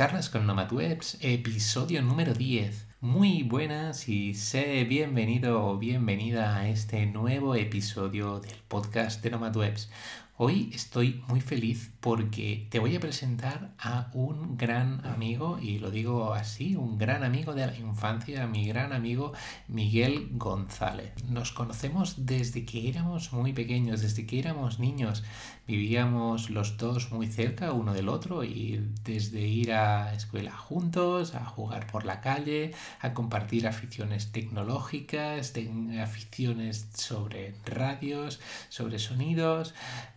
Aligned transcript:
Charlas 0.00 0.30
con 0.30 0.46
Nomadwebs, 0.46 1.18
episodio 1.20 2.00
número 2.00 2.32
10. 2.32 2.86
Muy 3.02 3.42
buenas 3.42 4.08
y 4.08 4.32
sé 4.32 4.84
bienvenido 4.84 5.62
o 5.62 5.76
bienvenida 5.76 6.56
a 6.56 6.70
este 6.70 7.04
nuevo 7.04 7.54
episodio 7.54 8.40
del 8.40 8.56
podcast 8.66 9.22
de 9.22 9.30
Nomadwebs. 9.32 9.90
Hoy 10.42 10.70
estoy 10.72 11.22
muy 11.28 11.42
feliz 11.42 11.92
porque 12.00 12.66
te 12.70 12.78
voy 12.78 12.96
a 12.96 13.00
presentar 13.00 13.74
a 13.78 14.10
un 14.14 14.56
gran 14.56 15.04
amigo, 15.04 15.58
y 15.60 15.80
lo 15.80 15.90
digo 15.90 16.32
así, 16.32 16.76
un 16.76 16.96
gran 16.96 17.24
amigo 17.24 17.52
de 17.52 17.66
la 17.66 17.76
infancia, 17.76 18.46
mi 18.46 18.66
gran 18.66 18.94
amigo 18.94 19.34
Miguel 19.68 20.30
González. 20.32 21.12
Nos 21.28 21.52
conocemos 21.52 22.24
desde 22.24 22.64
que 22.64 22.88
éramos 22.88 23.34
muy 23.34 23.52
pequeños, 23.52 24.00
desde 24.00 24.24
que 24.24 24.38
éramos 24.38 24.78
niños. 24.78 25.24
Vivíamos 25.70 26.50
los 26.50 26.78
dos 26.78 27.12
muy 27.12 27.28
cerca 27.28 27.72
uno 27.72 27.94
del 27.94 28.08
otro 28.08 28.42
y 28.42 28.84
desde 29.04 29.46
ir 29.46 29.72
a 29.72 30.12
escuela 30.14 30.50
juntos, 30.50 31.36
a 31.36 31.44
jugar 31.44 31.86
por 31.86 32.04
la 32.04 32.20
calle, 32.20 32.72
a 32.98 33.14
compartir 33.14 33.68
aficiones 33.68 34.32
tecnológicas, 34.32 35.54
aficiones 36.02 36.88
sobre 36.92 37.54
radios, 37.66 38.40
sobre 38.68 38.98
sonidos, 38.98 39.72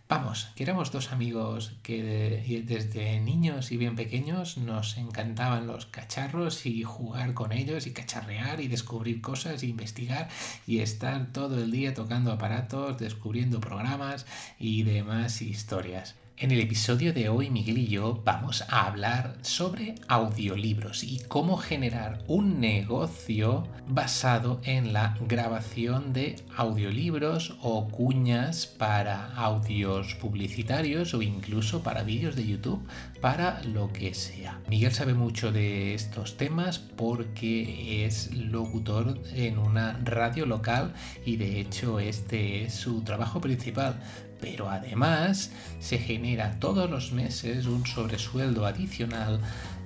Vamos, 0.06 0.50
que 0.54 0.64
éramos 0.64 0.92
dos 0.92 1.12
amigos 1.12 1.72
que 1.82 2.62
desde 2.66 3.18
niños 3.20 3.72
y 3.72 3.78
bien 3.78 3.96
pequeños 3.96 4.58
nos 4.58 4.98
encantaban 4.98 5.66
los 5.66 5.86
cacharros 5.86 6.66
y 6.66 6.82
jugar 6.82 7.32
con 7.32 7.52
ellos 7.52 7.86
y 7.86 7.92
cacharrear 7.94 8.60
y 8.60 8.68
descubrir 8.68 9.22
cosas 9.22 9.62
e 9.62 9.66
investigar 9.66 10.28
y 10.66 10.80
estar 10.80 11.32
todo 11.32 11.58
el 11.58 11.70
día 11.70 11.94
tocando 11.94 12.32
aparatos, 12.32 12.98
descubriendo 12.98 13.60
programas 13.60 14.26
y 14.58 14.82
demás 14.82 15.40
historias. 15.44 16.16
En 16.36 16.50
el 16.50 16.58
episodio 16.58 17.12
de 17.12 17.28
hoy 17.28 17.48
Miguel 17.48 17.78
y 17.78 17.86
yo 17.86 18.20
vamos 18.24 18.64
a 18.68 18.86
hablar 18.86 19.36
sobre 19.42 19.94
audiolibros 20.08 21.04
y 21.04 21.20
cómo 21.28 21.56
generar 21.56 22.24
un 22.26 22.58
negocio 22.58 23.68
basado 23.86 24.60
en 24.64 24.92
la 24.92 25.16
grabación 25.28 26.12
de 26.12 26.34
audiolibros 26.56 27.56
o 27.62 27.86
cuñas 27.86 28.66
para 28.66 29.32
audios 29.36 30.16
publicitarios 30.16 31.14
o 31.14 31.22
incluso 31.22 31.84
para 31.84 32.02
vídeos 32.02 32.34
de 32.34 32.48
YouTube, 32.48 32.84
para 33.20 33.62
lo 33.62 33.92
que 33.92 34.12
sea. 34.12 34.60
Miguel 34.68 34.92
sabe 34.92 35.14
mucho 35.14 35.52
de 35.52 35.94
estos 35.94 36.36
temas 36.36 36.80
porque 36.80 38.04
es 38.04 38.34
locutor 38.34 39.20
en 39.34 39.56
una 39.56 40.00
radio 40.02 40.46
local 40.46 40.94
y 41.24 41.36
de 41.36 41.60
hecho 41.60 42.00
este 42.00 42.64
es 42.64 42.74
su 42.74 43.02
trabajo 43.02 43.40
principal 43.40 44.00
pero 44.44 44.70
además 44.70 45.50
se 45.80 45.98
genera 45.98 46.58
todos 46.60 46.90
los 46.90 47.12
meses 47.12 47.66
un 47.66 47.86
sobresueldo 47.86 48.66
adicional 48.66 49.40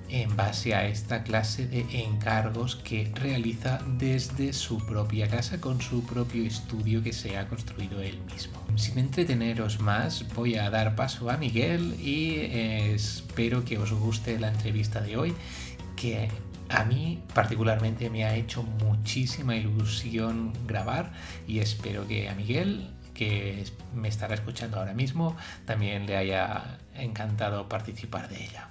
en 0.09 0.35
base 0.35 0.73
a 0.73 0.87
esta 0.87 1.23
clase 1.23 1.67
de 1.67 1.85
encargos 2.03 2.75
que 2.75 3.11
realiza 3.15 3.79
desde 3.97 4.53
su 4.53 4.79
propia 4.85 5.27
casa 5.27 5.61
con 5.61 5.81
su 5.81 6.03
propio 6.03 6.45
estudio 6.45 7.01
que 7.03 7.13
se 7.13 7.37
ha 7.37 7.47
construido 7.47 8.01
él 8.01 8.19
mismo. 8.33 8.59
Sin 8.75 8.97
entreteneros 8.97 9.79
más, 9.79 10.25
voy 10.33 10.55
a 10.55 10.69
dar 10.69 10.95
paso 10.95 11.29
a 11.29 11.37
Miguel 11.37 11.95
y 12.01 12.31
eh, 12.35 12.93
espero 12.95 13.63
que 13.63 13.77
os 13.77 13.93
guste 13.93 14.39
la 14.39 14.49
entrevista 14.49 14.99
de 14.99 15.15
hoy, 15.15 15.33
que 15.95 16.27
a 16.69 16.83
mí 16.83 17.21
particularmente 17.33 18.09
me 18.09 18.25
ha 18.25 18.35
hecho 18.35 18.63
muchísima 18.63 19.55
ilusión 19.55 20.53
grabar 20.67 21.11
y 21.47 21.59
espero 21.59 22.07
que 22.07 22.29
a 22.29 22.35
Miguel 22.35 22.89
que 23.19 23.65
me 23.93 24.07
estará 24.07 24.33
escuchando 24.33 24.79
ahora 24.79 24.93
mismo 24.93 25.35
también 25.65 26.05
le 26.05 26.15
haya 26.15 26.79
encantado 26.95 27.67
participar 27.67 28.29
de 28.29 28.45
ella. 28.45 28.69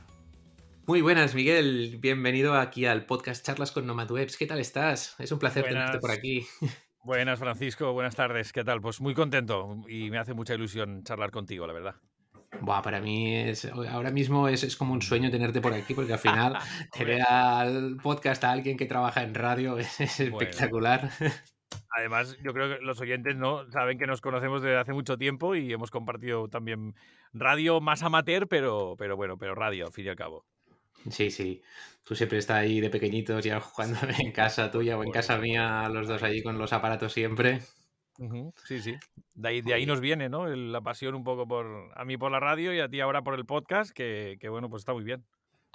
Muy 0.86 1.02
buenas, 1.02 1.34
Miguel. 1.34 1.98
Bienvenido 2.00 2.54
aquí 2.54 2.86
al 2.86 3.04
podcast 3.04 3.44
Charlas 3.44 3.72
con 3.72 3.86
Nomadwebs. 3.86 4.38
¿Qué 4.38 4.46
tal 4.46 4.58
estás? 4.58 5.16
Es 5.18 5.32
un 5.32 5.38
placer 5.38 5.64
tenerte 5.64 5.98
por 5.98 6.10
aquí. 6.10 6.46
Buenas, 7.04 7.38
Francisco. 7.38 7.92
Buenas 7.92 8.16
tardes. 8.16 8.54
¿Qué 8.54 8.64
tal? 8.64 8.80
Pues 8.80 9.02
muy 9.02 9.12
contento 9.12 9.82
y 9.86 10.08
me 10.08 10.16
hace 10.16 10.32
mucha 10.32 10.54
ilusión 10.54 11.04
charlar 11.04 11.30
contigo, 11.30 11.66
la 11.66 11.74
verdad. 11.74 11.96
Buah, 12.62 12.80
para 12.80 13.02
mí 13.02 13.36
es, 13.36 13.66
ahora 13.66 14.10
mismo 14.10 14.48
es, 14.48 14.76
como 14.76 14.94
un 14.94 15.02
sueño 15.02 15.30
tenerte 15.30 15.60
por 15.60 15.74
aquí, 15.74 15.92
porque 15.92 16.14
al 16.14 16.18
final 16.18 16.56
tener 16.96 17.20
al 17.20 17.98
podcast 18.02 18.42
a 18.44 18.52
alguien 18.52 18.78
que 18.78 18.86
trabaja 18.86 19.22
en 19.22 19.34
radio 19.34 19.76
es, 19.78 20.00
espectacular. 20.00 21.10
Además, 21.96 22.36
yo 22.42 22.52
creo 22.52 22.76
que 22.76 22.84
los 22.84 23.00
oyentes 23.00 23.36
no 23.36 23.70
saben 23.70 23.98
que 23.98 24.06
nos 24.06 24.20
conocemos 24.20 24.62
desde 24.62 24.78
hace 24.78 24.92
mucho 24.92 25.16
tiempo 25.16 25.54
y 25.54 25.72
hemos 25.72 25.90
compartido 25.90 26.48
también 26.48 26.94
radio 27.32 27.80
más 27.80 28.02
amateur, 28.02 28.46
pero, 28.48 28.94
pero 28.98 29.16
bueno, 29.16 29.38
pero 29.38 29.54
radio, 29.54 29.86
al 29.86 29.92
fin 29.92 30.06
y 30.06 30.08
al 30.08 30.16
cabo. 30.16 30.46
Sí, 31.10 31.30
sí. 31.30 31.62
Tú 32.04 32.14
siempre 32.14 32.38
estás 32.38 32.58
ahí 32.58 32.80
de 32.80 32.90
pequeñitos 32.90 33.44
ya 33.44 33.60
jugando 33.60 33.98
en 34.18 34.32
casa 34.32 34.70
tuya 34.70 34.98
o 34.98 35.04
en 35.04 35.10
casa 35.10 35.38
mía, 35.38 35.88
los 35.88 36.08
dos 36.08 36.22
allí 36.22 36.42
con 36.42 36.58
los 36.58 36.72
aparatos 36.72 37.12
siempre. 37.12 37.60
Sí, 38.64 38.80
sí. 38.80 38.96
De 39.34 39.48
ahí, 39.48 39.62
de 39.62 39.74
ahí 39.74 39.86
nos 39.86 40.00
viene, 40.00 40.28
¿no? 40.28 40.46
La 40.48 40.80
pasión 40.80 41.14
un 41.14 41.22
poco 41.22 41.46
por 41.46 41.92
a 41.94 42.04
mí 42.04 42.16
por 42.16 42.32
la 42.32 42.40
radio 42.40 42.74
y 42.74 42.80
a 42.80 42.88
ti 42.88 43.00
ahora 43.00 43.22
por 43.22 43.34
el 43.34 43.46
podcast, 43.46 43.92
que, 43.92 44.36
que 44.40 44.48
bueno, 44.48 44.68
pues 44.68 44.80
está 44.80 44.92
muy 44.92 45.04
bien. 45.04 45.24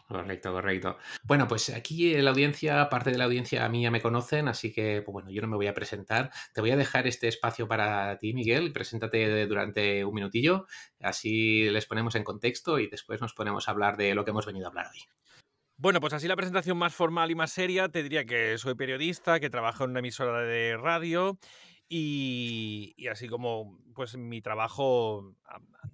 Correcto, 0.08 0.52
correcto. 0.52 0.98
Bueno, 1.24 1.48
pues 1.48 1.70
aquí 1.70 2.14
la 2.16 2.32
audiencia, 2.32 2.90
parte 2.90 3.12
de 3.12 3.18
la 3.18 3.24
audiencia 3.24 3.66
a 3.66 3.70
mí 3.70 3.84
ya 3.84 3.92
me 3.92 4.02
conocen, 4.02 4.48
así 4.48 4.72
que 4.72 5.02
pues 5.02 5.14
bueno, 5.14 5.32
yo 5.32 5.42
no 5.42 5.48
me 5.48 5.56
voy 5.56 5.68
a 5.68 5.74
presentar. 5.74 6.30
Te 6.54 6.62
voy 6.62 6.72
a 6.72 6.78
dejar 6.78 7.08
este 7.08 7.28
espacio 7.28 7.68
para 7.68 8.18
ti, 8.18 8.34
Miguel. 8.34 8.74
Preséntate 8.74 9.48
durante 9.48 10.04
un 10.04 10.14
minutillo, 10.14 10.68
así 11.00 11.70
les 11.70 11.86
ponemos 11.86 12.16
en 12.16 12.24
contexto 12.24 12.80
y 12.80 12.88
después 12.88 13.22
nos 13.22 13.34
ponemos 13.34 13.68
a 13.68 13.72
hablar 13.72 13.98
de 13.98 14.14
lo 14.14 14.26
que 14.26 14.32
hemos 14.32 14.46
venido 14.46 14.66
a 14.66 14.70
hablar 14.70 14.88
hoy. 14.94 15.02
Bueno, 15.78 16.00
pues 16.00 16.14
así 16.14 16.28
la 16.28 16.36
presentación 16.36 16.78
más 16.78 16.94
formal 16.94 17.32
y 17.32 17.36
más 17.36 17.52
seria, 17.52 17.90
te 17.90 18.04
diría 18.04 18.26
que 18.26 18.58
soy 18.58 18.76
periodista, 18.76 19.40
que 19.40 19.50
trabajo 19.50 19.86
en 19.86 19.92
una 19.92 20.00
emisora 20.00 20.42
de 20.42 20.78
radio 20.78 21.40
y, 21.90 22.96
así 23.10 23.28
como 23.28 23.80
pues 23.96 24.18
mi 24.18 24.42
trabajo 24.42 25.36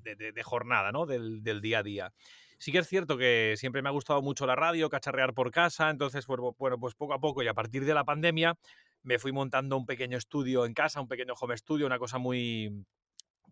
de, 0.03 0.44
jornada, 0.44 0.92
¿no? 0.92 1.06
Del, 1.06 1.44
del 1.44 1.62
día 1.62 1.80
a 1.80 1.84
día. 1.84 2.14
Sí 2.59 2.72
que 2.74 2.80
es 2.80 2.88
cierto 2.88 3.18
que 3.18 3.56
siempre 3.58 3.81
me 3.81 3.90
ha 3.90 3.94
gustado 3.94 4.22
mucho 4.22 4.46
la 4.46 4.56
radio, 4.56 4.90
cacharrear 4.90 5.34
por 5.34 5.50
casa, 5.50 5.90
entonces, 5.90 6.28
bueno, 6.28 6.53
pues 6.78 6.94
poco 6.94 7.14
a 7.14 7.20
poco 7.20 7.42
y 7.42 7.47
a 7.47 7.53
partir 7.53 7.86
de 7.86 7.94
la 7.94 8.03
pandemia 8.03 8.56
me 9.02 9.18
fui 9.18 9.31
montando 9.31 9.78
un 9.78 9.86
pequeño 9.86 10.18
estudio 10.18 10.66
en 10.66 10.74
casa, 10.74 11.00
un 11.00 11.08
pequeño 11.08 11.34
home 11.40 11.58
studio, 11.58 11.86
una 11.86 12.00
cosa 12.00 12.18
muy, 12.18 12.86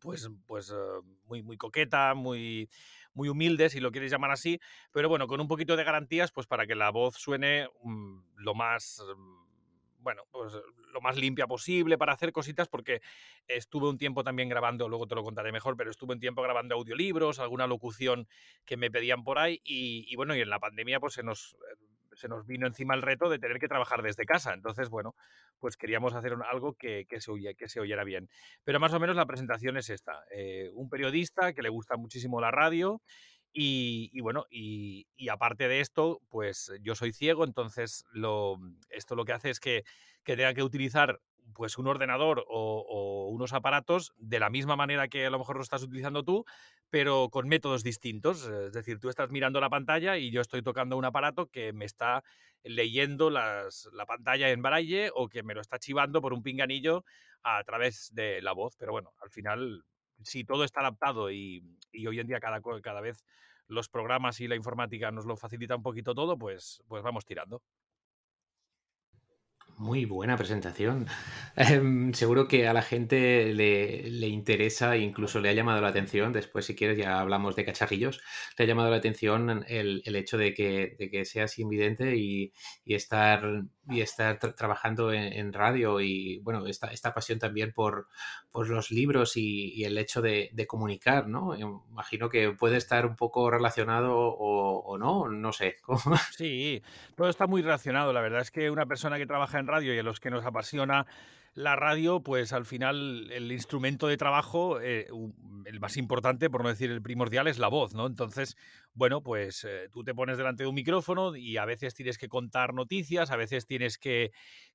pues, 0.02 0.30
pues 0.46 0.72
eh, 0.72 0.76
muy, 1.26 1.42
muy 1.42 1.58
coqueta, 1.58 2.14
muy, 2.16 2.70
muy 3.14 3.30
humilde, 3.30 3.70
si 3.70 3.80
lo 3.80 3.92
quieres 3.92 4.12
llamar 4.12 4.32
así, 4.32 4.60
pero 4.92 5.10
bueno, 5.10 5.28
con 5.28 5.40
un 5.40 5.48
poquito 5.48 5.78
de 5.78 5.86
garantías, 5.86 6.32
pues 6.32 6.46
para 6.46 6.68
que 6.68 6.76
la 6.76 6.92
voz 6.92 7.16
suene 7.16 7.70
mm, 7.84 8.20
lo 8.36 8.56
más 8.56 9.02
bueno, 10.08 10.24
pues 10.32 10.54
lo 10.94 11.02
más 11.02 11.18
limpia 11.18 11.48
posible 11.48 11.98
para 11.98 12.14
hacer 12.14 12.32
cositas 12.32 12.70
porque 12.70 13.02
estuve 13.46 13.90
un 13.90 13.98
tiempo 13.98 14.24
también 14.24 14.48
grabando, 14.48 14.88
luego 14.88 15.06
te 15.06 15.16
lo 15.16 15.22
contaré 15.22 15.52
mejor, 15.52 15.76
pero 15.76 15.92
estuve 15.92 16.14
un 16.14 16.22
tiempo 16.22 16.42
grabando 16.42 16.76
audiolibros, 16.76 17.40
alguna 17.40 17.68
locución 17.68 18.26
que 18.64 18.78
me 18.78 18.90
pedían 18.90 19.26
por 19.26 19.38
ahí 19.38 19.60
y, 19.66 20.16
bueno, 20.16 20.34
y 20.34 20.40
en 20.40 20.50
la 20.50 20.60
pandemia 20.60 21.02
pues 21.02 21.14
se 21.14 21.24
nos, 21.24 21.56
eh, 21.56 21.76
se 22.14 22.30
nos 22.30 22.48
vino 22.48 22.68
encima 22.68 22.96
el 22.96 23.02
reto 23.02 23.28
de 23.28 23.38
tener 23.38 23.60
que 23.60 23.68
trabajar 23.68 24.02
desde 24.02 24.26
casa. 24.26 24.54
Entonces, 24.54 24.88
bueno, 24.88 25.14
pues 25.60 25.76
queríamos 25.76 26.14
hacer 26.14 26.38
algo 26.50 26.76
que, 26.76 27.06
se, 27.20 27.56
que 27.56 27.68
se 27.68 27.80
oyera 27.82 28.06
bien. 28.06 28.30
Pero 28.64 28.80
más 28.80 28.94
o 28.94 29.00
menos 29.02 29.18
la 29.18 29.26
presentación 29.26 29.76
es 29.76 29.90
esta. 29.90 30.24
Eh, 30.32 30.70
un 30.74 30.90
periodista 30.90 31.52
que 31.52 31.64
le 31.64 31.70
gusta 31.70 31.98
muchísimo 31.98 32.40
la 32.40 32.52
radio 32.52 33.02
y, 33.60 34.22
bueno, 34.22 34.46
y, 34.52 35.08
aparte 35.30 35.68
de 35.68 35.80
esto, 35.80 36.22
pues 36.30 36.72
yo 36.82 36.94
soy 36.94 37.12
ciego, 37.12 37.44
entonces 37.44 38.06
esto 38.92 39.16
lo 39.16 39.26
que 39.26 39.34
hace 39.34 39.50
es 39.50 39.60
que, 39.60 39.84
tenga 40.24 40.54
que 40.54 40.62
utilizar 40.62 41.22
pues 41.54 41.78
un 41.80 41.88
ordenador 41.88 42.46
o, 42.50 43.30
unos 43.32 43.54
aparatos 43.54 44.14
de 44.18 44.40
la 44.40 44.52
misma 44.52 44.76
manera 44.76 45.08
que 45.08 45.26
a 45.26 45.30
lo 45.32 45.40
mejor 45.40 45.56
lo 45.56 45.64
estás 45.64 45.82
utilizando 45.82 46.24
tú, 46.24 46.46
pero 46.92 47.30
con 47.32 47.48
métodos 47.48 47.82
distintos. 47.82 48.46
Es 48.46 48.74
decir, 48.74 49.00
tú 49.00 49.10
estás 49.10 49.32
mirando 49.32 49.60
la 49.60 49.72
pantalla 49.72 50.18
y 50.18 50.30
yo 50.30 50.42
estoy 50.42 50.62
tocando 50.62 50.96
un 50.96 51.06
aparato 51.06 51.48
que 51.48 51.74
me 51.74 51.86
está 51.86 52.24
leyendo 52.62 53.32
la 53.32 53.70
pantalla 54.06 54.52
en 54.52 54.62
braille 54.62 55.10
o 55.16 55.30
que 55.30 55.42
me 55.42 55.56
lo 55.56 55.62
está 55.62 55.80
chivando 55.80 56.22
por 56.22 56.34
un 56.34 56.44
pinganillo 56.44 57.06
a 57.42 57.64
través 57.64 58.12
de 58.14 58.40
la 58.44 58.52
voz. 58.52 58.76
Pero 58.78 58.92
bueno, 58.92 59.14
al 59.20 59.32
final 59.32 59.84
si 60.24 60.44
todo 60.44 60.64
está 60.64 60.82
adaptado 60.82 61.32
y, 61.32 61.64
hoy 62.08 62.20
en 62.20 62.28
día 62.28 62.40
cada, 62.40 62.62
cada 62.82 63.02
vez 63.02 63.24
los 63.68 63.90
programas 63.90 64.40
y 64.40 64.48
la 64.48 64.56
informática 64.56 65.12
nos 65.12 65.26
lo 65.26 65.36
facilita 65.36 65.76
un 65.76 65.84
poquito 65.84 66.16
todo, 66.16 66.38
pues, 66.38 66.84
pues 66.88 67.04
vamos 67.04 67.26
tirando. 67.26 67.62
Muy 69.78 70.06
buena 70.06 70.36
presentación. 70.38 71.06
Em, 71.60 72.14
seguro 72.14 72.48
que 72.48 72.68
a 72.68 72.74
la 72.74 72.84
gente 72.84 73.52
le, 73.52 74.28
interesa 74.28 74.96
e 74.96 75.00
incluso 75.00 75.40
le 75.40 75.50
ha 75.50 75.54
llamado 75.54 75.82
la 75.82 75.88
atención, 75.88 76.32
después 76.32 76.66
si 76.66 76.76
quieres 76.76 77.00
ya 77.00 77.20
hablamos 77.20 77.56
de 77.56 77.66
cacharrillos, 77.66 78.22
le 78.56 78.64
ha 78.64 78.68
llamado 78.68 78.92
la 78.92 78.98
atención 78.98 79.66
el, 79.68 80.04
hecho 80.16 80.38
de 80.38 80.54
que, 80.54 80.96
de 81.00 81.10
que 81.10 81.26
seas 81.26 81.58
invidente 81.58 82.16
y, 82.16 82.54
estar, 82.86 83.64
y 83.90 84.02
estar 84.02 84.38
trabajando 84.38 85.12
en, 85.12 85.52
radio 85.52 86.00
y 86.00 86.38
bueno, 86.44 86.68
esta, 86.68 86.90
esta 86.90 87.16
pasión 87.16 87.40
también 87.40 87.74
por, 87.74 88.08
por 88.52 88.70
los 88.70 88.92
libros 88.92 89.36
y, 89.36 89.84
el 89.84 89.98
hecho 89.98 90.22
de, 90.22 90.52
comunicar, 90.68 91.28
¿no? 91.28 91.56
Imagino 91.56 92.30
que 92.30 92.52
puede 92.52 92.78
estar 92.78 93.08
un 93.08 93.16
poco 93.16 93.50
relacionado 93.50 94.16
o, 94.16 94.80
o 94.80 94.98
no, 95.00 95.28
no 95.28 95.54
sé. 95.54 95.78
Sí, 96.38 96.84
todo 97.16 97.30
está 97.30 97.48
muy 97.48 97.64
relacionado. 97.64 98.14
La 98.14 98.22
verdad 98.22 98.42
es 98.42 98.52
que 98.52 98.70
una 98.70 98.86
persona 98.86 99.18
que 99.18 99.26
trabaja 99.26 99.58
en 99.58 99.67
radio 99.68 99.94
y 99.94 100.00
a 100.00 100.04
los 100.04 100.20
que 100.20 100.32
nos 100.32 100.46
apasiona 100.46 101.06
la 101.58 101.76
radio, 101.76 102.22
pues 102.22 102.54
al 102.54 102.66
final 102.66 103.32
el 103.32 103.52
instrumento 103.52 104.06
de 104.06 104.16
trabajo, 104.16 104.80
eh, 104.80 105.08
el 105.66 105.80
más 105.80 105.98
importante, 105.98 106.52
por 106.52 106.62
no 106.62 106.70
decir 106.70 106.92
el 106.92 107.02
primordial, 107.02 107.48
es 107.48 107.58
la 107.58 107.68
voz, 107.68 107.96
¿no? 107.96 108.06
Entonces, 108.06 108.56
bueno, 108.94 109.24
pues 109.24 109.64
eh, 109.64 109.90
tú 109.92 110.04
te 110.04 110.14
pones 110.14 110.38
delante 110.38 110.62
de 110.62 110.70
un 110.70 110.76
micrófono 110.76 111.36
y 111.36 111.58
a 111.58 111.66
veces 111.66 111.96
tienes 111.96 112.20
que 112.20 112.30
contar 112.30 112.76
noticias, 112.76 113.32
a 113.32 113.38
veces 113.38 113.66
tienes 113.66 113.98
que, 113.98 114.32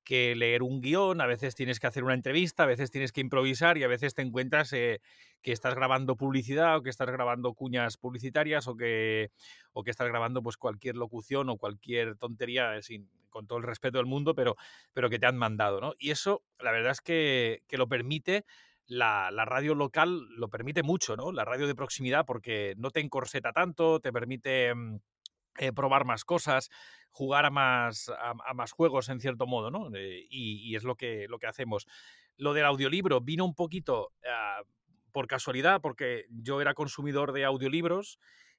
leer 0.08 0.64
un 0.64 0.80
guion, 0.80 1.20
a 1.20 1.26
veces 1.26 1.54
tienes 1.54 1.78
que 1.78 1.86
hacer 1.86 2.02
una 2.02 2.14
entrevista, 2.14 2.64
a 2.64 2.66
veces 2.66 2.90
tienes 2.90 3.12
que 3.12 3.20
improvisar 3.20 3.78
y 3.78 3.84
a 3.84 3.88
veces 3.88 4.14
te 4.14 4.22
encuentras 4.22 4.72
eh, 4.72 5.00
que 5.40 5.52
estás 5.52 5.76
grabando 5.76 6.16
publicidad 6.16 6.78
o 6.78 6.82
que 6.82 6.90
estás 6.90 7.10
grabando 7.10 7.54
cuñas 7.54 7.96
publicitarias 7.96 8.66
o 8.66 8.76
que, 8.76 9.30
o 9.72 9.84
que 9.84 9.92
estás 9.92 10.08
grabando 10.08 10.42
pues 10.42 10.56
cualquier 10.56 10.96
locución 10.96 11.48
o 11.48 11.58
cualquier 11.58 12.16
tontería 12.16 12.82
sin, 12.82 13.08
con 13.32 13.48
todo 13.48 13.58
el 13.58 13.64
respeto 13.64 13.98
del 13.98 14.06
mundo, 14.06 14.36
pero, 14.36 14.56
pero 14.92 15.10
que 15.10 15.18
te 15.18 15.26
han 15.26 15.36
mandado, 15.36 15.80
¿no? 15.80 15.94
Y 15.98 16.12
eso, 16.12 16.44
la 16.60 16.70
verdad 16.72 16.92
es 16.92 17.00
que, 17.00 17.62
lo 17.70 17.88
permite, 17.88 18.44
la, 18.86 19.30
radio 19.30 19.74
local 19.74 20.28
lo 20.36 20.48
permite 20.48 20.82
mucho, 20.82 21.16
¿no? 21.16 21.32
La 21.32 21.44
radio 21.44 21.66
de 21.66 21.74
proximidad, 21.74 22.26
porque 22.26 22.74
no 22.76 22.90
te 22.90 23.00
encorseta 23.00 23.52
tanto, 23.52 24.00
te 24.00 24.12
permite 24.12 24.74
mm, 24.74 24.96
eh, 25.58 25.72
probar 25.72 26.04
más 26.04 26.24
cosas, 26.24 26.70
jugar 27.10 27.46
a 27.46 27.50
más, 27.50 28.10
a, 28.10 28.54
más 28.54 28.72
juegos 28.72 29.08
en 29.08 29.20
cierto 29.20 29.46
modo, 29.46 29.70
¿no? 29.70 29.94
Eh, 29.94 30.26
y, 30.28 30.74
es 30.74 30.84
lo 30.84 30.96
que, 30.96 31.26
lo 31.28 31.38
que 31.38 31.46
hacemos. 31.46 31.86
Lo 32.36 32.54
del 32.54 32.64
audiolibro 32.64 33.20
vino 33.20 33.44
un 33.44 33.54
poquito 33.54 34.12
ah, 34.26 34.62
por 35.12 35.26
casualidad, 35.26 35.80
porque 35.80 36.26
yo 36.30 36.60
era 36.60 36.74
consumidor 36.74 37.32
de 37.32 37.44
audiolibros 37.44 38.18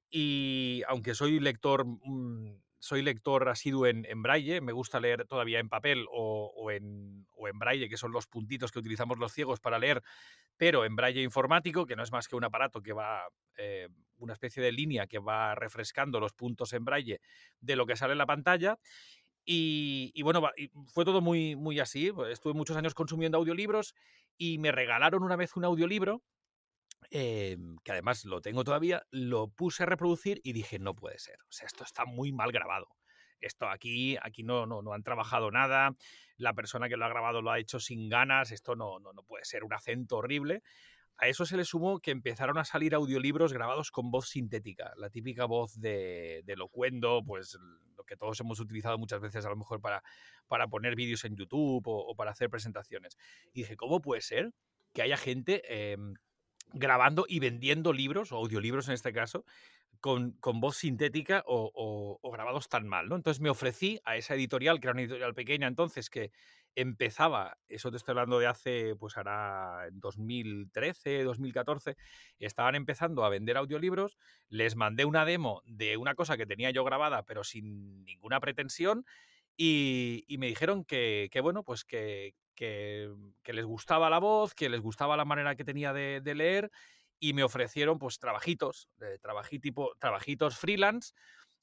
y 0.09 0.83
aunque 0.87 1.15
soy 1.15 1.39
lector 1.39 1.85
mm, 1.85 2.61
soy 2.83 3.01
lector 3.01 3.47
asiduo 3.47 3.87
en, 3.87 4.21
braille, 4.21 4.59
me 4.59 4.73
gusta 4.73 4.99
leer 4.99 5.25
todavía 5.25 5.59
en 5.59 5.69
papel 5.69 6.05
o, 6.11 6.69
en, 6.69 7.25
braille, 7.53 7.87
que 7.87 7.95
son 7.95 8.11
los 8.11 8.27
puntitos 8.27 8.73
que 8.73 8.79
utilizamos 8.79 9.17
los 9.17 9.31
ciegos 9.31 9.61
para 9.61 9.79
leer, 9.79 10.03
pero 10.57 10.83
en 10.83 10.97
braille 10.97 11.21
informático, 11.21 11.85
que 11.85 11.95
no 11.95 12.03
es 12.03 12.11
más 12.11 12.27
que 12.27 12.35
un 12.35 12.43
aparato 12.43 12.81
que 12.81 12.91
va, 12.91 13.23
eh, 13.55 13.87
una 14.17 14.33
especie 14.33 14.61
de 14.61 14.73
línea 14.73 15.07
que 15.07 15.19
va 15.19 15.55
refrescando 15.55 16.19
los 16.19 16.33
puntos 16.33 16.73
en 16.73 16.83
braille 16.83 17.21
de 17.61 17.77
lo 17.77 17.85
que 17.85 17.95
sale 17.95 18.11
en 18.11 18.17
la 18.17 18.25
pantalla. 18.25 18.77
Y, 19.45 20.21
bueno, 20.21 20.41
fue 20.87 21.05
todo 21.05 21.21
muy, 21.21 21.55
muy 21.55 21.79
así. 21.79 22.11
Estuve 22.29 22.53
muchos 22.53 22.75
años 22.75 22.93
consumiendo 22.93 23.37
audiolibros 23.37 23.95
y 24.37 24.57
me 24.57 24.73
regalaron 24.73 25.23
una 25.23 25.37
vez 25.37 25.55
un 25.55 25.63
audiolibro 25.63 26.21
Em, 27.11 27.77
que 27.83 27.91
además 27.91 28.25
lo 28.25 28.41
tengo 28.41 28.63
todavía, 28.63 29.05
lo 29.11 29.47
puse 29.49 29.83
a 29.83 29.85
reproducir 29.85 30.41
y 30.43 30.53
dije, 30.53 30.79
no 30.79 30.95
puede 30.95 31.19
ser. 31.19 31.37
O 31.47 31.51
sea, 31.51 31.67
esto 31.67 31.83
está 31.83 32.05
muy 32.05 32.31
mal 32.31 32.51
grabado. 32.51 32.87
Esto 33.39 33.67
aquí, 33.67 34.17
aquí 34.21 34.43
no, 34.43 34.65
no, 34.65 34.81
no 34.81 34.93
han 34.93 35.03
trabajado 35.03 35.51
nada, 35.51 35.95
la 36.37 36.53
persona 36.53 36.87
que 36.87 36.95
lo 36.95 37.05
ha 37.05 37.09
grabado 37.09 37.41
lo 37.41 37.51
ha 37.51 37.59
hecho 37.59 37.79
sin 37.79 38.07
ganas, 38.07 38.51
esto 38.51 38.75
no, 38.75 38.99
no, 38.99 39.11
no 39.11 39.23
puede 39.23 39.43
ser 39.43 39.63
un 39.65 39.73
acento 39.73 40.17
horrible. 40.17 40.63
A 41.17 41.27
eso 41.27 41.45
se 41.45 41.57
le 41.57 41.65
sumó 41.65 41.99
que 41.99 42.11
empezaron 42.11 42.57
a 42.57 42.65
salir 42.65 42.95
audiolibros 42.95 43.53
grabados 43.53 43.91
con 43.91 44.11
voz 44.11 44.29
sintética, 44.29 44.93
la 44.97 45.09
típica 45.09 45.45
voz 45.45 45.79
de, 45.79 46.41
de 46.45 46.55
locuendo, 46.55 47.21
pues 47.23 47.57
lo 47.95 48.03
que 48.03 48.17
todos 48.17 48.39
hemos 48.39 48.59
utilizado 48.59 48.97
muchas 48.97 49.21
veces 49.21 49.45
a 49.45 49.49
lo 49.49 49.55
mejor 49.55 49.79
para, 49.79 50.03
para 50.47 50.67
poner 50.67 50.95
vídeos 50.95 51.23
en 51.25 51.35
YouTube 51.35 51.83
o, 51.85 52.15
para 52.15 52.31
hacer 52.31 52.49
presentaciones. 52.49 53.17
Y 53.53 53.61
dije, 53.61 53.77
¿cómo 53.77 54.01
puede 54.01 54.21
ser 54.21 54.53
que 54.93 55.01
haya 55.01 55.17
gente 55.17 55.61
em, 55.91 56.15
grabando 56.73 57.25
y 57.27 57.39
vendiendo 57.39 57.93
libros, 57.93 58.31
o 58.31 58.37
audiolibros 58.37 58.87
en 58.87 58.95
este 58.95 59.13
caso, 59.13 59.45
con, 60.03 60.35
voz 60.59 60.75
sintética 60.75 61.43
o, 61.47 62.19
grabados 62.33 62.67
tan 62.67 62.87
mal, 62.87 63.07
¿no? 63.07 63.15
Entonces 63.15 63.39
me 63.39 63.49
ofrecí 63.49 64.01
a 64.03 64.17
esa 64.17 64.35
editorial, 64.35 64.81
que 64.81 64.87
era 64.87 64.91
una 64.93 65.01
editorial 65.03 65.33
pequeña 65.33 65.67
entonces, 65.67 66.09
que 66.09 66.31
empezaba, 66.75 67.57
eso 67.69 67.89
te 67.89 67.97
estoy 67.97 68.11
hablando 68.13 68.39
de 68.39 68.47
hace, 68.47 68.95
pues 68.95 69.15
ahora 69.15 69.87
2013, 69.93 71.23
2014, 71.23 71.95
estaban 72.39 72.75
empezando 72.75 73.23
a 73.23 73.29
vender 73.29 73.55
audiolibros, 73.55 74.17
les 74.49 74.75
mandé 74.75 75.05
una 75.05 75.23
demo 75.23 75.61
de 75.65 75.95
una 75.95 76.15
cosa 76.15 76.35
que 76.35 76.47
tenía 76.47 76.71
yo 76.71 76.83
grabada, 76.83 77.23
pero 77.23 77.45
sin 77.45 78.03
ninguna 78.03 78.41
pretensión, 78.41 79.05
y, 79.55 80.25
me 80.37 80.47
dijeron 80.47 80.83
que, 80.83 81.29
que, 81.31 81.39
bueno, 81.39 81.63
pues 81.63 81.85
que, 81.85 82.33
que, 82.53 83.11
les 83.45 83.65
gustaba 83.65 84.09
la 84.09 84.19
voz, 84.19 84.53
que 84.53 84.69
les 84.69 84.81
gustaba 84.81 85.17
la 85.17 85.25
manera 85.25 85.55
que 85.55 85.63
tenía 85.63 85.93
de, 85.93 86.21
leer 86.35 86.71
y 87.19 87.33
me 87.33 87.43
ofrecieron 87.43 87.99
pues 87.99 88.19
trabajitos, 88.19 88.89
tipo, 89.61 89.95
trabajitos 89.99 90.57
freelance. 90.57 91.13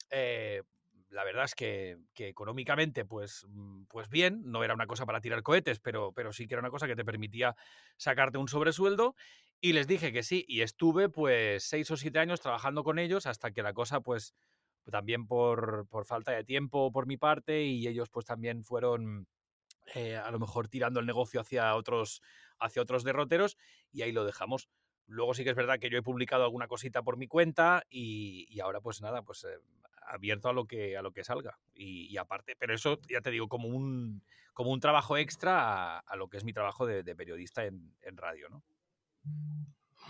Eh, 0.09 0.63
la 1.11 1.23
verdad 1.25 1.43
es 1.45 1.55
que, 1.55 1.97
económicamente, 2.17 3.05
pues, 3.05 3.45
mm, 3.47 3.83
pues 3.85 4.09
bien, 4.09 4.41
no 4.45 4.63
era 4.63 4.73
una 4.73 4.87
cosa 4.87 5.05
para 5.05 5.21
tirar 5.21 5.43
cohetes, 5.43 5.79
pero, 5.79 6.13
pero 6.13 6.31
sí 6.33 6.47
que 6.47 6.55
era 6.55 6.61
una 6.61 6.69
cosa 6.69 6.87
que 6.87 6.95
te 6.95 7.05
permitía 7.05 7.55
sacarte 7.97 8.37
un 8.37 8.47
sobresueldo. 8.47 9.15
Y 9.59 9.73
les 9.73 9.87
dije 9.87 10.11
que 10.11 10.23
sí, 10.23 10.43
y 10.47 10.61
estuve 10.61 11.09
pues 11.09 11.63
seis 11.65 11.91
o 11.91 11.97
siete 11.97 12.19
años 12.19 12.41
trabajando 12.41 12.83
con 12.83 12.97
ellos 12.97 13.27
hasta 13.27 13.51
que 13.51 13.61
la 13.61 13.73
cosa, 13.73 13.99
pues, 14.01 14.33
también 14.89 15.27
por, 15.27 15.85
por 15.89 16.05
falta 16.05 16.31
de 16.31 16.43
tiempo 16.43 16.91
por 16.91 17.05
mi 17.05 17.17
parte, 17.17 17.61
y 17.63 17.87
ellos 17.87 18.09
pues 18.09 18.25
también 18.25 18.63
fueron 18.63 19.27
eh, 19.95 20.15
a 20.15 20.29
lo 20.31 20.39
mejor 20.39 20.67
tirando 20.67 20.99
el 20.99 21.05
negocio 21.05 21.41
hacia 21.41 21.75
otros, 21.75 22.21
hacia 22.59 22.81
otros 22.81 23.03
derroteros 23.03 23.57
y 23.91 24.01
ahí 24.01 24.11
lo 24.11 24.25
dejamos. 24.25 24.69
Luego 25.07 25.33
sí 25.33 25.43
que 25.43 25.49
es 25.49 25.55
verdad 25.55 25.79
que 25.79 25.89
yo 25.89 25.97
he 25.97 26.03
publicado 26.03 26.43
alguna 26.43 26.67
cosita 26.67 27.03
por 27.03 27.17
mi 27.17 27.27
cuenta 27.27 27.83
y, 27.89 28.59
ahora 28.61 28.81
pues 28.81 29.01
nada, 29.01 29.23
pues 29.23 29.43
eh, 29.43 29.57
abierto 30.07 30.49
a 30.49 30.53
lo 30.53 30.65
que 30.65 30.95
a 30.95 31.01
lo 31.01 31.11
que 31.11 31.23
salga. 31.23 31.59
Y, 31.73 32.15
aparte, 32.17 32.55
pero 32.57 32.73
eso 32.73 32.99
ya 33.09 33.21
te 33.21 33.31
digo, 33.31 33.49
como 33.49 33.67
un, 33.67 34.23
como 34.53 34.71
un 34.71 34.79
trabajo 34.79 35.17
extra 35.17 35.99
a, 35.99 36.15
lo 36.15 36.29
que 36.29 36.37
es 36.37 36.43
mi 36.43 36.53
trabajo 36.53 36.85
de, 36.85 37.15
periodista 37.15 37.65
en, 37.65 37.93
en 38.01 38.17
radio, 38.17 38.49
¿no? 38.49 38.63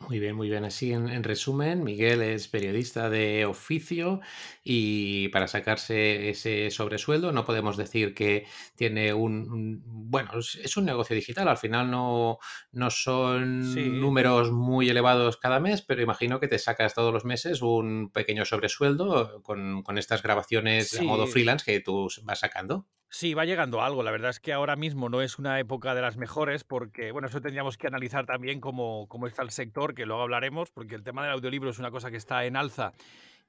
Muy 0.07 0.19
bien, 0.19 0.35
muy 0.35 0.49
bien. 0.49 0.65
Así 0.65 0.91
en, 0.91 1.23
resumen, 1.23 1.83
Miguel 1.83 2.21
es 2.21 2.47
periodista 2.47 3.09
de 3.09 3.45
oficio 3.45 4.19
y 4.63 5.29
para 5.29 5.47
sacarse 5.47 6.29
ese 6.29 6.69
sobresueldo 6.71 7.31
no 7.31 7.45
podemos 7.45 7.77
decir 7.77 8.13
que 8.13 8.45
tiene 8.75 9.13
un... 9.13 9.81
bueno, 9.85 10.31
es 10.39 10.77
un 10.77 10.85
negocio 10.85 11.15
digital, 11.15 11.47
al 11.47 11.57
final 11.57 11.89
no, 11.89 12.39
no 12.71 12.89
son 12.89 13.99
números 14.01 14.51
muy 14.51 14.89
elevados 14.89 15.37
cada 15.37 15.59
mes, 15.59 15.81
pero 15.81 16.01
imagino 16.01 16.39
que 16.39 16.47
te 16.47 16.59
sacas 16.59 16.93
todos 16.93 17.13
los 17.13 17.23
meses 17.23 17.61
un 17.61 18.11
pequeño 18.11 18.43
sobresueldo 18.45 19.41
con, 19.43 19.83
estas 19.97 20.23
grabaciones 20.23 20.99
a 20.99 21.03
modo 21.03 21.27
freelance 21.27 21.65
que 21.65 21.79
tú 21.79 22.09
vas 22.23 22.39
sacando. 22.39 22.87
Sí, 23.13 23.33
va 23.33 23.43
llegando 23.43 23.81
algo. 23.81 24.03
La 24.03 24.11
verdad 24.11 24.29
es 24.29 24.39
que 24.39 24.53
ahora 24.53 24.77
mismo 24.77 25.09
no 25.09 25.21
es 25.21 25.37
una 25.37 25.59
época 25.59 25.93
de 25.93 26.01
las 26.01 26.15
mejores 26.15 26.63
porque, 26.63 27.11
bueno, 27.11 27.27
eso 27.27 27.41
tendríamos 27.41 27.77
que 27.77 27.87
analizar 27.87 28.25
también 28.25 28.61
cómo, 28.61 29.05
cómo 29.09 29.27
está 29.27 29.41
el 29.41 29.51
sector, 29.51 29.93
que 29.93 30.05
luego 30.05 30.21
hablaremos, 30.21 30.71
porque 30.71 30.95
el 30.95 31.03
tema 31.03 31.23
del 31.23 31.33
audiolibro 31.33 31.69
es 31.69 31.77
una 31.77 31.91
cosa 31.91 32.09
que 32.09 32.15
está 32.15 32.45
en 32.45 32.55
alza 32.55 32.93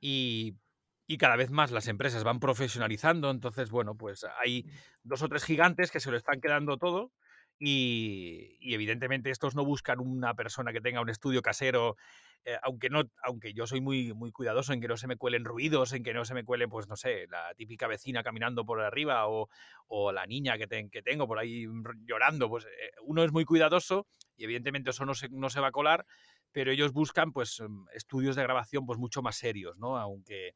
y, 0.01 0.57
y 1.07 1.17
cada 1.17 1.37
vez 1.37 1.53
más 1.53 1.71
las 1.71 1.87
empresas 1.87 2.25
van 2.25 2.41
profesionalizando. 2.41 3.31
Entonces, 3.31 3.71
bueno, 3.71 3.95
pues 3.97 4.27
hay 4.41 4.67
dos 5.05 5.23
o 5.23 5.29
tres 5.29 5.45
gigantes 5.45 5.93
que 5.93 6.01
se 6.01 6.11
lo 6.11 6.17
están 6.17 6.41
quedando 6.41 6.77
todo 6.77 7.13
y, 7.59 8.57
y 8.61 8.75
evidentemente 8.75 9.31
estos 9.31 9.55
no 9.55 9.65
buscan 9.65 10.01
una 10.01 10.35
persona 10.35 10.73
que 10.73 10.81
tenga 10.81 11.01
un 11.01 11.11
estudio 11.11 11.43
casero 11.43 11.97
eh, 12.45 12.57
aunque 12.63 12.91
no, 12.91 13.05
aunque 13.23 13.53
yo 13.55 13.69
soy 13.69 13.81
muy, 13.81 14.13
muy 14.15 14.33
cuidadoso 14.33 14.73
en 14.73 14.81
que 14.81 14.89
no 14.89 14.97
se 14.97 15.07
me 15.07 15.17
cuelen 15.17 15.45
ruidos, 15.45 15.93
en 15.93 16.03
que 16.03 16.13
no 16.13 16.25
se 16.25 16.35
me 16.35 16.45
cuelen, 16.45 16.69
pues 16.69 16.89
no 16.89 16.97
sé, 16.97 17.27
la 17.29 17.55
típica 17.55 17.87
vecina 17.87 18.25
caminando 18.25 18.65
por 18.65 18.81
arriba 18.81 19.29
o, 19.29 19.49
la 20.13 20.27
niña 20.27 20.59
que, 20.59 20.67
que, 20.91 21.03
tengo 21.03 21.29
por 21.29 21.39
ahí 21.39 21.67
llorando, 22.07 22.49
pues 22.49 22.65
eh, 22.65 22.91
uno 23.05 23.23
es 23.23 23.31
muy 23.31 23.45
cuidadoso 23.45 24.07
y 24.37 24.45
evidentemente 24.45 24.91
eso 24.91 25.05
no 25.05 25.15
se, 25.15 25.29
no 25.29 25.51
se 25.51 25.61
va 25.61 25.69
a 25.69 25.73
colar, 25.73 26.07
pero 26.51 26.73
ellos 26.73 26.93
buscan 26.93 27.33
pues 27.33 27.61
mm, 27.61 27.89
estudios 27.95 28.35
de 28.35 28.43
grabación 28.43 28.87
pues 28.87 28.99
mucho 28.99 29.23
más 29.23 29.37
serios, 29.37 29.77
¿no? 29.79 29.99
Aunque, 29.99 30.55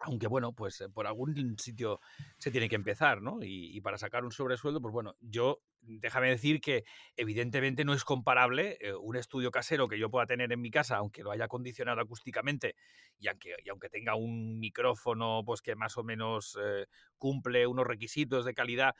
aunque 0.00 0.26
bueno, 0.26 0.52
pues 0.52 0.80
eh, 0.80 0.88
por 0.88 1.06
algún 1.06 1.56
sitio 1.58 2.00
se 2.38 2.50
tiene 2.50 2.68
que 2.68 2.76
empezar, 2.76 3.22
¿no? 3.22 3.38
Y, 3.42 3.80
para 3.80 3.98
sacar 3.98 4.24
un 4.24 4.32
sobresueldo, 4.32 4.80
pues 4.80 4.92
bueno, 4.92 5.16
yo 5.20 5.62
déjame 5.80 6.28
decir 6.28 6.60
que 6.60 6.84
evidentemente 7.16 7.84
no 7.84 7.94
es 7.94 8.04
comparable 8.04 8.76
eh, 8.80 8.92
un 8.94 9.16
estudio 9.16 9.50
casero 9.50 9.88
que 9.88 9.98
yo 9.98 10.10
pueda 10.10 10.26
tener 10.26 10.52
en 10.52 10.60
mi 10.60 10.70
casa, 10.70 10.96
aunque 10.96 11.22
lo 11.22 11.30
haya 11.30 11.44
acondicionado 11.44 12.00
acústicamente 12.00 12.74
y 13.18 13.28
aunque, 13.28 13.54
aunque 13.70 13.88
tenga 13.88 14.14
un 14.14 14.58
micrófono 14.58 15.42
pues 15.46 15.62
que 15.62 15.74
más 15.76 15.96
o 15.96 16.02
menos 16.02 16.58
eh, 16.62 16.86
cumple 17.16 17.66
unos 17.66 17.86
requisitos 17.86 18.44
de 18.44 18.54
calidad, 18.54 18.94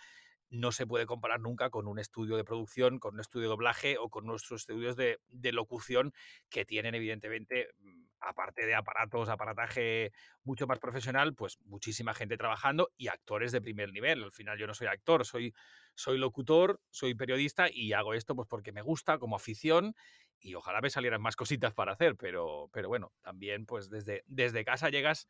no 0.51 0.73
se 0.73 0.87
puede 0.87 1.07
comparar 1.07 1.41
nunca 1.41 1.71
con 1.71 1.87
un 1.87 1.99
estudio 1.99 2.37
de 2.37 2.45
producción, 2.45 2.99
con 2.99 3.15
un 3.15 3.21
estudio 3.21 3.45
de 3.45 3.51
doblaje 3.51 3.99
o 3.99 4.09
con 4.09 4.27
nuestros 4.27 4.63
estudios 4.63 4.97
de, 4.97 5.19
locución 5.53 6.13
que 6.49 6.65
tienen 6.65 6.95
evidentemente, 6.95 7.69
mm, 7.79 8.05
aparte 8.21 8.67
de 8.67 8.75
aparatos, 8.75 9.29
aparataje 9.29 10.13
mucho 10.43 10.67
más 10.67 10.79
profesional, 10.79 11.35
pues 11.35 11.59
muchísima 11.65 12.15
gente 12.15 12.37
trabajando 12.37 12.91
y 12.97 13.09
actores 13.09 13.53
de 13.53 13.61
primer 13.61 13.93
nivel. 13.93 14.23
Al 14.25 14.33
final 14.33 14.59
yo 14.59 14.67
no 14.67 14.75
soy 14.75 14.89
actor, 14.89 15.25
soy, 15.25 15.55
soy 15.95 16.19
locutor, 16.19 16.81
soy 16.91 17.15
periodista 17.15 17.69
y 17.71 17.93
hago 17.93 18.15
esto 18.15 18.35
pues 18.35 18.49
porque 18.49 18.73
me 18.73 18.83
gusta 18.83 19.19
como 19.19 19.37
afición 19.37 19.95
y 20.41 20.55
ojalá 20.55 20.81
me 20.81 20.91
salieran 20.91 21.23
más 21.23 21.37
cositas 21.37 21.75
para 21.75 21.93
hacer, 21.93 22.17
pero, 22.17 22.69
pero 22.73 22.89
bueno, 22.89 23.13
también 23.23 23.67
pues 23.67 23.91
desde, 23.91 24.23
desde 24.27 24.65
casa 24.65 24.91
llegas 24.91 25.29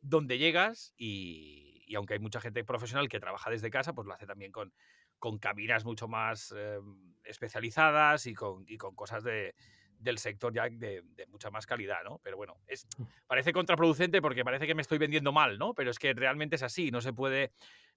donde 0.00 0.38
llegas 0.38 0.92
y, 0.96 1.94
aunque 1.96 2.14
hay 2.14 2.20
mucha 2.20 2.40
gente 2.40 2.64
profesional 2.64 3.08
que 3.08 3.20
trabaja 3.20 3.50
desde 3.50 3.70
casa, 3.70 3.94
pues 3.94 4.06
lo 4.06 4.14
hace 4.14 4.26
también 4.26 4.52
con, 4.52 4.72
con 5.18 5.38
cabinas 5.38 5.84
mucho 5.84 6.08
más 6.08 6.52
em, 6.52 7.14
especializadas 7.24 8.26
y 8.26 8.34
con, 8.34 8.64
y 8.68 8.76
con 8.76 8.94
cosas 8.94 9.24
de, 9.24 9.54
del 9.98 10.18
sector 10.18 10.52
ya 10.52 10.68
de, 10.68 11.02
mucha 11.28 11.50
más 11.50 11.66
calidad, 11.66 11.98
¿no? 12.04 12.20
Pero 12.22 12.36
bueno, 12.36 12.56
es, 12.66 12.86
mm. 12.98 13.02
parece 13.26 13.52
contraproducente 13.52 14.20
porque 14.20 14.44
parece 14.44 14.66
que 14.66 14.74
me 14.74 14.82
estoy 14.82 14.98
vendiendo 14.98 15.32
mal, 15.32 15.58
¿no? 15.58 15.74
Pero 15.74 15.90
es 15.90 15.98
que 15.98 16.12
realmente 16.12 16.56
es 16.56 16.62
así, 16.62 16.90
no 16.90 17.00
se 17.00 17.12
puede, 17.12 17.52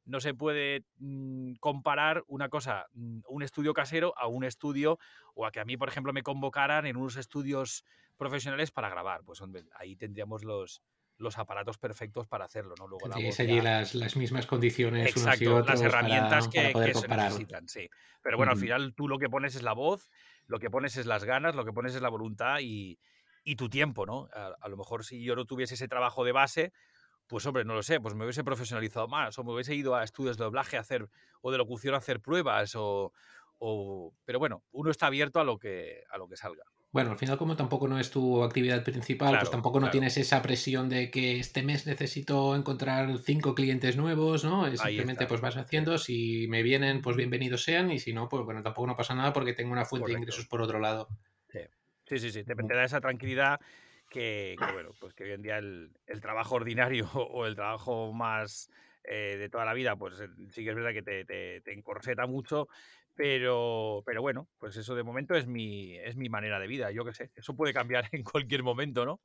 no 0.05 0.19
se 0.19 0.33
puede 0.33 0.85
mm, 0.97 1.53
comparar 1.59 2.23
una 2.27 2.49
cosa, 2.49 2.87
mm, 2.93 3.21
un 3.27 3.43
estudio 3.43 3.73
casero 3.73 4.13
a 4.17 4.27
un 4.27 4.43
estudio 4.43 4.99
o 5.35 5.45
a 5.45 5.51
que 5.51 5.59
a 5.59 5.65
mí, 5.65 5.77
por 5.77 5.89
ejemplo, 5.89 6.13
me 6.13 6.23
convocaran 6.23 6.85
en 6.85 6.97
unos 6.97 7.17
estudios 7.17 7.85
profesionales 8.17 8.71
para 8.71 8.89
grabar. 8.89 9.23
Pues 9.23 9.41
ahí 9.75 9.95
tendríamos 9.95 10.43
los, 10.43 10.81
los 11.19 11.37
aparatos 11.37 11.77
perfectos 11.77 12.27
para 12.27 12.45
hacerlo, 12.45 12.73
¿no? 12.79 12.87
Luego 12.87 13.13
allí 13.13 13.61
las, 13.61 13.93
las, 13.93 14.15
mismas 14.15 14.47
condiciones 14.47 15.09
Exacto, 15.09 15.59
las 15.61 15.81
herramientas 15.81 16.47
que, 16.47 16.71
se 16.93 17.07
necesitan, 17.07 17.67
sí. 17.67 17.89
Pero 18.21 18.37
bueno, 18.37 18.53
al 18.53 18.57
final 18.57 18.93
tú 18.95 19.07
lo 19.07 19.19
que 19.19 19.29
pones 19.29 19.55
es 19.55 19.61
la 19.61 19.73
voz, 19.73 20.09
lo 20.47 20.59
que 20.59 20.69
pones 20.69 20.95
es 20.95 21.05
las 21.05 21.25
ganas, 21.25 21.55
lo 21.55 21.65
que 21.65 21.73
pones 21.73 21.93
es 21.93 22.01
la 22.01 22.09
voluntad 22.09 22.59
y, 22.61 22.97
tu 23.57 23.67
tiempo, 23.67 24.05
¿no? 24.05 24.29
A, 24.33 24.69
lo 24.69 24.77
mejor 24.77 25.03
si 25.03 25.23
yo 25.23 25.35
no 25.35 25.45
tuviese 25.45 25.73
ese 25.73 25.87
trabajo 25.87 26.23
de 26.23 26.31
base, 26.31 26.71
pues 27.27 27.45
hombre, 27.47 27.65
no 27.65 27.73
lo 27.73 27.83
sé, 27.83 27.99
pues 27.99 28.13
me 28.13 28.23
hubiese 28.23 28.43
profesionalizado 28.43 29.07
más 29.07 29.37
o 29.39 29.43
me 29.43 29.53
hubiese 29.53 29.73
ido 29.73 29.95
a 29.95 30.03
estudios 30.03 30.37
de 30.37 30.43
doblaje 30.43 30.77
a 30.77 30.81
hacer 30.81 31.09
o 31.41 31.51
de 31.51 31.57
locución 31.57 31.95
a 31.95 31.97
hacer 31.97 32.19
pruebas 32.21 32.75
o, 32.75 33.11
o... 33.57 34.13
pero 34.23 34.37
bueno, 34.37 34.63
uno 34.71 34.91
está 34.91 35.07
abierto 35.07 35.39
a 35.39 35.43
lo 35.43 35.57
que 35.57 36.03
a 36.11 36.17
lo 36.17 36.27
que 36.27 36.37
salga. 36.37 36.63
Bueno, 36.91 37.11
al 37.11 37.17
final 37.19 37.37
como 37.37 37.55
tampoco 37.55 37.87
no 37.87 37.99
es 37.99 38.09
tu 38.09 38.43
actividad 38.43 38.83
principal, 38.83 39.37
pues 39.37 39.51
tampoco 39.51 39.79
no 39.79 39.91
tienes 39.91 40.17
esa 40.17 40.41
presión 40.41 40.89
de 40.89 41.11
que 41.11 41.39
este 41.39 41.61
mes 41.61 41.85
necesito 41.85 42.55
encontrar 42.55 43.19
cinco 43.19 43.53
clientes 43.53 43.95
nuevos, 43.95 44.43
¿no? 44.43 44.65
Simplemente 44.75 45.27
pues 45.27 45.39
vas 45.39 45.57
haciendo, 45.57 45.99
si 45.99 46.47
me 46.47 46.63
vienen, 46.63 47.01
pues 47.01 47.15
bienvenidos 47.15 47.63
sean, 47.63 47.91
y 47.91 47.99
si 47.99 48.11
no, 48.11 48.27
pues 48.27 48.43
bueno, 48.43 48.63
tampoco 48.63 48.87
no 48.87 48.95
pasa 48.95 49.13
nada 49.13 49.33
porque 49.33 49.53
tengo 49.53 49.71
una 49.71 49.85
fuente 49.85 50.11
de 50.11 50.17
ingresos 50.17 50.47
por 50.47 50.63
otro 50.63 50.79
lado. 50.79 51.09
Sí, 52.07 52.17
sí, 52.17 52.31
sí, 52.31 52.43
te, 52.43 52.55
da 52.55 52.83
esa 52.83 52.99
tranquilidad 52.99 53.59
que, 54.09 54.55
bueno, 54.73 54.89
pues 54.99 55.13
que 55.13 55.25
hoy 55.25 55.31
en 55.33 55.43
día 55.43 55.59
el, 55.59 55.91
trabajo 56.21 56.55
ordinario 56.55 57.07
o 57.13 57.45
el 57.45 57.55
trabajo 57.55 58.11
más 58.13 58.71
eh, 59.03 59.37
de 59.37 59.47
toda 59.47 59.63
la 59.63 59.75
vida, 59.75 59.95
pues 59.95 60.19
eh, 60.19 60.27
sí 60.49 60.63
que 60.63 60.71
es 60.71 60.75
verdad 60.75 60.93
que 60.93 61.03
te, 61.03 61.23
te, 61.23 61.61
te 61.61 61.71
encorseta 61.71 62.25
mucho, 62.25 62.67
pero, 63.19 64.01
pero 64.05 64.21
bueno, 64.21 64.47
pues 64.59 64.77
eso 64.77 64.95
de 64.95 65.03
momento 65.03 65.35
es 65.35 65.45
mi, 65.45 65.97
es 65.97 66.15
mi 66.15 66.29
manera 66.29 66.57
de 66.57 66.67
vida, 66.67 66.89
yo 66.89 67.03
qué 67.03 67.13
sé, 67.13 67.31
eso 67.35 67.53
puede 67.53 67.73
cambiar 67.73 68.07
en 68.13 68.23
cualquier 68.23 68.63
momento, 68.63 69.05
¿no? 69.05 69.19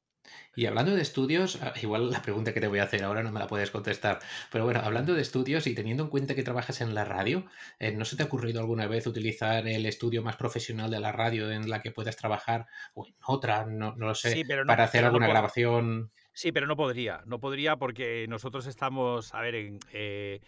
Y 0.56 0.66
hablando 0.66 0.96
de 0.96 1.02
estudios, 1.02 1.62
ah, 1.62 1.72
igual 1.80 2.10
la 2.10 2.20
pregunta 2.20 2.52
que 2.52 2.60
te 2.60 2.66
voy 2.66 2.80
a 2.80 2.84
hacer 2.84 3.04
ahora 3.04 3.22
no 3.22 3.30
me 3.30 3.38
la 3.38 3.46
puedes 3.46 3.70
contestar, 3.70 4.18
pero 4.50 4.64
bueno, 4.64 4.80
hablando 4.82 5.14
de 5.14 5.22
estudios 5.22 5.68
y 5.68 5.76
teniendo 5.76 6.02
en 6.02 6.10
cuenta 6.10 6.34
que 6.34 6.42
trabajas 6.42 6.80
en 6.80 6.92
la 6.92 7.04
radio, 7.04 7.46
eh, 7.78 7.92
¿no 7.92 8.04
se 8.04 8.16
te 8.16 8.24
ha 8.24 8.26
ocurrido 8.26 8.58
alguna 8.58 8.88
vez 8.88 9.06
utilizar 9.06 9.68
el 9.68 9.86
estudio 9.86 10.24
más 10.24 10.34
profesional 10.34 10.90
de 10.90 10.98
la 10.98 11.12
radio 11.12 11.52
en 11.52 11.70
la 11.70 11.80
que 11.80 11.92
puedas 11.92 12.16
trabajar 12.16 12.66
o 12.94 13.06
en 13.06 13.14
otra, 13.24 13.64
no, 13.64 13.94
lo 13.96 14.16
sé, 14.16 14.44
para 14.66 14.82
hacer 14.82 15.04
alguna 15.04 15.28
grabación? 15.28 16.10
Sí, 16.32 16.50
pero 16.50 16.66
no 16.66 16.74
podría, 16.74 17.22
no 17.26 17.38
podría 17.38 17.76
porque 17.76 18.26
nosotros 18.28 18.66
estamos, 18.66 19.32
a 19.34 19.40
ver, 19.40 19.54
en... 19.54 19.78
Eh, 19.92 20.40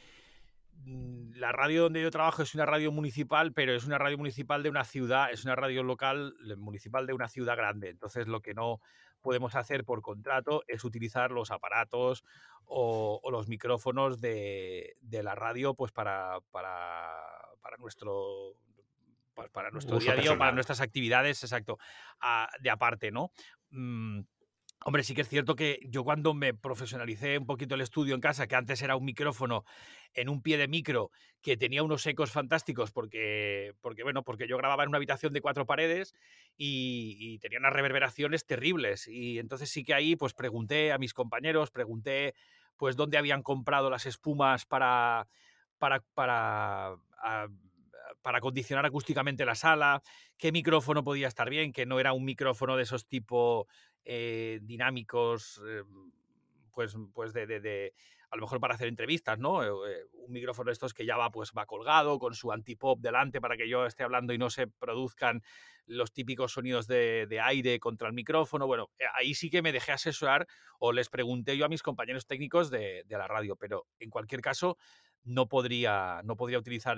la 0.85 1.52
radio 1.52 1.85
donde 1.85 2.02
yo 2.02 2.11
trabajo 2.11 2.42
es 2.42 2.54
una 2.54 2.66
radio 2.66 2.92
municipal, 2.92 3.52
pero 3.52 3.75
es 3.75 3.85
una 3.85 3.99
radio 3.99 4.18
municipal 4.18 4.62
de 4.62 4.71
una 4.71 4.85
ciudad, 4.85 5.30
es 5.30 5.45
una 5.45 5.56
radio 5.56 5.83
local 5.83 6.35
municipal 6.59 7.06
de 7.06 7.12
una 7.12 7.28
ciudad 7.28 7.56
grande. 7.56 7.90
Entonces, 7.90 8.26
lo 8.26 8.40
que 8.40 8.54
no 8.54 8.80
podemos 9.21 9.54
hacer 9.54 9.85
por 9.85 10.02
contrato 10.02 10.62
es 10.68 10.85
utilizar 10.85 11.33
los 11.33 11.50
aparatos 11.50 12.25
o, 12.64 13.21
los 13.30 13.49
micrófonos 13.49 14.21
de, 14.21 14.97
la 15.11 15.35
radio 15.35 15.75
pues 15.75 15.92
para, 15.92 16.38
para, 16.52 17.76
nuestro 17.78 18.54
para 19.52 19.71
nuestro 19.71 19.99
día 19.99 20.12
a 20.12 20.16
día 20.16 20.38
para 20.38 20.52
nuestras 20.52 20.80
actividades, 20.80 21.42
exacto, 21.42 21.78
de 22.61 22.71
aparte, 22.71 23.11
¿no? 23.11 23.33
Mm, 23.71 24.21
Hombre, 24.88 25.02
sí 25.02 25.16
que 25.16 25.22
es 25.22 25.28
cierto 25.28 25.56
que 25.56 25.80
yo 25.82 26.04
cuando 26.04 26.32
me 26.32 26.54
profesionalicé 26.54 27.38
un 27.38 27.44
poquito 27.44 27.74
el 27.74 27.80
estudio 27.80 28.14
en 28.14 28.20
casa, 28.20 28.46
que 28.46 28.54
antes 28.54 28.80
era 28.82 28.94
un 28.94 29.04
micrófono 29.04 29.64
en 30.14 30.28
un 30.28 30.42
pie 30.42 30.58
de 30.58 30.68
micro 30.68 31.10
que 31.42 31.56
tenía 31.56 31.82
unos 31.82 32.06
ecos 32.06 32.30
fantásticos 32.30 32.92
porque, 32.92 33.74
porque 33.80 34.04
bueno, 34.04 34.22
porque 34.22 34.46
yo 34.46 34.56
grababa 34.56 34.84
en 34.84 34.90
una 34.90 34.98
habitación 34.98 35.32
de 35.32 35.40
cuatro 35.40 35.66
paredes 35.66 36.14
y, 36.56 37.40
tenía 37.40 37.58
unas 37.58 37.72
reverberaciones 37.72 38.46
terribles. 38.46 39.08
Y 39.08 39.40
entonces 39.40 39.70
sí 39.70 39.82
que 39.82 39.92
ahí 39.92 40.14
pues 40.14 40.34
pregunté 40.34 40.92
a 40.92 40.98
mis 40.98 41.14
compañeros, 41.14 41.72
pregunté 41.72 42.36
pues 42.76 42.94
dónde 42.94 43.18
habían 43.18 43.42
comprado 43.42 43.90
las 43.90 44.06
espumas 44.06 44.66
para, 44.66 45.26
para, 45.78 46.04
para, 46.14 46.94
para 48.26 48.38
acondicionar 48.38 48.85
acústicamente 48.85 49.45
la 49.45 49.54
sala, 49.54 50.02
qué 50.37 50.50
micrófono 50.50 51.04
podía 51.04 51.28
estar 51.28 51.49
bien, 51.49 51.73
que 51.73 51.87
no 51.87 52.00
era 52.00 52.12
un 52.12 52.25
micrófono 52.25 52.76
de 52.76 52.83
esos 52.83 53.06
tipo 53.06 53.68
eh, 54.04 54.59
dinámicos, 54.62 55.62
eh, 55.64 55.85
pues, 56.73 56.97
pues 57.14 57.33
de, 57.33 57.47
de, 57.47 57.95
a 58.30 58.37
lo 58.37 58.42
mejor 58.42 58.61
para 58.61 58.75
hacer 58.75 58.88
entrevistas, 58.88 59.38
¿no? 59.38 59.62
Eh, 59.64 60.04
un 60.12 60.33
micrófono 60.33 60.68
de 60.68 60.73
estos 60.73 60.95
que 60.95 61.06
ya 61.06 61.16
va, 61.16 61.30
pues 61.30 61.52
va 61.56 61.66
colgado 61.66 62.18
con 62.18 62.35
su 62.35 62.52
antipop 62.52 63.00
delante 63.00 63.40
para 63.40 63.56
que 63.56 63.68
yo 63.68 63.87
esté 63.87 64.02
hablando 64.02 64.33
y 64.33 64.38
no 64.38 64.50
se 64.50 64.66
produzcan 64.66 65.42
los 65.87 66.12
típicos 66.12 66.52
sonidos 66.52 66.87
de, 66.88 67.26
de, 67.28 67.40
aire 67.40 67.78
contra 67.78 68.09
el 68.09 68.14
micrófono. 68.14 68.66
Bueno, 68.66 68.90
ahí 69.14 69.35
sí 69.35 69.50
que 69.50 69.62
me 69.62 69.73
dejé 69.73 69.92
asesorar 69.92 70.47
o 70.80 70.92
les 70.92 71.09
pregunté 71.09 71.56
yo 71.56 71.64
a 71.64 71.68
mis 71.68 71.83
compañeros 71.83 72.26
técnicos 72.26 72.71
de, 72.71 73.04
de 73.06 73.18
la 73.18 73.28
radio, 73.28 73.54
pero 73.56 73.87
en 74.00 74.11
cualquier 74.11 74.40
caso 74.40 74.76
no 75.26 75.49
podría, 75.49 76.21
no 76.25 76.37
podría 76.37 76.59
utilizar 76.59 76.97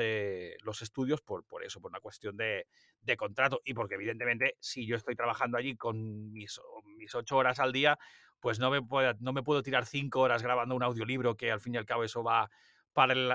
los 0.62 0.82
estudios 0.82 1.22
por, 1.22 1.44
por 1.44 1.64
eso, 1.64 1.80
por 1.80 1.90
una 1.90 2.00
cuestión 2.00 2.36
de, 2.36 2.66
de, 3.00 3.16
contrato 3.16 3.62
y 3.64 3.72
porque 3.72 3.94
evidentemente 3.94 4.56
si 4.60 4.86
yo 4.86 4.96
estoy 4.96 5.16
trabajando 5.16 5.56
allí 5.56 5.76
con 5.76 6.30
mis, 6.30 6.60
mis 6.98 7.14
ocho 7.14 7.38
horas 7.38 7.58
al 7.58 7.72
día, 7.72 7.98
pues 8.40 8.58
no 8.58 8.70
me, 8.70 8.82
puedo, 8.82 9.14
no 9.20 9.32
me 9.32 9.42
puedo 9.42 9.62
tirar 9.62 9.86
cinco 9.86 10.20
horas 10.20 10.42
grabando 10.42 10.74
un 10.74 10.82
audiolibro 10.82 11.36
que 11.36 11.50
al 11.50 11.60
fin 11.60 11.74
y 11.74 11.78
al 11.78 11.86
cabo 11.86 12.04
eso 12.04 12.22
va 12.22 12.50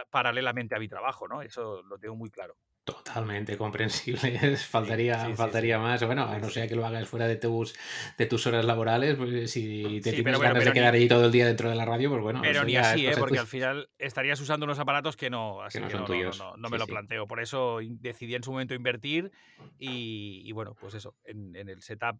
paralelamente 0.09 0.75
a 0.75 0.79
mi 0.79 0.87
trabajo, 0.87 1.27
¿no? 1.27 1.41
Eso 1.41 1.81
lo 1.83 1.97
tengo 1.97 2.15
muy 2.15 2.29
claro. 2.29 2.57
Totalmente 2.85 3.55
comprensible, 3.55 4.57
faltaría, 4.57 5.33
faltaría 5.35 5.79
más. 5.79 6.03
Bueno, 6.05 6.25
a 6.25 6.37
no 6.37 6.49
ser 6.49 6.67
que 6.67 6.75
lo 6.75 6.85
hagas 6.85 7.07
fuera 7.07 7.29
de 7.29 7.37
tus, 7.37 7.73
de 8.17 8.25
tus 8.25 8.45
horas 8.45 8.65
laborales, 8.65 9.15
pues 9.15 9.51
si 9.51 10.01
te 10.03 10.11
tienes 10.11 10.37
ganas 10.37 10.65
de 10.65 10.73
quedar 10.73 10.93
ahí 10.93 11.07
todo 11.07 11.25
el 11.25 11.31
día 11.31 11.47
dentro 11.47 11.69
de 11.69 11.75
la 11.75 11.85
radio, 11.85 12.09
pues 12.09 12.21
bueno. 12.21 12.41
Pero 12.41 12.65
ni 12.65 12.75
así, 12.75 13.07
¿eh? 13.07 13.13
porque 13.17 13.39
al 13.39 13.47
final 13.47 13.89
estarías 13.97 14.41
usando 14.41 14.65
unos 14.65 14.79
aparatos 14.79 15.15
que 15.15 15.29
no, 15.29 15.61
así 15.61 15.79
que 15.79 15.93
no, 15.93 16.57
no, 16.57 16.69
me 16.69 16.77
lo 16.77 16.85
planteo. 16.85 17.25
Por 17.25 17.39
eso 17.41 17.79
decidí 17.81 18.35
en 18.35 18.43
su 18.43 18.51
momento 18.51 18.73
invertir 18.73 19.31
y, 19.79 20.51
bueno, 20.51 20.75
pues 20.75 20.93
eso, 20.93 21.15
en, 21.23 21.55
el 21.55 21.81
setup 21.81 22.19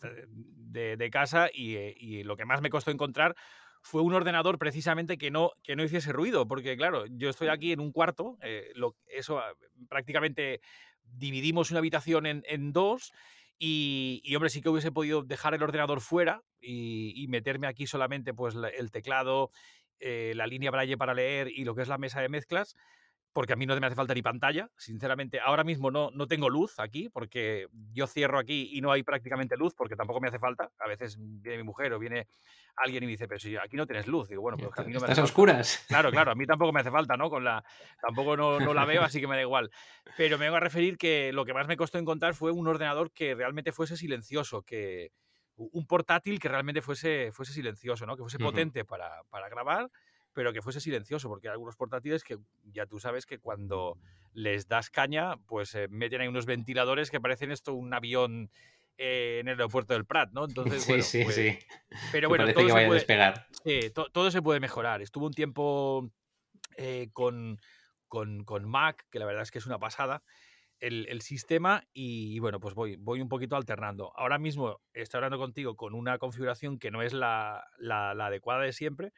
de, 0.00 0.96
de 0.96 1.10
casa 1.10 1.48
y, 1.52 1.76
eh, 1.76 1.94
y 1.96 2.22
lo 2.22 2.36
que 2.36 2.44
más 2.44 2.60
me 2.60 2.70
costó 2.70 2.90
encontrar 2.90 3.36
fue 3.82 4.02
un 4.02 4.14
ordenador 4.14 4.58
precisamente 4.58 5.18
que 5.18 5.30
no, 5.30 5.52
que 5.62 5.76
no 5.76 5.82
hiciese 5.82 6.12
ruido, 6.12 6.46
porque 6.46 6.76
claro, 6.76 7.06
yo 7.06 7.30
estoy 7.30 7.48
aquí 7.48 7.72
en 7.72 7.80
un 7.80 7.92
cuarto, 7.92 8.38
eh, 8.42 8.72
lo, 8.74 8.96
eso 9.06 9.38
ah, 9.38 9.52
prácticamente 9.88 10.60
dividimos 11.02 11.70
una 11.70 11.78
habitación 11.78 12.26
en, 12.26 12.72
dos 12.72 13.12
y, 13.58 14.22
hombre, 14.34 14.50
sí 14.50 14.62
que 14.62 14.68
hubiese 14.68 14.92
podido 14.92 15.22
dejar 15.22 15.54
el 15.54 15.62
ordenador 15.62 16.00
fuera 16.00 16.42
y, 16.60 17.26
meterme 17.28 17.66
aquí 17.66 17.86
solamente 17.86 18.32
pues 18.32 18.54
el 18.54 18.90
teclado, 18.90 19.50
eh, 19.98 20.32
la 20.36 20.46
línea 20.46 20.70
braille 20.70 20.96
para 20.96 21.14
leer 21.14 21.48
y 21.48 21.64
lo 21.64 21.74
que 21.74 21.82
es 21.82 21.88
la 21.88 21.98
mesa 21.98 22.20
de 22.20 22.28
mezclas, 22.28 22.76
porque 23.32 23.52
a 23.52 23.56
mí 23.56 23.64
no 23.66 23.78
me 23.78 23.86
hace 23.86 23.94
falta 23.94 24.14
ni 24.14 24.22
pantalla, 24.22 24.68
sinceramente. 24.76 25.38
Ahora 25.40 25.62
mismo 25.62 25.90
no, 25.90 26.10
no 26.12 26.26
tengo 26.26 26.48
luz 26.48 26.80
aquí, 26.80 27.08
porque 27.08 27.68
yo 27.92 28.06
cierro 28.06 28.38
aquí 28.38 28.70
y 28.72 28.80
no 28.80 28.90
hay 28.90 29.02
prácticamente 29.02 29.56
luz, 29.56 29.74
porque 29.74 29.94
tampoco 29.94 30.20
me 30.20 30.28
hace 30.28 30.38
falta. 30.38 30.70
A 30.78 30.88
veces 30.88 31.16
viene 31.18 31.58
mi 31.58 31.64
mujer 31.64 31.92
o 31.92 31.98
viene 31.98 32.26
alguien 32.76 33.04
y 33.04 33.06
me 33.06 33.12
dice, 33.12 33.28
pero 33.28 33.38
si 33.38 33.56
aquí 33.56 33.76
no 33.76 33.86
tienes 33.86 34.06
luz. 34.08 34.28
Digo, 34.28 34.42
bueno, 34.42 34.58
pues 34.58 34.76
a 34.76 34.82
mí 34.82 34.92
no 34.92 35.00
me 35.00 35.06
¿Estás 35.06 35.18
a 35.20 35.24
oscuras? 35.24 35.84
Claro, 35.86 36.10
claro, 36.10 36.32
a 36.32 36.34
mí 36.36 36.46
tampoco 36.46 36.72
me 36.72 36.80
hace 36.80 36.90
falta, 36.90 37.16
¿no? 37.16 37.30
Con 37.30 37.44
la, 37.44 37.62
tampoco 38.00 38.36
no, 38.36 38.58
no 38.58 38.74
la 38.74 38.84
veo, 38.84 39.02
así 39.02 39.20
que 39.20 39.28
me 39.28 39.36
da 39.36 39.42
igual. 39.42 39.70
Pero 40.16 40.36
me 40.36 40.46
vengo 40.46 40.56
a 40.56 40.60
referir 40.60 40.98
que 40.98 41.32
lo 41.32 41.44
que 41.44 41.54
más 41.54 41.68
me 41.68 41.76
costó 41.76 41.98
encontrar 41.98 42.34
fue 42.34 42.50
un 42.50 42.66
ordenador 42.66 43.12
que 43.12 43.34
realmente 43.34 43.72
fuese 43.72 43.96
silencioso, 43.96 44.62
que 44.62 45.12
un 45.56 45.86
portátil 45.86 46.40
que 46.40 46.48
realmente 46.48 46.80
fuese, 46.80 47.30
fuese 47.32 47.52
silencioso, 47.52 48.06
¿no? 48.06 48.16
Que 48.16 48.22
fuese 48.22 48.38
potente 48.38 48.84
para, 48.84 49.22
para 49.30 49.48
grabar, 49.48 49.90
pero 50.40 50.54
que 50.54 50.62
fuese 50.62 50.80
silencioso, 50.80 51.28
porque 51.28 51.48
hay 51.48 51.52
algunos 51.52 51.76
portátiles 51.76 52.24
que 52.24 52.38
ya 52.72 52.86
tú 52.86 52.98
sabes 52.98 53.26
que 53.26 53.38
cuando 53.38 53.98
les 54.32 54.68
das 54.68 54.88
caña, 54.88 55.36
pues 55.46 55.74
eh, 55.74 55.86
meten 55.90 56.22
ahí 56.22 56.28
unos 56.28 56.46
ventiladores 56.46 57.10
que 57.10 57.20
parecen 57.20 57.50
esto 57.50 57.74
un 57.74 57.92
avión 57.92 58.50
eh, 58.96 59.40
en 59.42 59.48
el 59.48 59.58
aeropuerto 59.58 59.92
del 59.92 60.06
Prat, 60.06 60.30
¿no? 60.32 60.44
Entonces, 60.48 60.82
sí, 60.82 61.02
sí, 61.02 61.24
pues 61.24 61.34
sí. 61.36 61.58
Pero 62.10 62.30
bueno, 62.30 62.44
parece 62.44 62.64
que 62.64 62.72
vaya 62.72 62.88
a 62.88 62.94
despegar. 62.94 63.46
Sí, 63.62 63.92
todo 63.92 64.30
se 64.30 64.40
puede 64.40 64.60
mejorar. 64.60 65.02
Estuvo 65.02 65.26
un 65.26 65.34
tiempo 65.34 66.10
con, 67.12 67.60
con, 68.08 68.44
con 68.44 68.66
Mac, 68.66 69.04
que 69.10 69.18
la 69.18 69.26
verdad 69.26 69.42
es 69.42 69.50
que 69.50 69.58
es 69.58 69.66
una 69.66 69.78
pasada 69.78 70.22
el, 70.80 71.20
sistema 71.20 71.84
y, 71.92 72.38
bueno, 72.38 72.60
pues 72.60 72.74
voy, 72.74 72.96
voy 72.96 73.20
un 73.20 73.28
poquito 73.28 73.56
alternando. 73.56 74.12
Ahora 74.16 74.38
mismo 74.38 74.80
estoy 74.94 75.18
hablando 75.18 75.38
contigo 75.38 75.76
con 75.76 75.94
una 75.94 76.18
configuración 76.18 76.78
que 76.78 76.90
no 76.90 77.02
es 77.02 77.12
la, 77.12 77.68
adecuada 77.80 78.62
de 78.62 78.72
siempre, 78.72 79.12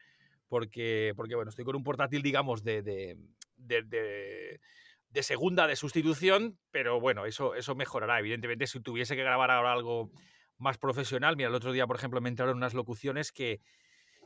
porque, 0.53 1.13
porque 1.15 1.33
bueno, 1.33 1.49
estoy 1.49 1.65
con 1.65 1.75
un 1.75 1.83
portátil, 1.83 2.21
digamos, 2.21 2.63
de, 2.63 2.83
de, 2.83 3.17
de, 3.57 5.23
segunda 5.23 5.65
de 5.65 5.75
sustitución, 5.75 6.59
pero 6.69 6.99
bueno, 6.99 7.25
eso, 7.25 7.55
eso 7.55 7.73
mejorará. 7.73 8.19
Evidentemente, 8.19 8.67
si 8.67 8.79
tuviese 8.79 9.15
que 9.15 9.23
grabar 9.23 9.49
ahora 9.49 9.73
algo 9.73 10.11
más 10.59 10.77
profesional, 10.77 11.35
mira, 11.37 11.49
el 11.49 11.55
otro 11.55 11.71
día, 11.71 11.87
por 11.87 11.95
ejemplo, 11.95 12.21
me 12.21 12.29
entraron 12.29 12.55
unas 12.55 12.75
locuciones 12.75 13.31
que, 13.31 13.61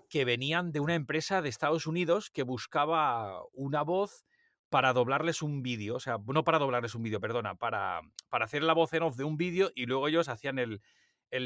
que 0.10 0.26
venían 0.26 0.74
de 0.74 0.82
una 0.82 0.96
empresa 0.96 1.42
de 1.42 1.48
Estados 1.48 1.88
Unidos 1.88 2.30
que 2.30 2.44
buscaba 2.44 3.42
una 3.54 3.84
voz 3.84 4.26
para 4.68 4.92
doblarles 4.92 5.42
un 5.42 5.64
vídeo, 5.64 5.96
o 5.96 6.02
sea, 6.02 6.18
no 6.28 6.44
para 6.44 6.60
doblarles 6.60 6.94
un 6.94 7.04
vídeo, 7.04 7.22
perdona, 7.22 7.56
para, 7.56 8.02
para 8.28 8.44
hacer 8.44 8.64
la 8.64 8.74
voz 8.74 8.92
en 8.92 9.04
off 9.04 9.16
de 9.16 9.24
un 9.24 9.38
vídeo 9.38 9.72
y 9.76 9.86
luego 9.86 10.10
ellos 10.10 10.28
hacían 10.28 10.60
el, 10.60 10.82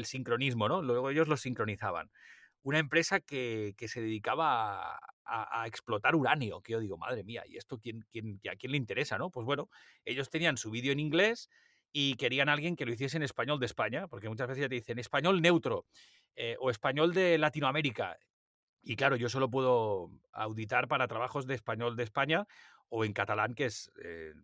sincronismo, 0.06 0.68
¿no? 0.68 0.82
Luego 0.82 1.08
ellos 1.08 1.28
lo 1.28 1.36
sincronizaban. 1.36 2.10
Una 2.62 2.78
empresa 2.78 3.20
que, 3.20 3.74
se 3.78 4.00
dedicaba 4.00 4.98
a, 5.24 5.66
explotar 5.66 6.14
uranio, 6.14 6.60
que 6.60 6.72
yo 6.72 6.80
digo, 6.80 6.96
madre 6.96 7.24
mía, 7.24 7.42
¿y 7.46 7.56
esto 7.56 7.78
quién, 7.78 8.06
quién, 8.10 8.40
a 8.50 8.56
quién 8.56 8.72
le 8.72 8.76
interesa, 8.76 9.18
no? 9.18 9.30
Pues 9.30 9.44
bueno, 9.44 9.68
ellos 10.04 10.30
tenían 10.30 10.56
su 10.56 10.70
vídeo 10.70 10.92
en 10.92 11.00
inglés 11.00 11.48
y 11.92 12.14
querían 12.14 12.48
a 12.48 12.52
alguien 12.52 12.76
que 12.76 12.86
lo 12.86 12.92
hiciese 12.92 13.16
en 13.16 13.22
español 13.22 13.58
de 13.58 13.66
España, 13.66 14.06
porque 14.06 14.28
muchas 14.28 14.48
veces 14.48 14.62
ya 14.62 14.68
te 14.68 14.76
dicen 14.76 14.98
español 14.98 15.42
neutro 15.42 15.86
eh, 16.36 16.56
o 16.60 16.70
español 16.70 17.12
de 17.12 17.36
Latinoamérica. 17.36 18.18
Y 18.82 18.96
claro, 18.96 19.16
yo 19.16 19.28
solo 19.28 19.50
puedo 19.50 20.10
auditar 20.32 20.88
para 20.88 21.06
trabajos 21.06 21.46
de 21.46 21.54
español 21.54 21.96
de 21.96 22.04
España 22.04 22.46
o 22.88 23.04
en 23.04 23.12
catalán, 23.12 23.54
que 23.54 23.66
es 23.66 23.90
eh, 24.02 24.34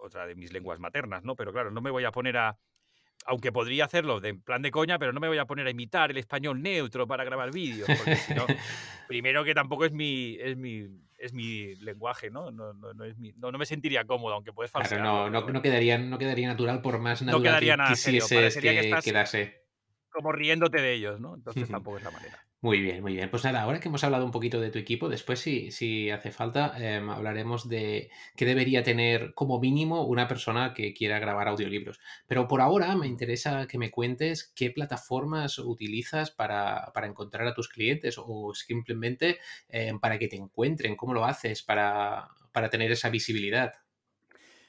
otra 0.00 0.26
de 0.26 0.34
mis 0.34 0.52
lenguas 0.52 0.78
maternas, 0.80 1.24
¿no? 1.24 1.36
Pero 1.36 1.52
claro, 1.52 1.70
no 1.70 1.80
me 1.80 1.90
voy 1.90 2.04
a 2.04 2.10
poner 2.10 2.36
a, 2.36 2.58
aunque 3.26 3.52
podría 3.52 3.84
hacerlo 3.84 4.20
de 4.20 4.34
plan 4.34 4.62
de 4.62 4.70
coña, 4.70 4.98
pero 4.98 5.12
no 5.12 5.20
me 5.20 5.28
voy 5.28 5.38
a 5.38 5.44
poner 5.44 5.66
a 5.66 5.70
imitar 5.70 6.10
el 6.10 6.16
español 6.16 6.62
neutro 6.62 7.06
para 7.06 7.24
grabar 7.24 7.52
vídeos, 7.52 7.88
porque 7.96 8.16
si 8.16 8.34
no, 8.34 8.46
primero 9.08 9.44
que 9.44 9.54
tampoco 9.54 9.84
es 9.84 9.92
mi, 9.92 10.36
es 10.40 10.56
mi, 10.56 10.88
es 11.18 11.32
mi 11.32 11.74
lenguaje, 11.76 12.30
¿no? 12.30 12.50
No, 12.50 12.72
no, 12.72 13.04
es 13.04 13.18
mi, 13.18 13.32
no, 13.32 13.50
me 13.52 13.66
sentiría 13.66 14.04
cómodo, 14.04 14.34
aunque 14.34 14.52
puedes 14.52 14.70
falsear. 14.70 15.00
no, 15.00 15.28
no, 15.30 15.62
quedaría, 15.62 15.98
no 15.98 16.18
quedaría 16.18 16.48
natural 16.48 16.80
por 16.82 16.98
más 16.98 17.22
natural 17.22 17.42
no 17.42 17.48
quedaría 17.48 17.76
nada 17.76 17.90
quisieses 17.90 18.54
que, 18.56 18.60
que, 18.60 19.00
quedase. 19.04 19.66
Como 20.10 20.32
riéndote 20.32 20.80
de 20.80 20.94
ellos, 20.94 21.20
¿no? 21.20 21.34
Entonces 21.34 21.68
tampoco 21.70 21.98
es 21.98 22.04
la 22.04 22.10
manera. 22.10 22.45
Muy 22.62 22.80
bien, 22.80 23.02
muy 23.02 23.14
bien. 23.14 23.30
Pues 23.30 23.44
nada, 23.44 23.62
ahora 23.62 23.80
que 23.80 23.88
hemos 23.88 24.02
hablado 24.02 24.24
un 24.24 24.30
poquito 24.32 24.60
de 24.60 24.70
tu 24.70 24.78
equipo, 24.78 25.08
después 25.08 25.38
si, 25.40 25.70
si 25.70 26.10
hace 26.10 26.32
falta, 26.32 26.72
em, 26.78 27.08
hablaremos 27.10 27.68
de 27.68 28.10
qué 28.34 28.44
debería 28.46 28.82
tener 28.82 29.34
como 29.34 29.60
mínimo 29.60 30.04
una 30.06 30.26
persona 30.26 30.72
que 30.74 30.92
quiera 30.94 31.18
grabar 31.18 31.48
audiolibros. 31.48 32.00
Pero 32.26 32.48
por 32.48 32.60
ahora 32.62 32.96
me 32.96 33.06
interesa 33.06 33.66
que 33.68 33.78
me 33.78 33.90
cuentes 33.90 34.52
qué 34.56 34.70
plataformas 34.70 35.58
utilizas 35.58 36.30
para, 36.30 36.92
encontrar 37.04 37.46
a 37.46 37.54
tus 37.54 37.68
clientes 37.68 38.16
o 38.18 38.52
simplemente 38.54 39.38
em, 39.68 40.00
para 40.00 40.18
que 40.18 40.28
te 40.28 40.36
encuentren, 40.36 40.96
cómo 40.96 41.14
lo 41.14 41.24
haces 41.24 41.62
para, 41.62 42.28
para 42.52 42.70
tener 42.70 42.90
esa 42.90 43.10
visibilidad. 43.10 43.74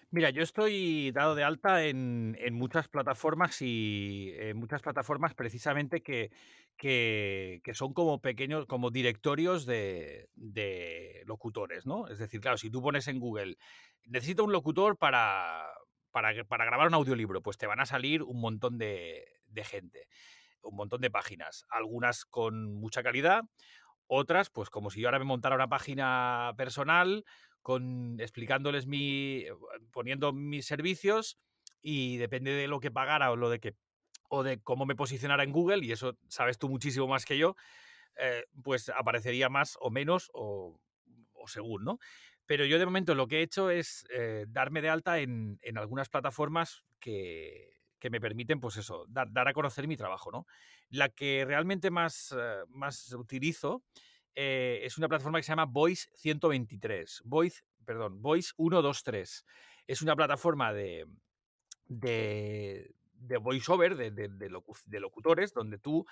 Mira, 0.09 0.29
yo 0.29 0.41
estoy 0.41 1.11
dado 1.11 1.35
de 1.35 1.43
alta 1.43 1.83
en, 1.83 2.37
muchas 2.53 2.87
plataformas 2.87 3.61
y 3.61 4.31
en 4.37 4.55
muchas 4.55 4.81
plataformas 4.81 5.33
precisamente 5.33 6.01
que, 6.01 6.31
que, 6.77 7.61
son 7.73 7.93
como 7.93 8.21
pequeños, 8.21 8.65
como 8.67 8.89
directorios 8.89 9.65
de, 9.65 10.29
locutores, 11.25 11.85
¿no? 11.85 12.07
Es 12.07 12.19
decir, 12.19 12.39
claro, 12.39 12.57
si 12.57 12.69
tú 12.69 12.81
pones 12.81 13.09
en 13.09 13.19
Google, 13.19 13.57
necesito 14.05 14.45
un 14.45 14.53
locutor 14.53 14.97
para, 14.97 15.67
para, 16.11 16.31
grabar 16.31 16.87
un 16.87 16.93
audiolibro, 16.93 17.41
pues 17.41 17.57
te 17.57 17.67
van 17.67 17.81
a 17.81 17.85
salir 17.85 18.23
un 18.23 18.39
montón 18.39 18.77
de, 18.77 19.25
de 19.47 19.63
gente, 19.65 20.07
un 20.61 20.77
montón 20.77 21.01
de 21.01 21.11
páginas, 21.11 21.65
algunas 21.69 22.23
con 22.23 22.75
mucha 22.75 23.03
calidad, 23.03 23.43
otras, 24.07 24.49
pues 24.49 24.69
como 24.69 24.89
si 24.89 25.01
yo 25.01 25.09
ahora 25.09 25.19
me 25.19 25.25
montara 25.25 25.55
una 25.55 25.67
página 25.67 26.53
personal 26.55 27.25
con 27.67 28.15
explicándoles 28.21 28.87
mi, 28.87 29.39
eh, 29.39 29.51
poniendo 29.91 30.31
mis 30.31 30.65
servicios 30.65 31.37
y 31.81 32.15
depende 32.15 32.51
de 32.51 32.69
lo 32.69 32.79
que 32.79 32.91
pagara 32.91 33.29
o 33.29 33.35
lo 33.35 33.49
de 33.49 33.59
que 33.59 33.75
o 34.29 34.41
de 34.41 34.61
cómo 34.61 34.85
me 34.85 34.95
posicionara 34.95 35.43
en 35.43 35.51
Google 35.51 35.85
y 35.85 35.91
eso 35.91 36.17
sabes 36.29 36.57
tú 36.57 36.69
muchísimo 36.69 37.09
más 37.09 37.25
que 37.25 37.37
yo, 37.37 37.57
eh, 38.15 38.45
pues 38.63 38.87
aparecería 38.87 39.49
más 39.49 39.77
o 39.81 39.89
menos 39.89 40.31
o, 40.33 40.79
según, 41.45 41.83
¿no? 41.83 41.99
Pero 42.45 42.63
yo 42.63 42.79
de 42.79 42.85
momento 42.85 43.15
lo 43.15 43.27
que 43.27 43.39
he 43.39 43.41
hecho 43.41 43.69
es 43.69 44.05
eh, 44.11 44.45
darme 44.47 44.81
de 44.81 44.89
alta 44.89 45.19
en, 45.19 45.59
algunas 45.75 46.07
plataformas 46.07 46.85
que, 47.01 47.81
me 48.09 48.21
permiten, 48.21 48.61
pues 48.61 48.77
eso, 48.77 49.03
dar, 49.09 49.29
dar, 49.29 49.49
a 49.49 49.53
conocer 49.53 49.89
mi 49.89 49.97
trabajo, 49.97 50.31
¿no? 50.31 50.47
La 50.87 51.09
que 51.09 51.43
realmente 51.45 51.91
más, 51.91 52.33
más 52.69 53.11
utilizo 53.11 53.83
eh, 54.39 54.85
es 54.85 54.99
una 54.99 55.09
plataforma 55.09 55.39
que 55.39 55.43
se 55.43 55.51
llama 55.51 55.65
Voice 55.65 56.11
123. 56.13 57.23
Voice, 57.25 57.63
perdón, 57.83 58.21
Voice 58.21 58.53
123. 58.55 59.45
Es 59.87 60.03
una 60.03 60.15
plataforma 60.15 60.71
de, 60.73 61.07
de, 61.87 62.93
de 63.13 63.37
voiceover, 63.37 63.95
de, 63.95 64.11
de, 64.11 64.99
locutores, 64.99 65.55
donde 65.55 65.79
tú 65.79 66.05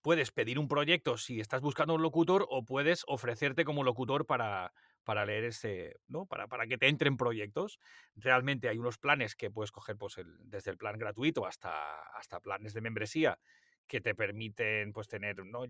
puedes 0.00 0.30
pedir 0.30 0.58
un 0.58 0.66
proyecto 0.66 1.18
si 1.18 1.40
estás 1.40 1.60
buscando 1.60 1.94
un 1.94 2.00
locutor 2.00 2.46
o 2.48 2.64
puedes 2.64 3.04
ofrecerte 3.06 3.66
como 3.66 3.84
locutor 3.84 4.24
para, 4.24 4.72
para 5.04 5.26
leer 5.26 5.44
ese, 5.44 6.00
¿no? 6.06 6.24
Para, 6.24 6.46
para, 6.46 6.66
que 6.66 6.78
te 6.78 6.88
entren 6.88 7.18
proyectos. 7.18 7.78
Realmente 8.16 8.70
hay 8.70 8.78
unos 8.78 8.96
planes 8.96 9.36
que 9.36 9.50
puedes 9.50 9.72
coger 9.72 9.98
pues, 9.98 10.16
desde 10.38 10.70
el 10.70 10.78
plan 10.78 10.96
gratuito 10.98 11.44
hasta, 11.44 12.00
hasta 12.16 12.40
planes 12.40 12.72
de 12.72 12.80
membresía 12.80 13.38
que 13.86 14.00
te 14.00 14.14
permiten 14.14 14.92
pues, 14.92 15.08
tener 15.08 15.44
¿no? 15.44 15.64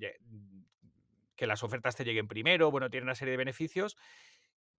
Que 1.38 1.46
las 1.46 1.62
ofertas 1.62 1.96
te 1.96 2.05
lleguen 2.05 2.29
primero, 2.29 2.70
bueno, 2.70 2.90
tiene 2.90 3.05
una 3.05 3.14
serie 3.14 3.31
de 3.31 3.38
beneficios. 3.38 3.96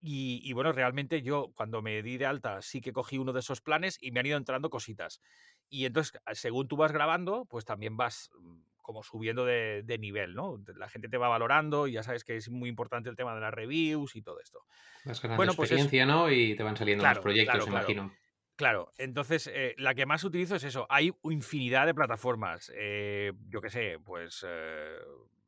Y, 0.01 0.53
bueno, 0.53 0.71
realmente 0.71 1.21
yo 1.21 1.51
cuando 1.55 1.81
me 1.81 2.01
di 2.01 2.17
de 2.17 2.25
alta 2.25 2.61
sí 2.61 2.79
que 2.79 2.93
cogí 2.93 3.17
uno 3.17 3.33
de 3.33 3.41
esos 3.41 3.59
planes 3.59 3.97
y 3.99 4.11
me 4.11 4.21
han 4.21 4.27
ido 4.27 4.37
entrando 4.37 4.69
cositas. 4.69 5.19
Y 5.67 5.85
entonces, 5.85 6.21
según 6.33 6.67
tú 6.67 6.77
vas 6.77 6.93
grabando, 6.93 7.45
pues 7.45 7.65
también 7.65 7.97
vas 7.97 8.29
mm, 8.39 8.59
como 8.81 9.03
subiendo 9.03 9.45
de, 9.45 9.97
nivel, 9.99 10.35
¿no? 10.35 10.57
La 10.77 10.87
gente 10.87 11.09
te 11.09 11.17
va 11.17 11.27
valorando 11.27 11.87
y 11.87 11.93
ya 11.93 12.03
sabes 12.03 12.23
que 12.23 12.37
es 12.37 12.49
muy 12.49 12.69
importante 12.69 13.09
el 13.09 13.17
tema 13.17 13.35
de 13.35 13.41
las 13.41 13.53
reviews 13.53 14.15
y 14.15 14.21
todo 14.21 14.39
esto. 14.39 14.59
Vas 15.03 15.21
ganando 15.21 15.37
bueno, 15.37 15.53
pues 15.53 15.71
experiencia, 15.71 16.05
¿no? 16.05 16.31
Y 16.31 16.55
te 16.55 16.63
van 16.63 16.77
saliendo 16.77 17.03
más 17.03 17.19
proyectos, 17.19 17.67
imagino. 17.67 18.13
Claro, 18.55 18.91
entonces 18.97 19.49
eh, 19.53 19.73
la 19.77 19.95
que 19.95 20.05
más 20.05 20.23
utilizo 20.23 20.55
es 20.55 20.63
eso. 20.63 20.85
Hay 20.89 21.13
infinidad 21.23 21.85
de 21.85 21.93
plataformas. 21.93 22.71
Eh, 22.75 23.31
yo 23.47 23.61
qué 23.61 23.69
sé, 23.69 23.97
pues 24.03 24.45
eh, 24.47 24.97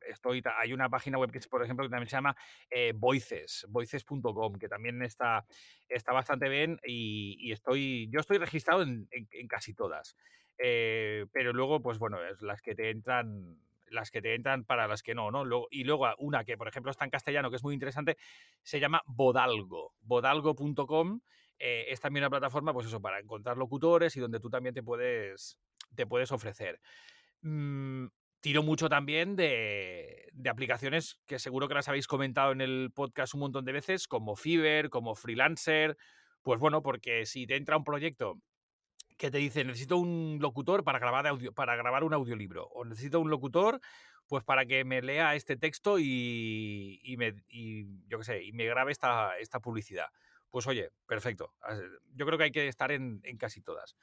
estoy, 0.08 0.42
hay 0.58 0.72
una 0.72 0.88
página 0.88 1.18
web 1.18 1.30
que, 1.30 1.40
por 1.40 1.62
ejemplo, 1.62 1.84
que 1.84 1.90
también 1.90 2.08
se 2.08 2.16
llama 2.16 2.36
eh, 2.70 2.92
Voices, 2.94 3.66
voices.com, 3.68 4.54
que 4.54 4.68
también 4.68 5.02
está, 5.02 5.44
está 5.88 6.12
bastante 6.12 6.48
bien 6.48 6.78
y, 6.84 7.52
estoy, 7.52 8.08
yo 8.10 8.20
estoy 8.20 8.38
registrado 8.38 8.82
en, 8.82 9.08
casi 9.48 9.74
todas. 9.74 10.16
Eh, 10.58 11.26
pero 11.32 11.52
luego, 11.52 11.80
pues 11.80 11.98
bueno, 11.98 12.22
es 12.24 12.42
las 12.42 12.62
que 12.62 12.74
te 12.74 12.90
entran 12.90 13.58
las 13.92 14.10
que 14.10 14.22
te 14.22 14.34
entran 14.34 14.64
para 14.64 14.88
las 14.88 15.02
que 15.02 15.14
no, 15.14 15.30
¿no? 15.30 15.66
y 15.70 15.84
luego 15.84 16.08
una 16.18 16.44
que, 16.44 16.56
por 16.56 16.66
ejemplo, 16.66 16.90
está 16.90 17.04
en 17.04 17.10
castellano, 17.10 17.50
que 17.50 17.56
es 17.56 17.62
muy 17.62 17.74
interesante, 17.74 18.16
se 18.62 18.80
llama 18.80 19.02
Bodalgo. 19.04 19.92
Bodalgo.com 20.00 21.20
eh, 21.58 21.86
es 21.88 22.00
también 22.00 22.22
una 22.24 22.30
plataforma, 22.30 22.72
pues 22.72 22.86
eso, 22.86 23.00
para 23.00 23.20
encontrar 23.20 23.56
locutores 23.56 24.16
y 24.16 24.20
donde 24.20 24.40
tú 24.40 24.50
también 24.50 24.74
te 24.74 24.82
puedes, 24.82 25.58
te 25.94 26.06
puedes 26.06 26.32
ofrecer. 26.32 26.80
Mm, 27.42 28.06
tiro 28.42 28.62
mucho 28.62 28.88
también 28.88 29.36
de, 29.36 30.30
aplicaciones 30.50 31.20
que 31.26 31.38
seguro 31.38 31.68
que 31.68 31.74
las 31.74 31.88
habéis 31.88 32.06
comentado 32.06 32.52
en 32.52 32.60
el 32.60 32.90
podcast 32.92 33.32
un 33.34 33.40
montón 33.40 33.64
de 33.64 33.72
veces, 33.72 34.06
como 34.08 34.36
Fiverr, 34.36 34.90
como 34.90 35.14
Freelancer. 35.14 35.96
Pues 36.42 36.60
bueno, 36.60 36.82
porque 36.82 37.24
si 37.24 37.46
te 37.46 37.56
entra 37.56 37.76
un 37.76 37.84
proyecto 37.84 38.38
que 39.16 39.30
te 39.30 39.38
dice 39.38 39.64
necesito 39.64 39.96
un 39.96 40.38
locutor 40.40 40.82
para 40.82 40.98
grabar, 40.98 41.26
audio, 41.28 41.52
para 41.52 41.76
grabar 41.76 42.02
un 42.02 42.12
audiolibro, 42.12 42.66
o 42.66 42.84
necesito 42.84 43.20
un 43.20 43.30
locutor 43.30 43.80
pues 44.26 44.42
para 44.44 44.66
que 44.66 44.84
me 44.84 45.02
lea 45.02 45.34
este 45.34 45.56
texto 45.56 45.98
y, 45.98 47.14
me, 47.18 47.34
yo 48.08 48.18
qué 48.18 48.24
sé, 48.24 48.42
y 48.42 48.52
me 48.52 48.64
grabe 48.64 48.90
esta, 48.90 49.36
esta 49.38 49.60
publicidad. 49.60 50.06
Pues 50.50 50.66
oye, 50.66 50.90
perfecto. 51.06 51.54
Yo 52.14 52.26
creo 52.26 52.38
que 52.38 52.44
hay 52.44 52.50
que 52.50 52.66
estar 52.66 52.92
en, 52.92 53.20
en 53.24 53.36
casi 53.36 53.60
todas. 53.60 53.94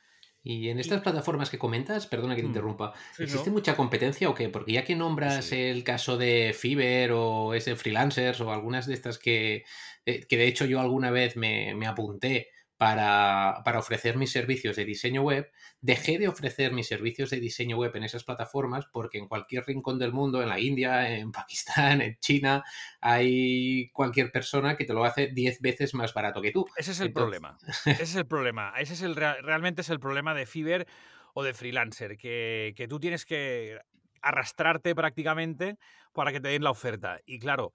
Y 0.42 0.70
en 0.70 0.80
estas 0.80 1.02
plataformas 1.02 1.50
que 1.50 1.58
comentas, 1.58 2.08
perdona 2.08 2.36
que 2.36 2.42
te 2.42 2.48
mm. 2.48 2.52
interrumpa, 2.52 2.94
¿existe 3.18 3.52
mucha 3.52 3.76
competencia 3.76 4.30
o 4.30 4.36
qué? 4.36 4.50
Porque 4.50 4.74
ya 4.74 4.86
que 4.86 4.96
nombras 4.96 5.52
el 5.52 5.84
caso 5.84 6.18
de 6.18 6.56
Fiverr 6.58 7.12
o 7.12 7.54
ese 7.54 7.76
freelancers 7.76 8.40
o 8.42 8.52
algunas 8.52 8.88
de 8.88 8.94
estas 8.94 9.20
que, 9.20 9.66
eh, 10.06 10.26
que 10.28 10.38
de 10.38 10.48
hecho 10.48 10.66
yo 10.66 10.80
alguna 10.80 11.12
vez 11.12 11.36
me, 11.36 11.76
me 11.76 11.88
apunté 11.88 12.50
para, 12.80 13.62
ofrecer 13.78 14.16
mis 14.16 14.32
servicios 14.32 14.78
de 14.78 14.86
diseño 14.86 15.22
web, 15.22 15.52
dejé 15.82 16.18
de 16.18 16.30
ofrecer 16.30 16.72
mis 16.72 16.88
servicios 16.88 17.30
de 17.30 17.42
diseño 17.42 17.76
web 17.76 17.94
en 17.98 18.04
esas 18.04 18.24
plataformas 18.24 18.86
porque 18.94 19.18
en 19.18 19.28
cualquier 19.28 19.66
rincón 19.66 20.00
del 20.00 20.14
mundo, 20.14 20.42
en 20.42 20.48
la 20.48 20.62
India, 20.62 21.14
en 21.14 21.30
Pakistán, 21.34 22.00
en 22.02 22.18
China, 22.20 22.64
hay 23.02 23.90
cualquier 23.92 24.32
persona 24.32 24.78
que 24.78 24.86
te 24.86 24.94
lo 24.94 25.04
hace 25.04 25.28
10 25.28 25.60
veces 25.60 25.94
más 25.94 26.14
barato 26.14 26.42
que 26.42 26.52
tú. 26.52 26.66
Ese 26.78 26.92
es 26.92 27.02
el 27.02 27.12
problema. 27.12 27.58
Ese 27.86 28.04
es 28.04 28.16
el 28.16 28.26
problema. 28.26 28.72
Ese 28.78 28.94
es 28.94 29.02
el 29.02 29.14
realmente 29.14 29.82
es 29.82 29.90
el 29.90 30.00
problema 30.00 30.34
de 30.34 30.46
Fiverr 30.46 30.88
o 31.34 31.44
de 31.44 31.54
freelancer, 31.54 32.16
que, 32.16 32.74
que 32.78 32.88
tú 32.88 32.98
tienes 33.02 33.26
que 33.26 33.78
arrastrarte 34.22 34.96
prácticamente 34.96 35.78
para 36.14 36.32
que 36.32 36.40
te 36.40 36.48
den 36.48 36.64
la 36.64 36.72
oferta. 36.72 37.20
Y 37.26 37.40
claro, 37.40 37.74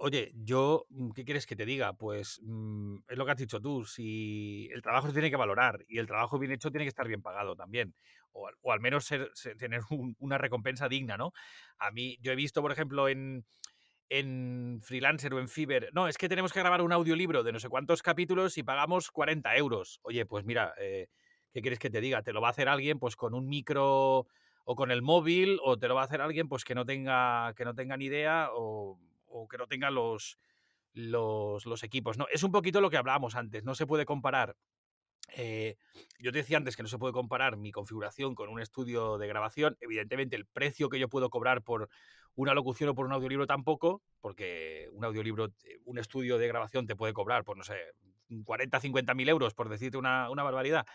Oye, 0.00 0.30
yo, 0.36 0.86
mm, 0.90 1.10
¿qué 1.10 1.24
quieres 1.24 1.44
que 1.44 1.56
te 1.56 1.66
diga? 1.66 1.92
Pues 1.92 2.40
mm, 2.44 2.98
es 3.08 3.18
lo 3.18 3.24
que 3.24 3.32
has 3.32 3.36
dicho 3.36 3.60
tú, 3.60 3.84
si 3.84 4.68
el 4.72 4.80
trabajo 4.80 5.08
se 5.08 5.12
tiene 5.12 5.28
que 5.28 5.36
valorar 5.36 5.84
y 5.88 5.98
el 5.98 6.06
trabajo 6.06 6.38
bien 6.38 6.52
hecho 6.52 6.70
tiene 6.70 6.84
que 6.84 6.88
estar 6.90 7.08
bien 7.08 7.20
pagado 7.20 7.56
también, 7.56 7.94
o, 8.32 8.48
al 8.70 8.80
menos 8.80 9.08
tener 9.58 9.80
una 10.20 10.38
recompensa 10.38 10.88
digna, 10.88 11.16
¿no? 11.16 11.32
A 11.78 11.90
mí, 11.90 12.16
yo 12.20 12.30
he 12.30 12.36
visto, 12.36 12.62
por 12.62 12.70
ejemplo, 12.70 13.08
en, 13.08 13.44
en 14.08 14.80
Freelancer 14.82 15.34
o 15.34 15.40
en 15.40 15.48
Fiverr, 15.48 15.90
no, 15.92 16.08
es 16.08 16.18
que 16.18 16.28
tenemos 16.28 16.52
que 16.52 16.60
grabar 16.60 16.82
un 16.82 16.92
audiolibro 16.92 17.42
de 17.42 17.52
no 17.52 17.60
sé 17.60 17.68
cuántos 17.68 18.02
capítulos 18.02 18.56
y 18.58 18.62
pagamos 18.62 19.10
40 19.10 19.56
euros. 19.56 20.00
Oye, 20.02 20.26
pues 20.26 20.44
mira, 20.44 20.74
eh, 20.78 21.08
¿qué 21.52 21.60
quieres 21.60 21.80
que 21.80 21.90
te 21.90 22.00
diga? 22.00 22.22
Te 22.22 22.32
lo 22.32 22.40
va 22.40 22.48
a 22.48 22.50
hacer 22.52 22.68
alguien 22.68 23.00
pues 23.00 23.16
con 23.16 23.34
un 23.34 23.48
micro 23.48 24.28
o 24.64 24.76
con 24.76 24.92
el 24.92 25.02
móvil 25.02 25.58
o 25.64 25.76
te 25.78 25.88
lo 25.88 25.96
va 25.96 26.02
a 26.02 26.04
hacer 26.04 26.20
alguien 26.20 26.48
pues 26.48 26.64
que 26.64 26.74
no 26.76 26.86
tenga, 26.86 27.52
que 27.56 27.64
no 27.64 27.74
tenga 27.74 27.96
ni 27.96 28.06
idea 28.06 28.50
o 28.52 28.98
o 29.42 29.48
que 29.48 29.58
no 29.58 29.66
tengan 29.66 29.94
los, 29.94 30.38
los, 30.92 31.82
equipos. 31.82 32.18
¿no? 32.18 32.26
Es 32.32 32.42
un 32.42 32.52
poquito 32.52 32.80
lo 32.80 32.90
que 32.90 32.96
hablábamos 32.96 33.34
antes, 33.34 33.64
no 33.64 33.74
se 33.74 33.86
puede 33.86 34.04
comparar. 34.04 34.56
Eh, 35.36 35.76
yo 36.18 36.32
te 36.32 36.38
decía 36.38 36.56
antes 36.56 36.74
que 36.74 36.82
no 36.82 36.88
se 36.88 36.98
puede 36.98 37.12
comparar 37.12 37.56
mi 37.56 37.70
configuración 37.70 38.34
con 38.34 38.48
un 38.48 38.60
estudio 38.60 39.18
de 39.18 39.26
grabación. 39.26 39.76
Evidentemente, 39.80 40.36
el 40.36 40.46
precio 40.46 40.88
que 40.88 40.98
yo 40.98 41.08
puedo 41.08 41.28
cobrar 41.28 41.62
por 41.62 41.88
una 42.34 42.54
locución 42.54 42.90
o 42.90 42.94
por 42.94 43.04
un 43.04 43.12
audiolibro 43.12 43.46
tampoco, 43.46 44.02
porque 44.20 44.88
un 44.92 45.04
audiolibro, 45.04 45.46
eh, 45.64 45.78
un 45.84 45.98
estudio 45.98 46.38
de 46.38 46.48
grabación 46.48 46.86
te 46.86 46.96
puede 46.96 47.12
cobrar, 47.12 47.44
por 47.44 47.56
no 47.56 47.64
sé, 47.64 47.76
40, 48.44 48.80
50 48.80 49.14
mil 49.14 49.28
euros, 49.28 49.54
por 49.54 49.68
decirte 49.68 49.98
una, 49.98 50.30
una 50.30 50.42
barbaridad. 50.42 50.86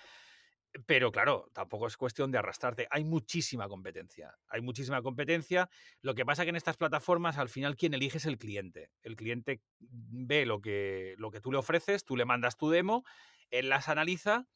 Pero 0.88 1.12
claro, 1.12 1.50
tampoco 1.54 1.86
es 1.86 1.98
cuestión 1.98 2.32
de 2.32 2.40
arrastrarte. 2.40 2.88
Hay 2.90 3.04
muchísima 3.04 3.68
competencia. 3.68 4.36
Hay 4.48 4.62
muchísima 4.62 5.04
competencia. 5.04 5.70
Lo 6.02 6.16
que 6.16 6.26
pasa 6.26 6.44
que 6.44 6.50
en 6.50 6.56
estas 6.56 6.78
plataformas, 6.78 7.38
al 7.38 7.50
final, 7.50 7.76
quien 7.76 7.94
elige 7.94 8.18
es 8.18 8.26
el 8.26 8.40
cliente. 8.40 8.90
El 9.04 9.16
cliente 9.16 9.62
ve 9.80 10.48
lo 10.48 10.62
que, 10.62 11.14
lo 11.18 11.30
que 11.30 11.42
tú 11.42 11.52
le 11.52 11.60
ofreces, 11.60 12.06
tú 12.06 12.18
le 12.18 12.26
mandas 12.26 12.58
tu 12.58 12.72
demo, 12.72 13.04
él 13.52 13.70
las 13.70 13.88
analiza 13.88 14.48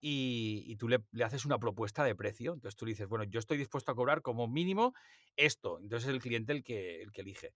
y, 0.00 0.76
tú 0.76 0.88
le, 0.88 1.02
haces 1.24 1.44
una 1.44 1.58
propuesta 1.58 2.04
de 2.04 2.14
precio. 2.14 2.52
Entonces 2.52 2.76
tú 2.76 2.86
le 2.86 2.92
dices, 2.92 3.08
bueno, 3.08 3.24
yo 3.24 3.40
estoy 3.40 3.58
dispuesto 3.58 3.90
a 3.90 3.96
cobrar 3.96 4.22
como 4.22 4.46
mínimo 4.46 4.94
esto. 5.34 5.80
Entonces 5.80 6.08
es 6.08 6.14
el 6.14 6.22
cliente 6.22 6.52
el 6.52 6.62
que, 6.62 7.02
el 7.02 7.10
que 7.10 7.22
elige. 7.22 7.52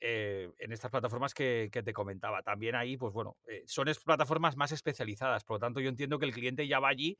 Eh, 0.00 0.52
en 0.58 0.70
estas 0.70 0.92
plataformas 0.92 1.34
que, 1.34 1.70
te 1.72 1.92
comentaba. 1.92 2.42
También 2.42 2.76
ahí, 2.76 2.96
pues 2.96 3.12
bueno, 3.12 3.36
eh, 3.48 3.64
son 3.66 3.88
plataformas 4.04 4.56
más 4.56 4.70
especializadas. 4.70 5.42
Por 5.42 5.56
lo 5.56 5.60
tanto, 5.60 5.80
yo 5.80 5.88
entiendo 5.88 6.20
que 6.20 6.26
el 6.26 6.32
cliente 6.32 6.68
ya 6.68 6.78
va 6.78 6.88
allí 6.88 7.18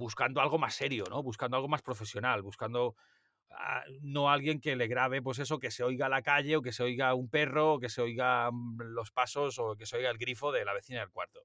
buscando 0.00 0.40
algo 0.40 0.58
más 0.58 0.74
serio, 0.74 1.04
¿no? 1.10 1.22
Buscando 1.22 1.56
algo 1.56 1.68
más 1.68 1.82
profesional, 1.82 2.42
buscando 2.42 2.96
a, 3.50 3.84
no 4.00 4.30
alguien 4.30 4.58
que 4.58 4.74
le 4.74 4.88
grabe, 4.88 5.20
pues 5.20 5.38
eso, 5.38 5.58
que 5.58 5.70
se 5.70 5.84
oiga 5.84 6.08
la 6.08 6.22
calle 6.22 6.56
o 6.56 6.62
que 6.62 6.72
se 6.72 6.82
oiga 6.82 7.14
un 7.14 7.28
perro 7.28 7.74
o 7.74 7.78
que 7.78 7.90
se 7.90 8.00
oiga 8.00 8.50
mm, 8.50 8.80
los 8.94 9.12
pasos 9.12 9.58
o 9.58 9.76
que 9.76 9.84
se 9.84 9.98
oiga 9.98 10.10
el 10.10 10.16
grifo 10.16 10.50
de 10.52 10.64
la 10.64 10.72
vecina 10.72 11.00
del 11.00 11.10
cuarto. 11.10 11.44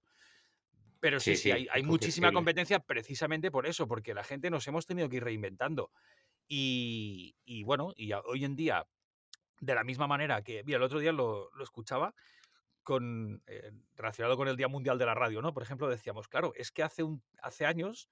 Pero 1.01 1.19
sí, 1.19 1.35
sí, 1.35 1.51
hay, 1.51 1.83
muchísima 1.83 2.31
competencia 2.31 2.79
precisamente 2.79 3.51
por 3.51 3.67
eso, 3.67 3.87
porque 3.87 4.13
la 4.15 4.23
gente 4.23 4.49
nos 4.49 4.67
hemos 4.67 4.87
tenido 4.87 5.07
que 5.07 5.17
ir 5.17 5.23
reinventando. 5.23 5.91
Y, 6.47 7.35
bueno, 7.63 7.93
y 7.95 8.11
hoy 8.13 8.45
en 8.45 8.55
día, 8.55 8.87
de 9.59 9.75
la 9.75 9.83
misma 9.83 10.07
manera 10.07 10.41
que, 10.41 10.63
mira, 10.63 10.77
el 10.77 10.83
otro 10.83 10.99
día 10.99 11.11
lo, 11.11 11.51
escuchaba 11.61 12.15
con, 12.81 13.43
eh, 13.45 13.71
relacionado 13.95 14.35
con 14.35 14.47
el 14.47 14.55
Día 14.55 14.67
Mundial 14.67 14.97
de 14.97 15.05
la 15.05 15.13
Radio, 15.13 15.43
¿no? 15.43 15.53
Por 15.53 15.61
ejemplo, 15.61 15.87
decíamos, 15.89 16.27
claro, 16.27 16.53
es 16.55 16.71
que 16.71 16.81
hace, 16.81 17.03
un, 17.03 17.21
hace 17.39 17.65
años 17.67 18.09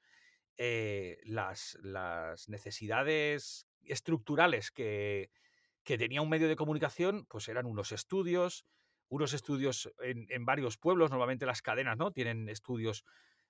eh, 0.57 1.19
las, 1.23 1.77
las, 1.81 2.47
necesidades 2.49 3.67
estructurales 3.85 4.71
que, 4.71 5.31
que, 5.83 5.97
tenía 5.97 6.21
un 6.21 6.29
medio 6.29 6.47
de 6.47 6.55
comunicación, 6.55 7.25
pues 7.25 7.47
eran 7.47 7.65
unos 7.65 7.91
estudios, 7.91 8.65
unos 9.09 9.33
estudios 9.33 9.91
en, 9.99 10.45
varios 10.45 10.77
pueblos, 10.77 11.09
normalmente 11.09 11.45
las 11.45 11.61
cadenas, 11.61 11.97
¿no? 11.97 12.11
Tienen 12.11 12.49
estudios, 12.49 13.03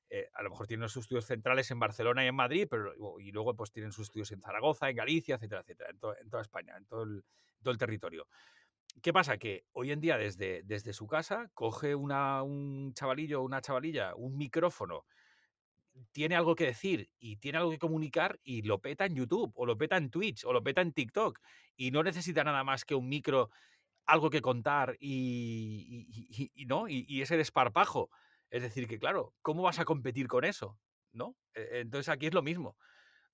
eh, 0.10 0.30
a 0.34 0.44
lo 0.44 0.50
mejor 0.50 0.68
tienen 0.68 0.90
sus 0.90 1.04
estudios 1.04 1.26
centrales 1.26 1.72
en 1.72 1.80
Barcelona 1.80 2.24
y 2.24 2.28
en 2.28 2.36
Madrid, 2.36 2.68
pero 2.70 3.20
y 3.20 3.32
luego 3.32 3.56
pues 3.56 3.72
tienen 3.72 3.92
sus 3.92 4.08
estudios 4.08 4.32
en 4.32 4.42
Zaragoza, 4.42 4.90
en 4.90 4.96
Galicia, 4.96 5.36
etcétera, 5.36 5.62
etcétera, 5.62 5.90
en, 5.92 6.00
toda 6.00 6.42
España, 6.42 6.76
en 6.78 6.86
todo 6.86 7.04
el, 7.04 7.24
todo 7.62 7.72
el 7.72 7.78
territorio. 7.78 8.28
¿Qué 9.02 9.12
pasa? 9.12 9.38
Que 9.38 9.66
hoy 9.74 9.92
en 9.92 10.00
día 10.02 10.18
desde, 10.18 10.62
desde 10.64 10.94
su 10.94 11.08
casa 11.08 11.50
coge 11.54 11.96
una, 11.96 12.44
un 12.44 12.94
chavalillo 12.94 13.42
o 13.42 13.46
una 13.46 13.62
chavalilla 13.62 14.16
un 14.16 14.38
micrófono 14.38 15.06
tiene 16.12 16.36
algo 16.36 16.56
que 16.56 16.66
decir 16.66 17.10
y 17.20 17.38
tiene 17.38 17.58
algo 17.58 17.72
que 17.72 17.80
comunicar 17.80 18.40
y 18.44 18.62
lo 18.64 18.80
peta 18.80 19.06
en 19.06 19.16
YouTube 19.16 19.52
o 19.56 19.66
lo 19.66 19.78
peta 19.78 19.98
en 19.98 20.10
Twitch 20.10 20.46
o 20.46 20.54
lo 20.54 20.64
peta 20.64 20.82
en 20.82 20.94
TikTok 20.94 21.40
y 21.76 21.92
no 21.92 22.04
necesita 22.04 22.44
nada 22.44 22.64
más 22.64 22.86
que 22.86 22.96
un 22.96 23.08
micro, 23.08 23.50
algo 24.06 24.30
que 24.30 24.42
contar 24.42 24.98
y, 25.00 26.08
¿no? 26.68 26.88
Y, 26.88 27.22
ese 27.22 27.38
desparpajo. 27.38 28.10
Es 28.50 28.62
decir, 28.62 28.88
que 28.88 29.00
claro, 29.00 29.34
¿cómo 29.42 29.64
vas 29.64 29.80
a 29.80 29.86
competir 29.86 30.28
con 30.28 30.46
eso? 30.46 30.78
¿No? 31.12 31.36
E, 31.54 31.80
entonces 31.82 32.10
aquí 32.10 32.28
es 32.28 32.34
lo 32.34 32.44
mismo. 32.44 32.78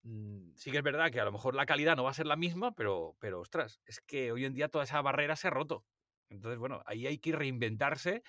Mm, 0.04 0.54
sí 0.56 0.72
que 0.72 0.78
es 0.78 0.84
verdad 0.84 1.12
que 1.12 1.20
a 1.20 1.26
lo 1.26 1.32
mejor 1.32 1.56
la 1.56 1.66
calidad 1.66 1.98
no 1.98 2.04
va 2.04 2.12
a 2.12 2.14
ser 2.14 2.26
la 2.26 2.38
misma, 2.38 2.74
pero, 2.74 3.16
pero 3.20 3.42
ostras, 3.42 3.82
es 3.86 4.00
que 4.02 4.32
hoy 4.32 4.46
en 4.46 4.54
día 4.54 4.70
toda 4.70 4.86
esa 4.86 5.02
barrera 5.02 5.36
se 5.36 5.48
ha 5.48 5.52
roto. 5.52 5.86
Entonces, 6.30 6.60
bueno, 6.60 6.82
ahí 6.86 7.08
hay 7.08 7.18
que 7.18 7.32
reinventarse 7.32 8.24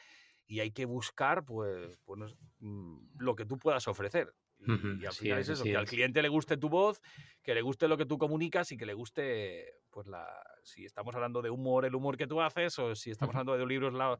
y 0.50 0.58
hay 0.58 0.72
que 0.72 0.84
buscar 0.84 1.44
pues, 1.44 1.96
pues 2.04 2.34
lo 2.58 3.36
que 3.36 3.46
tú 3.46 3.56
puedas 3.56 3.86
ofrecer. 3.86 4.34
Y, 4.58 5.06
al 5.06 5.12
final 5.12 5.38
es 5.38 5.48
eso, 5.48 5.62
que 5.62 5.76
al 5.76 5.86
cliente 5.86 6.20
le 6.20 6.28
guste 6.28 6.56
tu 6.56 6.68
voz, 6.68 7.00
que 7.40 7.54
le 7.54 7.62
guste 7.62 7.86
lo 7.86 7.96
que 7.96 8.04
tú 8.04 8.18
comunicas 8.18 8.72
y 8.72 8.76
que 8.76 8.84
le 8.84 8.92
guste, 8.92 9.78
pues 9.90 10.08
la, 10.08 10.26
si 10.64 10.84
estamos 10.84 11.14
hablando 11.14 11.40
de 11.40 11.50
humor, 11.50 11.84
el 11.84 11.94
humor 11.94 12.16
que 12.16 12.26
tú 12.26 12.42
haces, 12.42 12.76
o 12.80 12.96
si 12.96 13.12
estamos 13.12 13.36
hablando 13.36 13.56
de 13.56 13.64
libros, 13.64 13.94
la, 13.94 14.18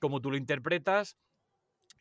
cómo 0.00 0.20
tú 0.20 0.32
lo 0.32 0.36
interpretas, 0.36 1.16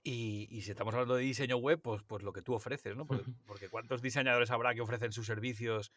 y, 0.01 0.47
si 0.61 0.71
estamos 0.71 0.95
hablando 0.95 1.15
de 1.15 1.23
diseño 1.23 1.57
web, 1.57 1.79
pues, 1.79 2.01
pues 2.01 2.23
lo 2.23 2.33
que 2.33 2.41
tú 2.41 2.55
ofreces, 2.55 2.97
¿no? 2.97 3.05
Porque, 3.05 3.31
porque, 3.45 3.69
¿cuántos 3.69 4.01
diseñadores 4.01 4.49
habrá 4.49 4.73
que 4.73 4.81
ofrecen 4.81 5.11
sus 5.11 5.27
servicios 5.27 5.91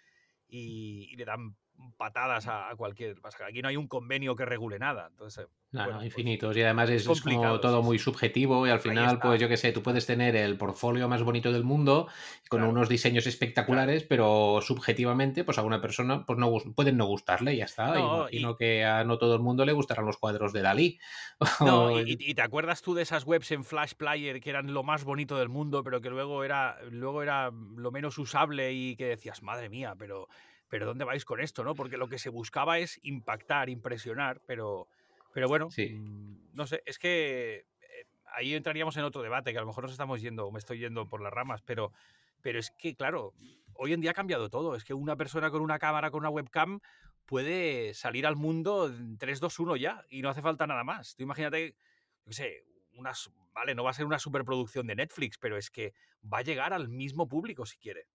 y, 0.46 1.16
le 1.16 1.24
dan 1.24 1.56
patadas 1.96 2.46
a, 2.48 2.70
cualquier. 2.76 3.16
Aquí 3.46 3.62
no 3.62 3.68
hay 3.68 3.76
un 3.76 3.86
convenio 3.86 4.34
que 4.34 4.44
regule 4.44 4.78
nada. 4.78 5.08
Entonces, 5.10 5.46
bueno, 5.70 5.94
pues 5.94 6.06
infinitos. 6.06 6.56
y 6.56 6.62
además 6.62 6.90
es, 6.90 7.06
como 7.06 7.60
todo 7.60 7.82
muy 7.82 7.98
subjetivo. 7.98 8.66
Y 8.66 8.70
al 8.70 8.80
final, 8.80 9.18
pues 9.18 9.40
yo 9.40 9.48
qué 9.48 9.56
sé, 9.56 9.72
tú 9.72 9.82
puedes 9.82 10.06
tener 10.06 10.36
el 10.36 10.56
portfolio 10.56 11.08
más 11.08 11.22
bonito 11.22 11.52
del 11.52 11.64
mundo 11.64 12.08
con 12.48 12.62
unos 12.62 12.88
diseños 12.88 13.26
espectaculares, 13.26 14.04
pero 14.04 14.60
subjetivamente, 14.62 15.44
pues 15.44 15.58
a 15.58 15.62
una 15.62 15.80
persona 15.80 16.26
pues 16.26 16.38
no 16.38 16.52
pueden 16.74 16.96
no 16.96 17.06
gustarle 17.06 17.54
y 17.54 17.58
ya 17.58 17.64
está. 17.64 17.94
y, 18.30 18.42
no 18.42 18.56
que 18.56 18.84
a 18.84 19.04
no 19.04 19.18
todo 19.18 19.34
el 19.36 19.40
mundo 19.40 19.64
le 19.64 19.72
gustarán 19.72 20.04
los 20.04 20.18
cuadros 20.18 20.52
de 20.52 20.62
Dalí. 20.62 20.98
No, 21.60 22.00
y, 22.00 22.16
y, 22.18 22.34
te 22.34 22.42
acuerdas 22.42 22.82
tú 22.82 22.94
de 22.94 23.02
esas 23.02 23.24
webs 23.24 23.50
en 23.52 23.64
Flash 23.64 23.94
Player 23.94 24.40
que 24.40 24.50
eran 24.50 24.72
lo 24.72 24.82
más 24.82 25.04
bonito 25.04 25.38
del 25.38 25.48
mundo, 25.48 25.82
pero 25.82 26.00
que 26.00 26.10
luego 26.10 26.44
era, 26.44 26.78
luego 26.90 27.22
era 27.22 27.50
lo 27.50 27.90
menos 27.90 28.18
usable 28.18 28.72
y 28.72 28.96
que 28.96 29.06
decías, 29.06 29.42
madre 29.42 29.68
mía, 29.68 29.94
pero 29.98 30.28
pero 30.72 30.86
¿dónde 30.86 31.04
vais 31.04 31.26
con 31.26 31.38
esto? 31.38 31.64
¿no? 31.64 31.74
Porque 31.74 31.98
lo 31.98 32.08
que 32.08 32.18
se 32.18 32.30
buscaba 32.30 32.78
es 32.78 32.98
impactar, 33.02 33.68
impresionar, 33.68 34.40
pero, 34.46 34.88
pero 35.34 35.46
bueno, 35.46 35.68
mm, 35.68 36.54
no 36.54 36.66
sé, 36.66 36.82
es 36.86 36.98
que 36.98 37.66
eh, 37.82 38.06
ahí 38.34 38.54
entraríamos 38.54 38.96
en 38.96 39.04
otro 39.04 39.20
debate, 39.20 39.52
que 39.52 39.58
a 39.58 39.60
lo 39.60 39.66
mejor 39.66 39.84
nos 39.84 39.92
estamos 39.92 40.22
yendo, 40.22 40.50
me 40.50 40.58
estoy 40.58 40.78
yendo 40.78 41.06
por 41.10 41.20
las 41.20 41.30
ramas, 41.30 41.60
pero, 41.60 41.92
pero 42.40 42.58
es 42.58 42.70
que, 42.70 42.94
claro, 42.94 43.34
hoy 43.74 43.92
en 43.92 44.00
día 44.00 44.12
ha 44.12 44.14
cambiado 44.14 44.48
todo. 44.48 44.74
Es 44.74 44.82
que 44.82 44.94
una 44.94 45.14
persona 45.14 45.50
con 45.50 45.60
una 45.60 45.78
cámara, 45.78 46.10
con 46.10 46.20
una 46.20 46.30
webcam, 46.30 46.80
puede 47.26 47.92
salir 47.92 48.26
al 48.26 48.36
mundo 48.36 48.86
en 48.86 49.18
3, 49.18 49.40
2, 49.40 49.58
1 49.58 49.76
ya, 49.76 50.02
y 50.08 50.22
no 50.22 50.30
hace 50.30 50.40
falta 50.40 50.66
nada 50.66 50.84
más. 50.84 51.16
Tú 51.16 51.22
imagínate, 51.22 51.76
no 52.24 52.32
sé, 52.32 52.64
unas, 52.94 53.30
vale, 53.52 53.74
no 53.74 53.84
va 53.84 53.90
a 53.90 53.92
ser 53.92 54.06
una 54.06 54.18
superproducción 54.18 54.86
de 54.86 54.94
Netflix, 54.94 55.36
pero 55.36 55.58
es 55.58 55.70
que 55.70 55.92
va 56.32 56.38
a 56.38 56.42
llegar 56.42 56.72
al 56.72 56.88
mismo 56.88 57.28
público 57.28 57.66
si 57.66 57.76
quiere 57.76 58.06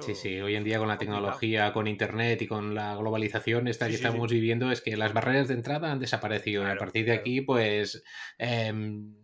sí, 0.00 0.14
sí, 0.14 0.40
hoy 0.40 0.54
en 0.54 0.64
día 0.64 0.78
con 0.78 0.88
la 0.88 0.98
tecnología, 0.98 1.72
con 1.72 1.86
Internet 1.86 2.42
y 2.42 2.46
con 2.46 2.74
la 2.74 2.96
globalización 2.96 3.68
esta 3.68 3.88
que 3.88 3.94
estamos 3.94 4.30
viviendo 4.30 4.70
es 4.70 4.80
que 4.80 4.96
las 4.96 5.12
barreras 5.12 5.48
de 5.48 5.54
entrada 5.54 5.92
han 5.92 5.98
desaparecido. 5.98 6.66
Y 6.66 6.70
a 6.70 6.76
partir 6.76 7.04
de 7.04 7.12
aquí 7.12 7.40
pues 7.40 8.02
em, 8.38 9.14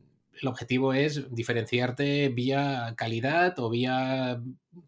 el 0.40 0.48
objetivo 0.48 0.92
es 0.92 1.34
diferenciarte 1.34 2.28
vía 2.28 2.94
calidad 2.96 3.58
o 3.58 3.70
vía 3.70 4.40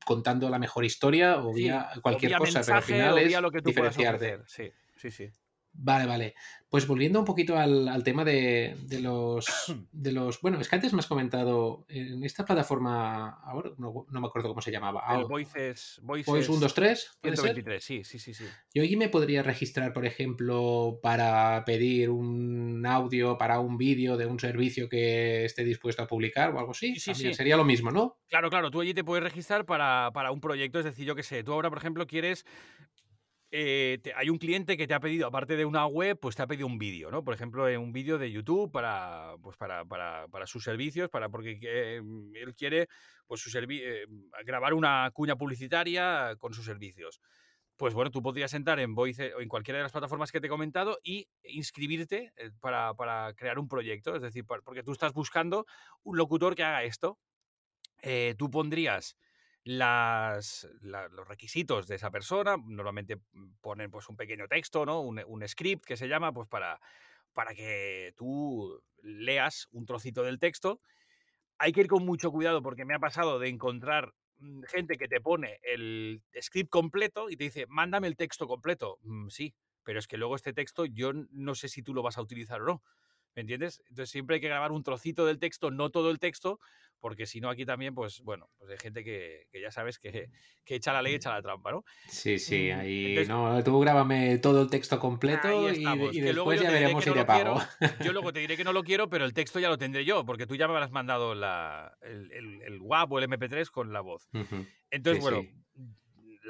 contando 0.04 0.48
la 0.50 0.58
mejor 0.58 0.84
historia 0.84 1.38
o 1.38 1.52
vía 1.52 1.90
cualquier 2.02 2.36
cosa, 2.36 2.60
pero 2.64 2.76
al 2.76 2.82
final 2.82 3.18
es 3.18 3.40
lo 3.40 3.50
que 3.50 3.62
tú 3.62 3.68
diferenciarte. 3.68 4.40
Sí, 4.46 4.70
sí, 4.96 5.10
sí. 5.10 5.30
Vale, 5.78 6.06
vale. 6.06 6.34
Pues 6.68 6.86
volviendo 6.86 7.20
un 7.20 7.24
poquito 7.24 7.56
al, 7.56 8.02
tema 8.02 8.24
de, 8.24 8.76
los, 9.00 9.46
de 9.92 10.12
los. 10.12 10.40
Bueno, 10.40 10.60
es 10.60 10.68
que 10.68 10.76
antes 10.76 10.92
me 10.92 10.98
has 10.98 11.06
comentado 11.06 11.84
en 11.88 12.24
esta 12.24 12.44
plataforma. 12.44 13.40
Ahora 13.44 13.70
no, 13.78 14.06
me 14.08 14.26
acuerdo 14.26 14.48
cómo 14.48 14.60
se 14.60 14.72
llamaba. 14.72 15.04
El 15.14 15.26
Voices. 15.26 16.00
Voices 16.02 16.26
Voice 16.26 16.50
1, 16.50 16.60
2, 16.60 16.74
3. 16.74 17.18
123, 17.22 17.84
sí, 17.84 18.04
sí, 18.04 18.18
sí, 18.18 18.34
sí. 18.34 18.44
Yo 18.74 18.82
aquí 18.82 18.96
me 18.96 19.08
podría 19.08 19.42
registrar, 19.42 19.92
por 19.92 20.06
ejemplo, 20.06 20.98
para 21.02 21.64
pedir 21.64 22.10
un 22.10 22.84
audio 22.84 23.38
para 23.38 23.60
un 23.60 23.76
vídeo 23.76 24.16
de 24.16 24.26
un 24.26 24.40
servicio 24.40 24.88
que 24.88 25.44
esté 25.44 25.64
dispuesto 25.64 26.02
a 26.02 26.06
publicar 26.06 26.54
o 26.54 26.58
algo 26.58 26.72
así. 26.72 26.96
Sí, 26.96 27.14
sí. 27.14 27.32
Sería 27.32 27.56
lo 27.56 27.64
mismo, 27.64 27.90
¿no? 27.90 28.18
Claro, 28.28 28.50
claro. 28.50 28.70
Tú 28.70 28.80
allí 28.80 28.92
te 28.92 29.04
puedes 29.04 29.22
registrar 29.22 29.66
para, 29.66 30.10
para 30.12 30.32
un 30.32 30.40
proyecto. 30.40 30.78
Es 30.78 30.84
decir, 30.84 31.06
yo 31.06 31.14
qué 31.14 31.22
sé. 31.22 31.44
Tú 31.44 31.52
ahora, 31.52 31.68
por 31.68 31.78
ejemplo, 31.78 32.06
quieres 32.06 32.44
eh, 33.52 34.00
hay 34.16 34.28
un 34.28 34.38
cliente 34.38 34.76
que 34.76 34.86
te 34.86 34.94
ha 34.94 35.00
pedido, 35.00 35.26
aparte 35.26 35.56
de 35.56 35.64
una 35.64 35.86
web, 35.86 36.18
pues 36.20 36.34
te 36.34 36.42
ha 36.42 36.46
pedido 36.46 36.66
un 36.66 36.78
vídeo, 36.78 37.10
¿no? 37.10 37.22
Por 37.22 37.34
ejemplo, 37.34 37.64
un 37.64 37.92
vídeo 37.92 38.18
de 38.18 38.30
YouTube 38.30 38.72
para, 38.72 39.34
pues 39.40 39.56
para, 39.56 39.84
para, 39.84 40.26
para, 40.28 40.46
sus 40.46 40.64
servicios, 40.64 41.08
para 41.10 41.28
porque 41.28 42.00
mm, 42.02 42.34
él 42.34 42.54
quiere 42.54 42.88
pues 43.26 43.40
su 43.40 43.56
eh, 43.58 44.06
grabar 44.44 44.74
una 44.74 45.10
cuña 45.12 45.36
publicitaria 45.36 46.34
con 46.38 46.54
sus 46.54 46.64
servicios. 46.64 47.20
Pues 47.76 47.94
bueno, 47.94 48.10
tú 48.10 48.22
podrías 48.22 48.52
entrar 48.54 48.80
en 48.80 48.94
Voice 48.94 49.34
o 49.34 49.40
en 49.40 49.48
cualquiera 49.48 49.78
de 49.78 49.84
las 49.84 49.92
plataformas 49.92 50.32
que 50.32 50.40
te 50.40 50.46
he 50.46 50.50
comentado 50.50 50.98
y 51.04 51.28
inscribirte 51.44 52.32
eh, 52.36 52.50
para, 52.60 52.94
para 52.94 53.32
crear 53.34 53.58
un 53.58 53.68
proyecto. 53.68 54.16
Es 54.16 54.22
decir, 54.22 54.44
porque 54.44 54.82
tú 54.82 54.92
estás 54.92 55.12
buscando 55.12 55.66
un 56.02 56.16
locutor 56.16 56.56
que 56.56 56.64
haga 56.64 56.82
esto. 56.84 57.18
tú 58.36 58.50
pondrías 58.50 59.16
las, 59.66 60.68
los 60.80 61.26
requisitos 61.26 61.88
de 61.88 61.96
esa 61.96 62.10
persona. 62.12 62.56
Normalmente 62.56 63.18
ponen 63.60 63.90
pues, 63.90 64.08
un 64.08 64.16
pequeño 64.16 64.46
texto, 64.46 64.86
¿no? 64.86 65.00
Un, 65.00 65.20
un, 65.26 65.46
script 65.48 65.84
que 65.84 65.96
se 65.96 66.06
llama, 66.06 66.32
pues 66.32 66.48
para, 66.48 66.80
para 67.32 67.52
que 67.52 68.14
tú 68.16 68.80
leas 69.02 69.66
un 69.72 69.84
trocito 69.84 70.22
del 70.22 70.38
texto. 70.38 70.80
Hay 71.58 71.72
que 71.72 71.80
ir 71.80 71.88
con 71.88 72.06
mucho 72.06 72.30
cuidado 72.30 72.62
porque 72.62 72.84
me 72.84 72.94
ha 72.94 73.00
pasado 73.00 73.40
de 73.40 73.48
encontrar 73.48 74.14
mm, 74.38 74.62
gente 74.68 74.96
que 74.96 75.08
te 75.08 75.20
pone 75.20 75.58
el 75.62 76.22
script 76.40 76.70
completo 76.70 77.28
y 77.28 77.36
te 77.36 77.44
dice, 77.44 77.66
mándame 77.66 78.06
el 78.06 78.16
texto 78.16 78.46
completo. 78.46 78.98
Mm, 79.02 79.30
sí, 79.30 79.52
pero 79.82 79.98
es 79.98 80.06
que 80.06 80.16
luego 80.16 80.36
este 80.36 80.52
texto 80.52 80.86
yo 80.86 81.12
no 81.12 81.56
sé 81.56 81.68
si 81.68 81.82
tú 81.82 81.92
lo 81.92 82.04
vas 82.04 82.18
a 82.18 82.22
utilizar 82.22 82.62
o 82.62 82.66
no. 82.66 82.82
¿Me 83.36 83.42
entiendes? 83.42 83.82
Entonces 83.90 84.10
siempre 84.10 84.36
hay 84.36 84.40
que 84.40 84.48
grabar 84.48 84.72
un 84.72 84.82
trocito 84.82 85.26
del 85.26 85.38
texto, 85.38 85.70
no 85.70 85.90
todo 85.90 86.10
el 86.10 86.18
texto, 86.18 86.58
porque 87.00 87.26
si 87.26 87.38
no 87.38 87.50
aquí 87.50 87.66
también, 87.66 87.94
pues 87.94 88.22
bueno, 88.22 88.48
pues 88.56 88.70
hay 88.70 88.78
gente 88.78 89.04
que, 89.04 89.46
ya 89.52 89.70
sabes 89.70 89.98
que, 89.98 90.30
echa 90.64 90.94
la 90.94 91.02
ley, 91.02 91.16
echa 91.16 91.34
la 91.34 91.42
trampa, 91.42 91.70
¿no? 91.70 91.84
Sí, 92.08 92.38
sí, 92.38 92.70
mm, 92.72 92.78
ahí 92.78 93.24
no, 93.28 93.62
tú 93.62 93.78
grábame 93.78 94.38
todo 94.38 94.62
el 94.62 94.70
texto 94.70 94.98
completo 94.98 95.70
y, 95.70 96.20
después 96.22 96.62
ya 96.62 96.70
veremos 96.70 97.04
si 97.04 97.12
te 97.12 97.26
pago. 97.26 97.60
yo 98.02 98.14
luego 98.14 98.32
te 98.32 98.40
diré 98.40 98.56
que 98.56 98.64
no 98.64 98.72
lo 98.72 98.82
quiero, 98.82 99.10
pero 99.10 99.26
el 99.26 99.34
texto 99.34 99.60
ya 99.60 99.68
lo 99.68 99.76
tendré 99.76 100.06
yo, 100.06 100.24
porque 100.24 100.46
tú 100.46 100.56
ya 100.56 100.66
me 100.66 100.72
habrás 100.72 100.90
mandado 100.90 101.34
el, 101.34 102.32
el, 102.62 102.78
WAP 102.80 103.12
o 103.12 103.18
el 103.18 103.28
MP3 103.28 103.68
con 103.70 103.92
la 103.92 104.00
voz. 104.00 104.30
Entonces, 104.90 105.22
bueno. 105.22 105.44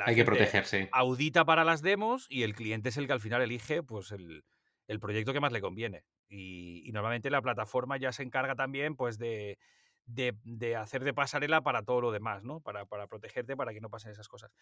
hay 0.04 0.14
que 0.14 0.24
protegerse. 0.24 0.88
Audita 0.92 1.44
para 1.44 1.64
las 1.64 1.82
demos 1.82 2.26
y 2.28 2.44
el 2.44 2.54
cliente 2.54 2.90
es 2.90 2.96
el 2.96 3.08
que 3.08 3.12
al 3.12 3.20
final 3.20 3.42
elige 3.42 3.82
pues 3.82 4.12
el, 4.12 4.44
el 4.86 5.00
proyecto 5.00 5.32
que 5.32 5.40
más 5.40 5.52
le 5.52 5.60
conviene. 5.60 6.04
Y, 6.28 6.90
normalmente 6.92 7.30
la 7.30 7.42
plataforma 7.42 7.96
ya 7.96 8.12
se 8.12 8.22
encarga 8.22 8.54
también 8.54 8.96
pues 8.96 9.18
de, 9.18 9.58
de, 10.06 10.76
hacer 10.76 11.04
de 11.04 11.14
pasarela 11.14 11.62
para 11.62 11.82
todo 11.82 12.00
lo 12.00 12.12
demás, 12.12 12.42
¿no? 12.42 12.60
Para, 12.60 12.86
para, 12.86 13.06
protegerte, 13.06 13.56
para 13.56 13.72
que 13.72 13.80
no 13.80 13.90
pasen 13.90 14.12
esas 14.12 14.28
cosas. 14.28 14.52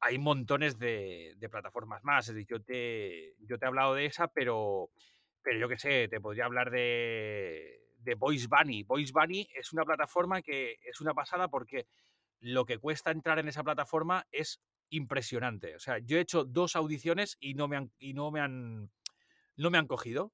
Hay 0.00 0.18
montones 0.18 0.78
de, 0.78 1.36
plataformas 1.50 2.04
más. 2.04 2.28
Es 2.28 2.34
decir, 2.34 2.48
yo 2.50 2.62
te, 2.62 3.34
yo 3.40 3.58
te 3.58 3.64
he 3.64 3.68
hablado 3.68 3.94
de 3.94 4.06
esa, 4.06 4.28
pero, 4.28 4.90
pero 5.42 5.58
yo 5.58 5.68
qué 5.68 5.78
sé, 5.78 6.08
te 6.08 6.20
podría 6.20 6.44
hablar 6.44 6.70
de, 6.70 7.80
de 7.98 8.14
Voice 8.14 8.48
Bunny. 8.48 8.82
Voice 8.82 9.12
Bunny 9.12 9.48
es 9.54 9.72
una 9.72 9.84
plataforma 9.84 10.42
que 10.42 10.78
es 10.82 11.00
una 11.00 11.14
pasada 11.14 11.48
porque 11.48 11.86
lo 12.40 12.64
que 12.64 12.78
cuesta 12.78 13.10
entrar 13.10 13.38
en 13.38 13.48
esa 13.48 13.62
plataforma 13.62 14.26
es 14.32 14.60
impresionante. 14.90 15.76
O 15.76 15.78
sea, 15.78 15.98
yo 15.98 16.18
he 16.18 16.20
hecho 16.20 16.44
dos 16.44 16.76
audiciones 16.76 17.36
y 17.40 17.54
no 17.54 17.68
me 17.68 17.76
han, 17.76 17.92
y 17.98 18.14
no 18.14 18.30
me 18.30 18.40
han, 18.40 18.90
no 19.60 19.70
me 19.70 19.78
han 19.78 19.86
cogido. 19.86 20.32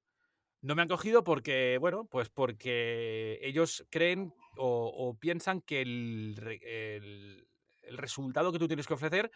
No 0.61 0.73
me 0.73 0.81
han 0.81 0.87
cogido 0.87 1.23
porque, 1.23 1.77
bueno, 1.79 2.05
pues 2.05 2.29
porque 2.29 3.39
ellos 3.43 3.85
creen 3.91 4.33
o, 4.55 5.15
piensan 5.19 5.61
que 5.61 5.81
el, 5.81 7.45
resultado 7.91 8.51
que 8.51 8.59
tú 8.59 8.67
tienes 8.67 8.87
que 8.87 8.95
ofrecer 8.95 9.29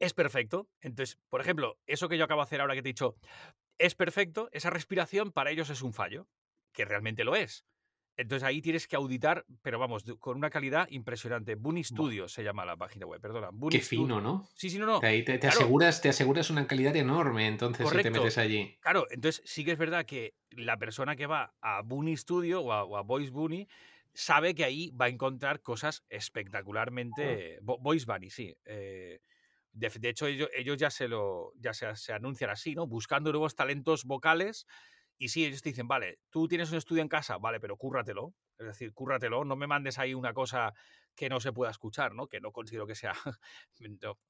es 0.00 0.14
perfecto. 0.14 0.68
Entonces, 0.80 1.18
por 1.28 1.40
ejemplo, 1.40 1.78
eso 1.86 2.08
que 2.08 2.18
yo 2.18 2.24
acabo 2.24 2.40
de 2.40 2.44
hacer 2.44 2.60
ahora 2.60 2.74
que 2.74 2.82
te 2.82 2.88
he 2.88 2.92
dicho, 2.92 3.16
es 3.78 3.94
perfecto, 3.94 4.48
esa 4.52 4.70
respiración 4.70 5.30
para 5.30 5.50
ellos 5.50 5.70
es 5.70 5.82
un 5.82 5.92
fallo, 5.92 6.26
que 6.72 6.84
realmente 6.84 7.22
lo 7.24 7.36
es. 7.36 7.64
Entonces 8.16 8.46
ahí 8.46 8.62
tienes 8.62 8.86
que 8.86 8.94
auditar, 8.94 9.44
pero 9.62 9.78
vamos, 9.78 10.04
con 10.20 10.36
una 10.36 10.48
calidad 10.48 10.86
impresionante. 10.90 11.56
Bunny 11.56 11.82
Studio 11.82 12.28
se 12.28 12.44
llama 12.44 12.64
la 12.64 12.76
página 12.76 13.06
web, 13.06 13.20
perdona. 13.20 13.50
Qué 13.70 13.80
fino, 13.80 14.20
¿no? 14.20 14.48
Sí, 14.54 14.70
sí, 14.70 14.78
no, 14.78 14.86
no. 14.86 15.00
ahí 15.02 15.24
te, 15.24 15.34
aseguras, 15.46 16.00
te 16.00 16.10
aseguras 16.10 16.48
una 16.50 16.66
calidad 16.66 16.94
enorme, 16.94 17.48
entonces, 17.48 17.88
si 17.88 18.02
te 18.02 18.10
metes 18.10 18.38
allí. 18.38 18.76
Claro, 18.80 19.06
entonces 19.10 19.42
sí 19.44 19.64
que 19.64 19.72
es 19.72 19.78
verdad 19.78 20.06
que 20.06 20.34
la 20.50 20.76
persona 20.76 21.16
que 21.16 21.26
va 21.26 21.54
a 21.60 21.82
Bunny 21.82 22.16
Studio 22.16 22.60
o 22.60 22.96
a, 22.96 23.02
Voice 23.02 23.32
Bunny 23.32 23.66
sabe 24.12 24.54
que 24.54 24.64
ahí 24.64 24.90
va 24.90 25.06
a 25.06 25.08
encontrar 25.08 25.60
cosas 25.60 26.04
espectacularmente. 26.08 27.58
Voice 27.62 28.06
Bunny, 28.06 28.30
sí. 28.30 28.56
Eh, 28.64 29.18
de, 29.72 30.08
hecho, 30.08 30.28
ellos, 30.28 30.48
ellos, 30.54 30.76
ya, 30.76 30.88
se, 30.88 31.08
lo, 31.08 31.52
ya 31.56 31.74
se, 31.74 31.96
se 31.96 32.12
anuncian 32.12 32.50
así, 32.50 32.76
¿no? 32.76 32.86
Buscando 32.86 33.32
nuevos 33.32 33.56
talentos 33.56 34.04
vocales 34.04 34.66
y 35.18 35.28
sí, 35.28 35.44
ellos 35.44 35.62
te 35.62 35.70
dicen, 35.70 35.88
vale, 35.88 36.18
tú 36.30 36.48
tienes 36.48 36.70
un 36.72 36.78
estudio 36.78 37.02
en 37.02 37.08
casa, 37.08 37.38
vale, 37.38 37.60
pero 37.60 37.76
cúrratelo. 37.76 38.34
Es 38.58 38.66
decir, 38.66 38.92
cúrratelo, 38.92 39.44
no 39.44 39.56
me 39.56 39.66
mandes 39.66 39.98
ahí 39.98 40.14
una 40.14 40.32
cosa 40.32 40.72
que 41.14 41.28
no 41.28 41.40
se 41.40 41.52
pueda 41.52 41.70
escuchar, 41.70 42.14
¿no? 42.14 42.26
Que 42.26 42.40
no 42.40 42.52
considero 42.52 42.86
que 42.86 42.94
sea, 42.94 43.12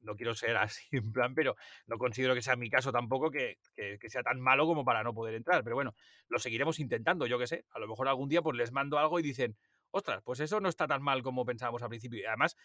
no, 0.01 0.17
quiero 0.17 0.35
ser 0.35 0.57
así 0.57 0.85
en 0.93 1.13
plan, 1.13 1.35
pero 1.35 1.57
no 1.87 1.99
considero 1.99 2.35
que 2.35 2.43
sea 2.43 2.57
mi 2.57 2.69
caso 2.69 2.93
tampoco 2.93 3.31
que, 3.31 3.59
que, 3.75 3.99
sea 4.09 4.23
tan 4.23 4.41
malo 4.41 4.67
como 4.67 4.85
para 4.85 5.03
no 5.03 5.15
poder 5.15 5.35
entrar. 5.35 5.65
Pero 5.65 5.77
bueno, 5.77 5.95
lo 6.29 6.39
seguiremos 6.39 6.79
intentando, 6.79 7.27
yo 7.27 7.39
qué 7.39 7.47
sé. 7.47 7.65
A 7.71 7.79
lo 7.79 7.89
mejor 7.89 8.09
algún 8.09 8.29
día 8.29 8.43
pues 8.43 8.57
les 8.57 8.73
mando 8.73 8.99
algo 8.99 9.19
y 9.19 9.23
dicen, 9.23 9.57
ostras, 9.91 10.23
pues 10.23 10.41
eso 10.41 10.61
no 10.61 10.69
está 10.69 10.87
tan 10.87 11.03
mal 11.03 11.23
como 11.23 11.45
pensábamos 11.45 11.83
al 11.83 11.89
principio. 11.89 12.21
Y 12.21 12.25
además, 12.25 12.57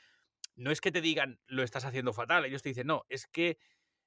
no 0.55 0.71
es 0.71 0.81
que 0.81 0.91
te 0.91 1.01
digan, 1.01 1.39
lo 1.45 1.63
estás 1.63 1.85
haciendo 1.85 2.13
fatal, 2.13 2.45
ellos 2.45 2.61
te 2.61 2.69
dicen, 2.69 2.87
no, 2.87 3.05
es 3.07 3.27
que 3.27 3.57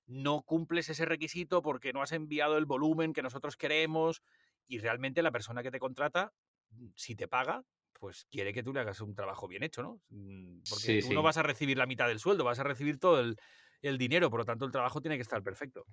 no 0.06 0.42
cumples 0.42 0.88
ese 0.88 1.04
requisito 1.04 1.62
porque 1.62 1.92
no 1.92 2.02
has 2.02 2.12
enviado 2.12 2.58
el 2.58 2.66
volumen 2.66 3.12
que 3.12 3.22
nosotros 3.22 3.56
queremos 3.56 4.22
y 4.66 4.78
realmente 4.78 5.22
la 5.22 5.30
persona 5.32 5.62
que 5.62 5.70
te 5.70 5.78
contrata, 5.78 6.32
mm, 6.70 6.88
si 6.96 7.14
te 7.16 7.28
paga, 7.28 7.62
pues 7.98 8.26
quiere 8.30 8.52
que 8.52 8.62
tú 8.62 8.72
le 8.72 8.80
hagas 8.80 9.00
un 9.00 9.14
trabajo 9.14 9.46
bien 9.48 9.62
hecho, 9.62 9.82
¿no? 9.82 10.00
Mm, 10.10 10.62
porque 10.68 10.96
tú 10.96 11.12
no 11.12 11.22
vas 11.22 11.36
a 11.36 11.42
recibir 11.42 11.78
la 11.78 11.86
mitad 11.86 12.08
del 12.08 12.18
sueldo, 12.18 12.44
vas 12.44 12.58
a 12.58 12.64
recibir 12.64 12.98
todo 12.98 13.20
el, 13.20 13.36
el 13.82 13.98
dinero, 13.98 14.30
por 14.30 14.40
lo 14.40 14.44
tanto 14.44 14.64
el 14.64 14.72
trabajo 14.72 15.00
tiene 15.00 15.16
que 15.16 15.22
estar 15.22 15.42
perfecto. 15.42 15.86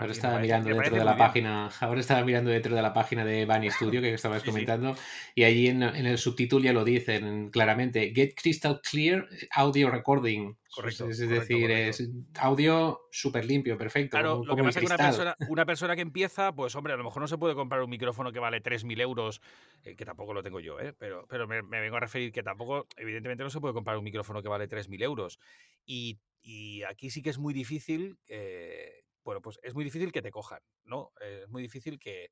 Ahora 0.00 0.12
estaba 0.12 0.38
mirando 0.38 0.70
dentro 0.70 0.96
de 0.96 1.04
la 1.04 1.16
página, 1.16 1.68
ahora 1.80 2.00
estaba 2.00 2.24
mirando 2.24 2.50
dentro 2.50 2.74
de 2.74 2.80
la 2.80 2.94
página 2.94 3.22
de 3.22 3.44
Bunny 3.44 3.70
Studio 3.70 4.00
que 4.00 4.14
estabas 4.14 4.42
comentando 4.42 4.96
y 5.34 5.44
allí 5.44 5.68
en, 5.68 5.82
el 5.82 6.16
subtítulo 6.16 6.64
ya 6.64 6.72
lo 6.72 6.84
dicen 6.84 7.50
claramente, 7.50 8.10
Get 8.14 8.34
Crystal 8.34 8.80
Clear 8.80 9.28
Audio 9.52 9.90
Recording. 9.90 10.56
Correcto. 10.74 11.10
Es, 11.10 11.18
decir, 11.18 11.70
es 11.70 12.08
audio 12.38 13.00
súper 13.10 13.44
limpio, 13.44 13.76
perfecto. 13.76 14.12
Claro, 14.16 14.42
lo 14.42 14.56
que 14.56 14.62
pasa 14.62 14.80
es 14.80 14.86
que 14.86 14.94
una 14.94 14.96
persona, 14.96 15.36
una 15.48 15.66
persona, 15.66 15.96
que 15.96 16.02
empieza, 16.02 16.54
pues 16.54 16.74
hombre, 16.76 16.94
a 16.94 16.96
lo 16.96 17.04
mejor 17.04 17.20
no 17.20 17.28
se 17.28 17.36
puede 17.36 17.54
comprar 17.54 17.82
un 17.82 17.90
micrófono 17.90 18.32
que 18.32 18.38
vale 18.38 18.62
3.000 18.62 19.00
euros, 19.02 19.42
eh, 19.82 19.96
que 19.96 20.04
tampoco 20.06 20.32
lo 20.32 20.42
tengo 20.42 20.60
yo, 20.60 20.80
¿eh? 20.80 20.94
pero, 20.96 21.26
pero 21.28 21.46
me, 21.46 21.60
vengo 21.60 21.96
a 21.96 22.00
referir 22.00 22.32
que 22.32 22.42
tampoco, 22.42 22.86
evidentemente 22.96 23.42
no 23.42 23.50
se 23.50 23.60
puede 23.60 23.74
comprar 23.74 23.98
un 23.98 24.04
micrófono 24.04 24.42
que 24.42 24.48
vale 24.48 24.68
3.000 24.68 25.02
euros. 25.02 25.40
Y, 25.84 26.20
y, 26.40 26.84
aquí 26.84 27.10
sí 27.10 27.20
que 27.20 27.30
es 27.30 27.38
muy 27.38 27.52
difícil 27.52 28.16
eh, 28.28 28.99
bueno, 29.24 29.40
pues 29.40 29.58
es 29.62 29.74
muy 29.74 29.84
difícil 29.84 30.12
que 30.12 30.22
te 30.22 30.30
cojan, 30.30 30.60
¿no? 30.84 31.12
Es 31.20 31.48
muy 31.48 31.62
difícil 31.62 31.98
que, 31.98 32.30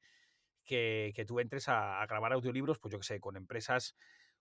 que, 0.64 1.24
tú 1.26 1.40
entres 1.40 1.68
a, 1.68 2.04
grabar 2.06 2.32
audiolibros, 2.32 2.78
pues 2.78 2.92
yo 2.92 2.98
que 2.98 3.04
sé, 3.04 3.20
con 3.20 3.36
empresas 3.36 3.96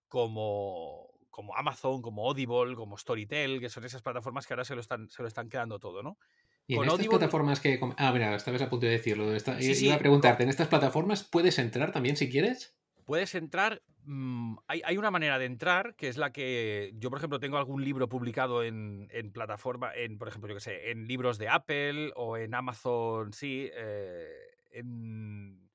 como, 0.08 1.08
como 1.30 1.56
Amazon, 1.56 2.02
como 2.02 2.26
Audible, 2.26 2.74
como 2.74 2.98
Storytel, 2.98 3.60
que 3.60 3.68
son 3.68 3.84
esas 3.84 4.02
plataformas 4.02 4.46
que 4.46 4.54
ahora 4.54 4.64
se 4.64 4.74
lo 4.74 4.80
están, 4.80 5.08
se 5.08 5.22
lo 5.22 5.28
están 5.28 5.48
quedando 5.48 5.78
todo, 5.78 6.02
¿no? 6.02 6.18
Y 6.66 6.76
en 6.76 6.84
estas 6.84 7.06
plataformas 7.06 7.60
que... 7.60 7.80
Ah, 7.96 8.12
mira, 8.12 8.34
estabas 8.34 8.60
a 8.60 8.68
punto 8.68 8.84
de 8.84 8.92
decirlo. 8.92 9.34
iba 9.34 9.94
a 9.94 9.98
preguntarte, 9.98 10.42
¿en 10.42 10.50
estas 10.50 10.68
plataformas 10.68 11.24
puedes 11.24 11.58
entrar 11.58 11.92
también 11.92 12.16
si 12.16 12.28
quieres? 12.28 12.78
Puedes 13.08 13.34
entrar, 13.34 13.80
mm, 14.04 14.58
hay, 14.66 14.98
una 14.98 15.10
manera 15.10 15.38
de 15.38 15.46
entrar, 15.46 15.94
que 15.94 16.08
es 16.08 16.18
la 16.18 16.30
que 16.30 16.92
yo, 16.98 17.08
por 17.08 17.18
ejemplo, 17.18 17.40
tengo 17.40 17.56
algún 17.56 17.82
libro 17.82 18.06
publicado 18.06 18.62
en, 18.62 19.08
plataforma, 19.32 19.94
en, 19.94 20.18
por 20.18 20.28
ejemplo, 20.28 20.50
yo 20.50 20.56
que 20.56 20.60
sé, 20.60 20.90
en 20.90 21.08
libros 21.08 21.38
de 21.38 21.48
Apple 21.48 22.12
o 22.16 22.36
en 22.36 22.54
Amazon, 22.54 23.32
sí, 23.32 23.70
eh, 23.72 24.28
en, 24.72 25.70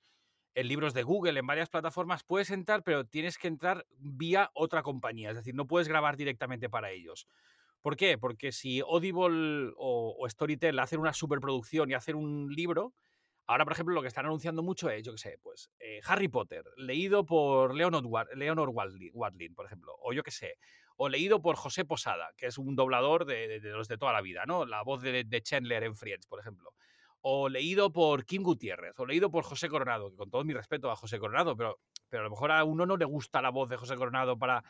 en 0.54 0.68
libros 0.68 0.94
de 0.94 1.02
Google, 1.02 1.40
en 1.40 1.48
varias 1.48 1.70
plataformas, 1.70 2.24
puedes 2.24 2.52
entrar, 2.52 2.84
pero 2.84 3.04
tienes 3.04 3.40
que 3.40 3.48
entrar 3.48 3.88
vía 3.98 4.52
otra 4.54 4.84
compañía, 4.84 5.32
es 5.32 5.38
decir, 5.38 5.56
no 5.56 5.66
puedes 5.66 5.88
grabar 5.88 6.18
directamente 6.18 6.70
para 6.70 6.92
ellos. 6.92 7.28
¿Por 7.82 7.96
qué? 7.96 8.20
Porque 8.20 8.52
si 8.52 8.82
Audible 8.82 9.74
o, 9.76 10.24
Storytel 10.30 10.78
hacen 10.78 11.00
una 11.00 11.14
superproducción 11.14 11.90
y 11.90 11.96
hacen 11.96 12.16
un 12.16 12.54
libro, 12.54 12.94
ahora, 13.48 13.64
por 13.66 13.74
ejemplo, 13.74 13.94
lo 13.94 14.02
que 14.02 14.08
están 14.08 14.26
anunciando 14.26 14.64
mucho 14.64 14.90
es, 14.90 15.04
yo 15.04 15.12
qué 15.14 15.18
sé, 15.18 15.40
pues 15.42 15.70
eh, 15.80 16.00
Harry 16.06 16.28
Potter, 16.28 16.64
leído 16.78 17.26
por 17.26 17.76
Leonard, 17.76 18.06
Leonor 18.36 18.70
Wadlin, 18.70 19.56
por 19.56 19.66
ejemplo, 19.66 19.96
o 20.02 20.14
yo 20.14 20.24
qué 20.24 20.32
sé, 20.32 20.56
o 20.98 21.10
leído 21.10 21.42
por 21.42 21.56
José 21.56 21.86
Posada, 21.86 22.32
que 22.38 22.48
es 22.48 22.58
un 22.58 22.76
doblador 22.76 23.26
de, 23.26 23.60
los 23.62 23.88
de 23.88 23.98
toda 23.98 24.14
la 24.14 24.22
vida, 24.22 24.44
¿no? 24.46 24.66
La 24.66 24.84
voz 24.84 25.02
de, 25.02 25.24
de 25.24 25.42
Chandler 25.42 25.84
en 25.84 25.96
Friends, 25.96 26.28
por 26.28 26.40
ejemplo 26.40 26.74
o 27.26 27.48
leído 27.48 27.92
por 27.92 28.26
Kim 28.26 28.44
Gutiérrez, 28.44 29.00
o 29.00 29.06
leído 29.06 29.32
por 29.32 29.46
José 29.46 29.70
Coronado, 29.70 30.10
que 30.10 30.18
con 30.18 30.30
todo 30.30 30.44
mi 30.44 30.54
respeto 30.54 30.92
a 30.92 30.96
José 30.98 31.20
Coronado, 31.20 31.56
pero, 31.56 31.80
pero 32.10 32.22
a 32.22 32.24
lo 32.26 32.30
mejor 32.30 32.52
a 32.52 32.66
uno 32.66 32.86
no 32.86 32.98
le 32.98 33.06
gusta 33.06 33.42
la 33.42 33.50
voz 33.50 33.70
de 33.70 33.78
José 33.78 33.96
Coronado 33.96 34.38
para, 34.38 34.62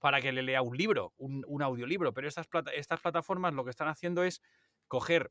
para 0.00 0.20
que 0.20 0.32
le 0.32 0.42
lea 0.42 0.60
un 0.60 0.76
libro, 0.76 1.14
un, 1.18 1.62
audiolibro, 1.62 2.12
pero 2.12 2.26
estas, 2.26 2.48
estas 2.74 3.00
plataformas 3.00 3.54
lo 3.54 3.62
que 3.62 3.70
están 3.70 3.86
haciendo 3.86 4.24
es 4.24 4.42
coger 4.88 5.30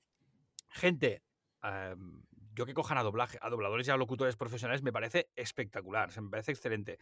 gente, 0.69 1.21
em, 1.63 2.23
yo 2.59 2.65
que 2.65 2.73
cojan 2.73 2.97
a 2.97 3.03
doblaje, 3.03 3.37
a 3.41 3.49
dobladores 3.49 3.87
y 3.87 3.91
a 3.91 3.95
locutores 3.95 4.35
profesionales 4.35 4.83
me 4.83 4.91
parece 4.91 5.29
espectacular, 5.37 6.09
me 6.21 6.29
parece 6.29 6.51
excelente. 6.51 6.99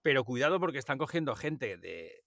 Pero 0.00 0.24
cuidado 0.24 0.58
porque 0.58 0.78
están 0.78 0.96
cogiendo 0.96 1.36
gente 1.36 1.76
de, 1.76 2.24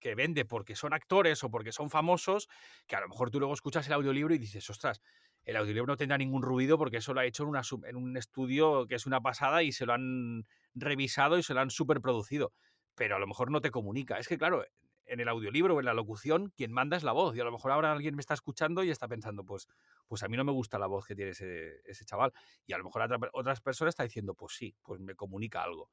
que 0.00 0.14
vende 0.14 0.46
porque 0.46 0.74
son 0.74 0.94
actores 0.94 1.44
o 1.44 1.50
porque 1.50 1.70
son 1.70 1.90
famosos, 1.90 2.48
que 2.86 2.96
a 2.96 3.00
lo 3.02 3.08
mejor 3.08 3.30
tú 3.30 3.40
luego 3.40 3.52
escuchas 3.52 3.86
el 3.88 3.92
audiolibro 3.92 4.34
y 4.34 4.38
dices, 4.38 4.70
ostras, 4.70 5.02
el 5.44 5.54
audiolibro 5.54 5.92
no 5.92 5.98
tendrá 5.98 6.16
ningún 6.16 6.42
ruido 6.42 6.78
porque 6.78 6.96
eso 6.96 7.12
lo 7.12 7.20
ha 7.20 7.26
hecho 7.26 7.46
en, 7.46 7.84
en 7.84 7.96
un 7.96 8.16
estudio 8.16 8.86
que 8.86 8.94
es 8.94 9.04
una 9.04 9.20
pasada 9.20 9.62
y 9.62 9.70
se 9.70 9.84
lo 9.84 9.92
han 9.92 10.46
revisado 10.74 11.36
y 11.36 11.42
se 11.42 11.52
lo 11.52 11.60
han 11.60 11.68
superproducido. 11.68 12.54
Pero 12.94 13.16
a 13.16 13.18
lo 13.18 13.26
mejor 13.26 13.50
no 13.50 13.60
te 13.60 13.70
comunica. 13.70 14.16
Es 14.16 14.28
que, 14.28 14.38
claro, 14.38 14.64
en 15.12 15.20
el 15.20 15.28
audiolibro 15.28 15.76
o 15.76 15.78
en 15.78 15.84
la 15.84 15.92
locución, 15.92 16.52
quien 16.56 16.72
manda 16.72 16.96
es 16.96 17.02
la 17.02 17.12
voz. 17.12 17.36
Y 17.36 17.40
a 17.40 17.44
lo 17.44 17.52
mejor 17.52 17.70
ahora 17.70 17.92
alguien 17.92 18.16
me 18.16 18.20
está 18.20 18.32
escuchando 18.32 18.82
y 18.82 18.90
está 18.90 19.08
pensando, 19.08 19.44
pues, 19.44 19.68
pues 20.08 20.22
a 20.22 20.28
mí 20.28 20.38
no 20.38 20.44
me 20.44 20.52
gusta 20.52 20.78
la 20.78 20.86
voz 20.86 21.06
que 21.06 21.14
tiene 21.14 21.32
ese, 21.32 22.04
chaval. 22.06 22.32
Y 22.66 22.72
a 22.72 22.78
lo 22.78 22.84
mejor 22.84 23.06
otras 23.34 23.60
personas 23.60 23.92
están 23.92 24.06
diciendo, 24.06 24.34
pues 24.34 24.54
sí, 24.54 24.74
pues 24.82 25.00
me 25.00 25.14
comunica 25.14 25.62
algo. 25.62 25.90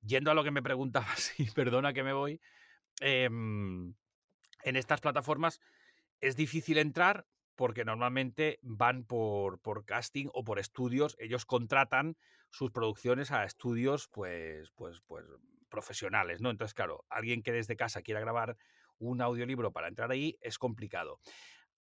Yendo 0.00 0.32
a 0.32 0.34
lo 0.34 0.42
que 0.42 0.50
me 0.50 0.60
preguntabas, 0.60 1.32
y 1.38 1.48
perdona 1.50 1.92
que 1.92 2.02
me 2.02 2.12
voy, 2.12 2.40
em, 3.00 3.94
en 4.64 4.76
estas 4.76 5.00
plataformas 5.00 5.60
es 6.20 6.34
difícil 6.34 6.78
entrar 6.78 7.26
porque 7.54 7.84
normalmente 7.84 8.58
van 8.62 9.04
por, 9.04 9.60
por, 9.60 9.84
casting 9.84 10.26
o 10.32 10.42
por 10.42 10.58
estudios. 10.58 11.16
Ellos 11.20 11.44
contratan 11.44 12.16
sus 12.50 12.72
producciones 12.72 13.30
a 13.30 13.44
estudios, 13.44 14.08
pues, 14.08 14.70
pues, 14.72 15.00
pues, 15.06 15.26
profesionales, 15.68 16.40
¿no? 16.40 16.50
Entonces, 16.50 16.74
claro, 16.74 17.04
alguien 17.08 17.42
que 17.42 17.52
desde 17.52 17.76
casa 17.76 18.02
quiera 18.02 18.20
grabar 18.20 18.56
un 18.98 19.20
audiolibro 19.20 19.72
para 19.72 19.88
entrar 19.88 20.10
ahí 20.10 20.36
es 20.40 20.58
complicado. 20.58 21.20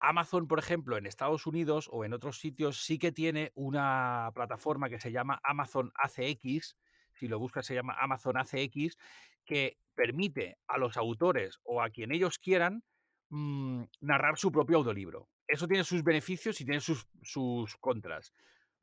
Amazon, 0.01 0.47
por 0.47 0.59
ejemplo, 0.59 0.97
en 0.97 1.07
Estados 1.07 1.47
Unidos 1.47 1.89
o 1.91 2.05
en 2.05 2.13
otros 2.13 2.39
sitios 2.39 2.85
sí 2.85 2.99
que 2.99 3.11
tiene 3.11 3.51
una 3.55 4.31
plataforma 4.35 4.89
que 4.89 5.01
se 5.01 5.11
llama 5.11 5.41
Amazon 5.43 5.93
ACX, 5.97 6.77
si 7.15 7.27
lo 7.27 7.39
buscas 7.39 7.67
se 7.67 7.75
llama 7.75 7.97
Amazon 7.99 8.37
ACX, 8.37 8.97
que 9.45 9.79
permite 9.95 10.59
a 10.69 10.79
los 10.79 10.97
autores 10.97 11.59
o 11.65 11.83
a 11.83 11.91
quien 11.91 12.13
ellos 12.13 12.39
quieran 12.39 12.85
mm, 13.31 13.83
narrar 14.01 14.39
su 14.39 14.53
propio 14.53 14.77
audiolibro 14.77 15.29
eso 15.49 15.67
tiene 15.67 15.83
sus 15.83 16.05
beneficios 16.05 16.61
y 16.61 16.65
tiene 16.65 16.81
sus, 16.81 17.09
sus 17.23 17.75
contras. 17.79 18.33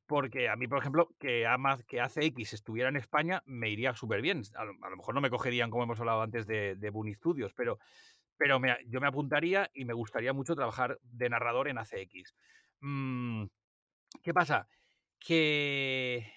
Porque 0.07 0.49
a 0.49 0.55
mí, 0.55 0.67
por 0.67 0.79
ejemplo, 0.79 1.09
que, 1.19 1.47
Amaz, 1.47 1.83
que 1.85 1.99
ACX 1.99 2.53
estuviera 2.53 2.89
en 2.89 2.95
España 2.95 3.41
me 3.45 3.69
iría 3.69 3.93
súper 3.95 4.21
bien. 4.21 4.43
A, 4.55 4.65
lo, 4.65 4.73
mejor 4.73 5.15
no 5.15 5.21
me 5.21 5.31
cogerían, 5.31 5.71
como 5.71 5.83
hemos 5.83 5.99
hablado 5.99 6.21
antes, 6.21 6.45
de, 6.45 6.75
de 6.75 6.89
Boon 6.91 7.11
Studios, 7.13 7.53
pero, 7.53 7.79
pero 8.37 8.61
yo 8.87 9.01
me 9.01 9.07
apuntaría 9.07 9.69
y 9.73 9.85
me 9.85 9.93
gustaría 9.93 10.33
mucho 10.33 10.55
trabajar 10.55 10.99
de 11.01 11.29
narrador 11.29 11.67
en 11.67 11.79
ACX. 11.79 12.35
Mm, 12.81 13.45
¿Qué 14.21 14.33
pasa? 14.33 14.67
Que, 15.19 16.31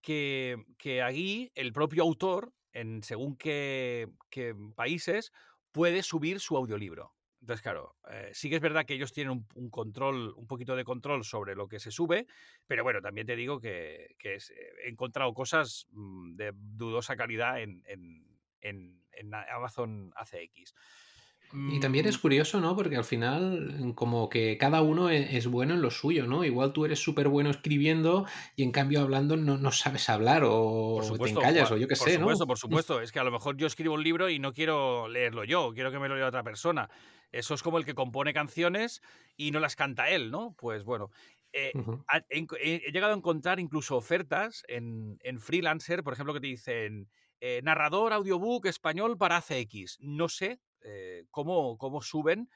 que, 0.00 0.64
que 0.78 1.02
aquí 1.02 1.50
el 1.54 1.72
propio 1.72 2.04
autor, 2.04 2.52
en 2.72 3.02
según 3.02 3.36
qué, 3.36 4.08
qué 4.30 4.54
países, 4.76 5.32
puede 5.72 6.02
subir 6.02 6.38
su 6.40 6.56
audiolibro. 6.56 7.17
Entonces, 7.40 7.62
claro, 7.62 7.96
eh, 8.10 8.30
sí 8.32 8.50
que 8.50 8.56
es 8.56 8.62
verdad 8.62 8.84
que 8.84 8.94
ellos 8.94 9.12
tienen 9.12 9.46
un, 9.54 9.70
control, 9.70 10.34
un 10.36 10.46
poquito 10.46 10.74
de 10.74 10.84
control 10.84 11.24
sobre 11.24 11.54
lo 11.54 11.68
que 11.68 11.78
se 11.78 11.90
sube, 11.90 12.26
pero 12.66 12.82
bueno, 12.82 13.00
también 13.00 13.26
te 13.26 13.36
digo 13.36 13.60
que, 13.60 14.16
eh, 14.22 14.38
he 14.84 14.88
encontrado 14.88 15.32
cosas 15.32 15.86
mm, 15.92 16.34
de 16.34 16.52
dudosa 16.54 17.16
calidad 17.16 17.60
en, 17.62 17.82
Amazon 19.50 20.12
ACX. 20.16 20.74
Y 21.70 21.80
también 21.80 22.06
es 22.06 22.18
mm. 22.18 22.20
curioso, 22.20 22.60
¿no? 22.60 22.76
Porque 22.76 22.96
al 22.96 23.04
final, 23.04 23.92
como 23.94 24.28
que 24.28 24.58
cada 24.58 24.82
uno 24.82 25.08
e, 25.08 25.36
es, 25.36 25.46
bueno 25.46 25.74
en 25.74 25.80
lo 25.80 25.90
suyo, 25.90 26.26
¿no? 26.26 26.44
Igual 26.44 26.72
tú 26.72 26.84
eres 26.84 26.98
súper 26.98 27.28
bueno 27.28 27.48
escribiendo 27.48 28.26
y 28.54 28.64
en 28.64 28.70
cambio 28.70 29.00
hablando 29.00 29.36
no, 29.36 29.72
sabes 29.72 30.10
hablar 30.10 30.42
o 30.44 31.00
te 31.18 31.30
encallas 31.30 31.70
o 31.70 31.78
yo 31.78 31.88
qué 31.88 31.96
sé, 31.96 32.18
¿no? 32.18 32.26
Por 32.26 32.36
supuesto, 32.36 32.46
por 32.46 32.58
supuesto. 32.58 33.00
Es 33.00 33.12
que 33.12 33.20
a 33.20 33.24
lo 33.24 33.30
mejor 33.30 33.56
yo 33.56 33.66
escribo 33.66 33.94
un 33.94 34.02
libro 34.02 34.28
y 34.28 34.38
no 34.38 34.52
quiero 34.52 35.08
leerlo 35.08 35.44
yo, 35.44 35.72
quiero 35.72 35.90
que 35.90 35.98
me 35.98 36.08
lo 36.08 36.16
lea 36.16 36.26
otra 36.26 36.42
persona. 36.42 36.90
Eso 37.32 37.54
es 37.54 37.62
como 37.62 37.78
el 37.78 37.84
que 37.84 37.94
compone 37.94 38.32
canciones 38.32 39.02
y 39.36 39.50
no 39.50 39.60
las 39.60 39.76
canta 39.76 40.08
él, 40.08 40.30
¿no? 40.30 40.54
Pues 40.56 40.84
bueno, 40.84 41.10
eh, 41.52 41.72
he, 42.30 42.92
llegado 42.92 43.12
a 43.12 43.16
encontrar 43.16 43.58
incluso 43.60 43.96
ofertas 43.96 44.64
en, 44.68 45.18
freelancer, 45.38 46.02
por 46.02 46.12
ejemplo, 46.12 46.34
que 46.34 46.40
te 46.40 46.46
dicen 46.46 47.08
eh, 47.40 47.60
narrador 47.62 48.12
audiobook 48.12 48.66
español 48.66 49.16
para 49.16 49.36
ACX. 49.36 49.98
No 50.00 50.28
sé 50.28 50.60
eh, 50.82 51.24
cómo, 51.30 51.78
cómo 51.78 52.02
suben, 52.02 52.48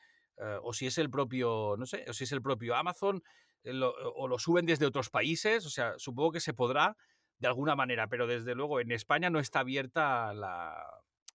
o 0.62 0.72
si 0.72 0.86
es 0.86 0.98
el 0.98 1.08
propio, 1.08 1.76
no 1.78 1.86
sé, 1.86 2.04
o 2.08 2.12
si 2.12 2.24
es 2.24 2.32
el 2.32 2.42
propio 2.42 2.74
Amazon, 2.74 3.22
o 3.64 4.26
lo 4.26 4.38
suben 4.40 4.66
desde 4.66 4.86
otros 4.86 5.08
países. 5.08 5.64
O 5.66 5.70
sea, 5.70 5.94
supongo 5.98 6.32
que 6.32 6.40
se 6.40 6.52
podrá 6.52 6.96
de 7.38 7.46
alguna 7.46 7.76
manera, 7.76 8.08
pero 8.08 8.26
desde 8.26 8.56
luego 8.56 8.80
en 8.80 8.90
España 8.90 9.30
no 9.30 9.38
está 9.38 9.60
abierta 9.60 10.32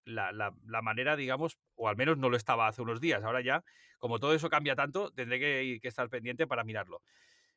la, 0.08 0.32
la, 0.32 0.82
manera, 0.82 1.16
digamos, 1.16 1.58
o 1.76 1.88
al 1.90 1.96
menos 1.96 2.18
no 2.18 2.30
lo 2.30 2.38
estaba 2.38 2.68
hace 2.68 2.82
unos 2.82 3.02
días. 3.02 3.24
Ahora 3.24 3.42
ya, 3.42 3.64
como 4.00 4.20
todo 4.20 4.34
eso 4.34 4.50
cambia 4.50 4.76
tanto, 4.76 5.12
tendré 5.12 5.40
que, 5.40 5.88
estar 5.88 6.10
pendiente 6.10 6.48
para 6.48 6.64
mirarlo. 6.64 7.02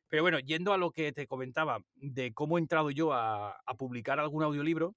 Pero 0.09 0.23
bueno, 0.23 0.39
yendo 0.39 0.73
a 0.73 0.77
lo 0.77 0.91
que 0.91 1.13
te 1.13 1.27
comentaba 1.27 1.79
de 1.95 2.33
cómo 2.33 2.57
he 2.57 2.61
entrado 2.61 2.91
yo 2.91 3.13
a, 3.13 3.57
publicar 3.77 4.19
algún 4.19 4.43
audiolibro, 4.43 4.95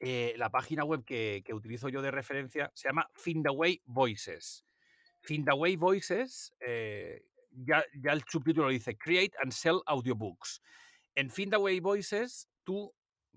eh, 0.00 0.34
la 0.36 0.50
página 0.50 0.84
web 0.84 1.04
que, 1.04 1.42
utilizo 1.52 1.88
yo 1.88 2.02
de 2.02 2.10
referencia 2.10 2.70
se 2.74 2.88
llama 2.88 3.08
Findaway 3.14 3.80
Voices. 3.84 4.64
Findaway 5.20 5.76
Voices, 5.76 6.52
eh, 6.60 7.22
ya, 7.50 7.84
ya 7.94 8.12
el 8.12 8.22
subtítulo 8.24 8.68
dice 8.68 8.98
Create 8.98 9.36
and 9.42 9.52
Sell 9.52 9.80
Audiobooks. 9.86 10.60
En 11.14 11.30
Findaway 11.30 11.80
Voices 11.80 12.48
tú 12.64 12.92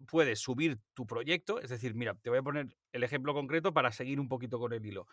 puedes 0.07 0.39
subir 0.39 0.79
tu 0.93 1.05
proyecto, 1.05 1.59
es 1.59 1.69
decir, 1.69 1.93
mira, 1.95 2.15
te 2.15 2.29
voy 2.29 2.39
a 2.39 2.43
poner 2.43 2.77
el 2.91 3.03
ejemplo 3.03 3.33
concreto 3.33 3.73
para 3.73 3.91
seguir 3.91 4.19
un 4.19 4.27
poquito 4.27 4.59
con 4.59 4.73
el 4.73 4.85
hilo 4.85 5.07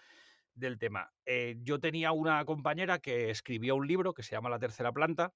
del 0.54 0.78
tema. 0.78 1.12
Eh, 1.24 1.56
yo 1.62 1.78
tenía 1.78 2.12
una 2.12 2.44
compañera 2.44 2.98
que 2.98 3.30
escribió 3.30 3.76
un 3.76 3.86
libro 3.86 4.14
que 4.14 4.22
se 4.22 4.32
llama 4.32 4.50
La 4.50 4.58
tercera 4.58 4.92
planta, 4.92 5.32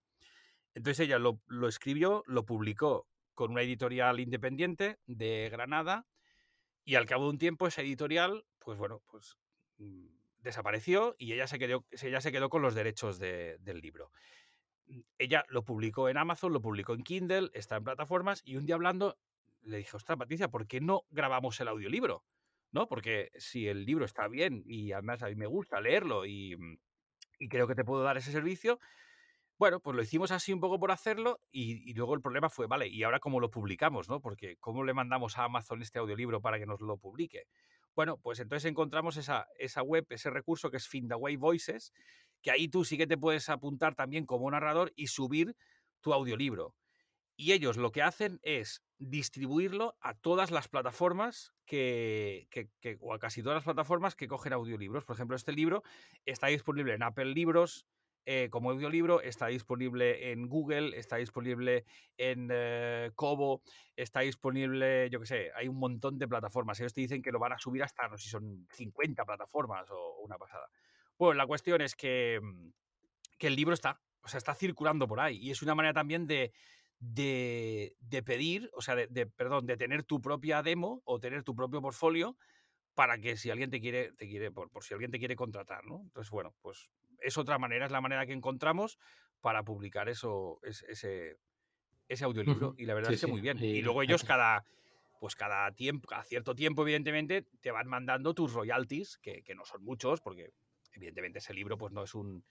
entonces 0.74 1.06
ella 1.06 1.18
lo, 1.18 1.40
escribió, 1.68 2.22
lo 2.26 2.44
publicó 2.44 3.06
con 3.34 3.52
una 3.52 3.62
editorial 3.62 4.20
independiente 4.20 4.98
de 5.06 5.48
Granada 5.50 6.06
y 6.84 6.94
al 6.94 7.06
cabo 7.06 7.24
de 7.24 7.30
un 7.30 7.38
tiempo 7.38 7.66
esa 7.66 7.82
editorial, 7.82 8.44
pues 8.58 8.78
bueno, 8.78 9.02
pues 9.10 9.36
mm, 9.78 10.06
desapareció 10.38 11.16
y 11.18 11.32
ella 11.32 11.46
se 11.46 11.58
quedó, 11.58 11.84
ella 11.90 12.20
se 12.20 12.32
quedó 12.32 12.48
con 12.48 12.62
los 12.62 12.74
derechos 12.74 13.18
del 13.18 13.80
libro. 13.80 14.10
Ella 15.18 15.44
lo 15.48 15.64
publicó 15.64 16.08
en 16.08 16.16
Amazon, 16.16 16.52
lo 16.52 16.60
publicó 16.60 16.94
en 16.94 17.02
Kindle, 17.02 17.50
está 17.54 17.76
en 17.76 17.84
plataformas 17.84 18.42
y 18.44 18.56
un 18.56 18.66
día 18.66 18.74
hablando 18.74 19.18
le 19.62 19.78
dije, 19.78 19.96
ostras, 19.96 20.18
Patricia, 20.18 20.48
¿por 20.48 20.66
qué 20.66 20.80
no 20.80 21.02
grabamos 21.10 21.60
el 21.60 21.68
audiolibro? 21.68 22.24
¿No? 22.72 22.86
Porque 22.86 23.30
si 23.36 23.66
el 23.68 23.84
libro 23.84 24.04
está 24.04 24.28
bien 24.28 24.62
y 24.66 24.92
además 24.92 25.22
a 25.22 25.26
mí 25.26 25.34
me 25.34 25.46
gusta 25.46 25.80
leerlo 25.80 26.24
y, 26.24 26.56
mm, 26.56 27.48
creo 27.48 27.66
que 27.66 27.74
te 27.74 27.84
puedo 27.84 28.02
dar 28.02 28.16
ese 28.16 28.32
servicio, 28.32 28.78
bueno, 29.58 29.80
pues 29.80 29.94
lo 29.94 30.02
hicimos 30.02 30.30
así 30.30 30.52
un 30.52 30.60
poco 30.60 30.78
por 30.78 30.90
hacerlo 30.90 31.40
y, 31.50 31.92
luego 31.94 32.14
el 32.14 32.22
problema 32.22 32.48
fue, 32.48 32.66
vale, 32.66 32.88
¿y 32.88 33.02
ahora 33.02 33.20
cómo 33.20 33.40
lo 33.40 33.50
publicamos? 33.50 34.08
¿no? 34.08 34.20
Porque 34.20 34.56
¿cómo 34.58 34.84
le 34.84 34.94
mandamos 34.94 35.36
a 35.36 35.44
Amazon 35.44 35.82
este 35.82 35.98
audiolibro 35.98 36.40
para 36.40 36.58
que 36.58 36.66
nos 36.66 36.80
lo 36.80 36.96
publique? 36.96 37.44
Bueno, 37.94 38.18
pues 38.18 38.40
entonces 38.40 38.70
encontramos 38.70 39.16
esa, 39.16 39.48
esa 39.58 39.82
web, 39.82 40.06
ese 40.10 40.30
recurso 40.30 40.70
que 40.70 40.78
es 40.78 40.88
Findaway 40.88 41.36
Voices, 41.36 41.92
que 42.40 42.50
ahí 42.50 42.68
tú 42.68 42.84
sí 42.84 42.96
que 42.96 43.06
te 43.06 43.18
puedes 43.18 43.48
apuntar 43.48 43.94
también 43.94 44.24
como 44.24 44.50
narrador 44.50 44.92
y 44.96 45.08
subir 45.08 45.54
tu 46.00 46.14
audiolibro. 46.14 46.74
Y 47.40 47.52
ellos 47.52 47.78
lo 47.78 47.90
que 47.90 48.02
hacen 48.02 48.38
es 48.42 48.84
distribuirlo 48.98 49.96
a 50.02 50.12
todas 50.12 50.50
las 50.50 50.68
plataformas 50.68 51.54
que, 51.64 52.46
o 53.00 53.14
a 53.14 53.18
casi 53.18 53.42
todas 53.42 53.56
las 53.56 53.64
plataformas 53.64 54.14
que 54.14 54.28
cogen 54.28 54.52
audiolibros. 54.52 55.06
Por 55.06 55.16
ejemplo, 55.16 55.36
este 55.36 55.52
libro 55.52 55.82
está 56.26 56.48
disponible 56.48 56.92
en 56.92 57.02
Apple 57.02 57.32
Libros, 57.32 57.86
eh, 58.26 58.48
como 58.50 58.72
audiolibro, 58.72 59.22
está 59.22 59.46
disponible 59.46 60.32
en 60.32 60.48
Google, 60.48 60.98
está 60.98 61.16
disponible 61.16 61.86
en 62.18 62.50
eh, 62.52 63.10
Kobo, 63.14 63.62
está 63.96 64.20
disponible, 64.20 65.08
yo 65.08 65.18
qué 65.20 65.26
sé, 65.26 65.50
hay 65.56 65.66
un 65.66 65.78
montón 65.78 66.18
de 66.18 66.28
plataformas. 66.28 66.78
Ellos 66.80 66.92
te 66.92 67.00
dicen 67.00 67.22
que 67.22 67.32
lo 67.32 67.38
van 67.38 67.54
a 67.54 67.58
subir 67.58 67.82
hasta, 67.82 68.06
no 68.06 68.18
sé 68.18 68.24
si 68.24 68.28
son 68.28 68.66
50 68.72 69.24
plataformas 69.24 69.88
o 69.90 70.18
una 70.22 70.36
pasada. 70.36 70.68
Bueno, 71.16 71.38
la 71.38 71.46
cuestión 71.46 71.80
es 71.80 71.94
que, 71.94 72.38
mm, 72.42 72.68
que 73.38 73.46
el 73.46 73.56
libro 73.56 73.72
está, 73.72 73.98
o 74.22 74.28
sea, 74.28 74.36
está 74.36 74.54
circulando 74.54 75.08
por 75.08 75.20
ahí 75.20 75.38
y 75.38 75.50
es 75.50 75.62
una 75.62 75.74
manera 75.74 75.94
también 75.94 76.26
de, 76.26 76.52
de, 77.00 77.96
pedir, 78.24 78.70
o 78.74 78.82
sea, 78.82 78.94
de, 78.94 79.26
perdón, 79.26 79.66
de 79.66 79.76
tener 79.76 80.04
tu 80.04 80.20
propia 80.20 80.62
demo 80.62 81.02
o 81.04 81.18
tener 81.18 81.42
tu 81.42 81.54
propio 81.54 81.80
portfolio 81.80 82.36
para 82.94 83.18
que 83.18 83.36
si 83.36 83.50
alguien 83.50 83.70
te 83.70 83.80
quiere, 83.80 84.12
te 84.12 84.28
quiere 84.28 84.50
por, 84.52 84.70
si 84.82 84.92
alguien 84.92 85.10
te 85.10 85.18
quiere 85.18 85.34
contratar, 85.34 85.84
¿no? 85.86 86.02
Entonces, 86.02 86.30
bueno, 86.30 86.54
pues 86.60 86.90
es 87.20 87.38
otra 87.38 87.58
manera, 87.58 87.86
es 87.86 87.92
la 87.92 88.02
manera 88.02 88.26
que 88.26 88.34
encontramos 88.34 88.98
para 89.40 89.62
publicar 89.62 90.08
eso, 90.10 90.60
ese, 90.62 91.38
ese 92.06 92.24
audiolibro. 92.24 92.74
Y 92.76 92.84
la 92.84 92.94
verdad 92.94 93.12
es 93.12 93.20
que 93.20 93.26
muy 93.26 93.40
bien. 93.40 93.58
Y, 93.58 93.80
luego 93.80 94.02
ellos 94.02 94.22
cada, 94.22 94.66
pues 95.18 95.34
cada 95.34 95.72
tiempo, 95.72 96.06
cada 96.06 96.24
cierto 96.24 96.54
tiempo, 96.54 96.82
evidentemente, 96.82 97.46
te 97.60 97.70
van 97.70 97.88
mandando 97.88 98.34
tus 98.34 98.52
royalties, 98.52 99.16
que, 99.18 99.42
que 99.42 99.54
no 99.54 99.64
son 99.64 99.82
muchos, 99.82 100.20
porque 100.20 100.52
evidentemente 100.92 101.38
ese 101.38 101.54
libro 101.54 101.78
pues 101.78 101.92
no 101.92 102.02
es 102.02 102.14
un 102.14 102.44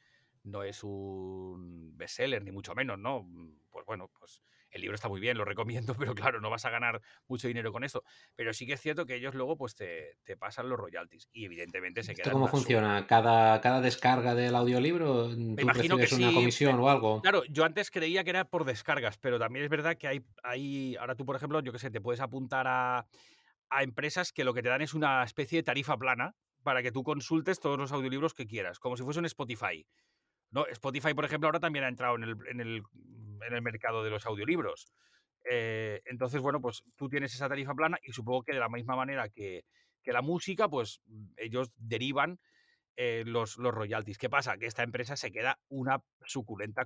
no 0.44 0.64
es 0.64 0.84
un 0.84 1.98
bestseller, 1.98 2.44
ni 2.44 2.52
mucho 2.52 2.76
menos, 2.76 2.98
¿no? 2.98 3.24
Mm, 3.24 3.60
pues 3.70 3.86
bueno, 3.86 4.10
pues 4.18 4.42
el 4.72 4.82
libro 4.82 4.96
está 4.96 5.10
muy 5.10 5.20
bien, 5.20 5.38
lo 5.38 5.46
recomiendo, 5.46 5.96
pero 6.00 6.16
claro, 6.16 6.40
no 6.40 6.50
vas 6.50 6.66
a 6.66 6.70
ganar 6.70 7.02
mucho 7.28 7.48
dinero 7.48 7.72
con 7.72 7.84
esto. 7.84 8.04
Pero 8.36 8.54
sí 8.54 8.66
que 8.66 8.74
es 8.74 8.82
cierto 8.82 9.06
que 9.06 9.16
ellos 9.16 9.36
luego 9.36 9.58
pues 9.58 9.76
te, 9.76 10.18
pasan 10.38 10.70
los 10.70 10.80
royalties 10.80 11.28
y 11.32 11.46
evidentemente 11.46 12.04
se 12.04 12.14
queda. 12.14 12.32
¿Cómo 12.32 12.48
funciona? 12.48 13.06
¿Cada, 13.08 13.60
¿Cada 13.62 13.82
descarga 13.82 14.36
del 14.36 14.56
audiolibro 14.56 15.30
tú 15.30 15.56
imagino 15.58 15.98
que 15.98 16.14
una 16.16 16.34
comisión 16.34 16.80
o 16.80 16.90
algo? 16.90 17.22
Claro, 17.22 17.44
yo 17.50 17.66
antes 17.66 17.92
creía 17.92 18.24
que 18.24 18.30
era 18.30 18.46
por 18.46 18.66
descargas, 18.66 19.18
pero 19.18 19.40
también 19.40 19.66
es 19.66 19.72
verdad 19.72 19.98
que 19.98 20.08
hay, 20.08 20.26
hay 20.44 20.96
ahora 20.98 21.16
tú, 21.16 21.26
por 21.26 21.36
ejemplo, 21.36 21.60
yo 21.62 21.72
qué 21.72 21.80
sé, 21.80 21.90
te 21.90 22.02
puedes 22.02 22.22
apuntar 22.22 22.68
a, 22.68 23.08
a 23.70 23.84
empresas 23.84 24.32
que 24.32 24.44
lo 24.44 24.54
que 24.54 24.62
te 24.62 24.70
dan 24.70 24.82
es 24.82 24.94
una 24.94 25.24
especie 25.24 25.60
de 25.60 25.64
tarifa 25.64 25.98
plana 25.98 26.36
para 26.64 26.84
que 26.84 26.92
tú 26.92 27.04
consultes 27.04 27.60
todos 27.60 27.78
los 27.78 27.92
audiolibros 27.92 28.34
que 28.34 28.46
quieras, 28.46 28.80
como 28.80 28.98
si 28.98 29.04
fuese 29.04 29.20
un 29.20 29.26
Spotify. 29.26 29.86
¿No? 30.52 30.66
Spotify, 30.68 31.14
por 31.14 31.26
ejemplo, 31.26 31.48
ahora 31.48 31.60
también 31.60 31.86
ha 31.86 31.90
entrado 31.90 32.16
en 32.16 32.24
el, 32.24 32.36
en 32.48 32.60
el, 32.60 32.84
en 33.48 33.54
el 33.54 33.62
mercado 33.62 34.04
de 34.04 34.10
los 34.10 34.26
audiolibros. 34.26 34.92
Eh, 35.50 36.02
entonces, 36.06 36.42
bueno, 36.42 36.62
pues 36.62 36.84
tú 36.96 37.10
tienes 37.10 37.34
esa 37.34 37.48
tarifa 37.48 37.74
plana 37.74 37.98
y 38.04 38.12
supongo 38.12 38.44
que 38.44 38.54
de 38.54 38.60
la 38.60 38.70
misma 38.70 38.96
manera 38.96 39.30
que, 39.30 39.66
que 40.04 40.14
la 40.14 40.22
música, 40.22 40.68
pues 40.68 41.02
ellos 41.38 41.72
derivan 41.78 42.40
eh, 42.96 43.24
los, 43.26 43.58
los, 43.58 43.74
royalties. 43.74 44.18
¿Qué 44.18 44.30
pasa? 44.30 44.58
Que 44.58 44.66
esta 44.66 44.84
empresa 44.84 45.16
se 45.16 45.32
queda 45.32 45.60
una 45.70 46.02
suculenta 46.26 46.86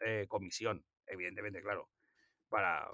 eh, 0.00 0.26
comisión, 0.28 0.84
evidentemente, 1.06 1.62
claro, 1.62 1.88
para 2.48 2.88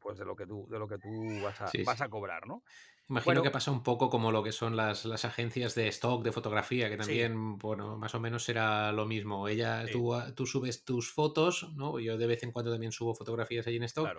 pues 0.00 0.18
de 0.18 0.24
lo 0.24 0.36
que 0.36 0.46
tú, 0.46 0.66
de 0.68 0.78
lo 0.78 0.88
que 0.88 0.98
tú 0.98 1.08
vas 1.42 1.60
a, 1.60 1.70
vas 1.84 2.00
a 2.00 2.08
cobrar, 2.08 2.46
¿no? 2.46 2.62
Imagino 3.10 3.42
que 3.42 3.50
pasa 3.50 3.70
un 3.70 3.82
poco 3.82 4.10
como 4.10 4.30
lo 4.30 4.42
que 4.42 4.52
son 4.52 4.76
las, 4.76 5.06
las, 5.06 5.24
agencias 5.24 5.74
de 5.74 5.88
stock 5.88 6.22
de 6.22 6.30
fotografía, 6.30 6.90
que 6.90 6.98
también, 6.98 7.56
bueno, 7.56 7.96
más 7.96 8.14
o 8.14 8.20
menos 8.20 8.44
será 8.44 8.92
lo 8.92 9.06
mismo. 9.06 9.48
Ella, 9.48 9.86
tú, 9.90 10.14
ah, 10.14 10.34
tú, 10.34 10.44
subes 10.44 10.84
tus 10.84 11.10
fotos, 11.10 11.72
¿no? 11.74 11.98
Yo 12.00 12.18
de 12.18 12.26
vez 12.26 12.42
en 12.42 12.52
cuando 12.52 12.70
también 12.70 12.92
subo 12.92 13.14
fotografías 13.14 13.66
allí 13.66 13.76
en 13.76 13.84
stock. 13.84 14.10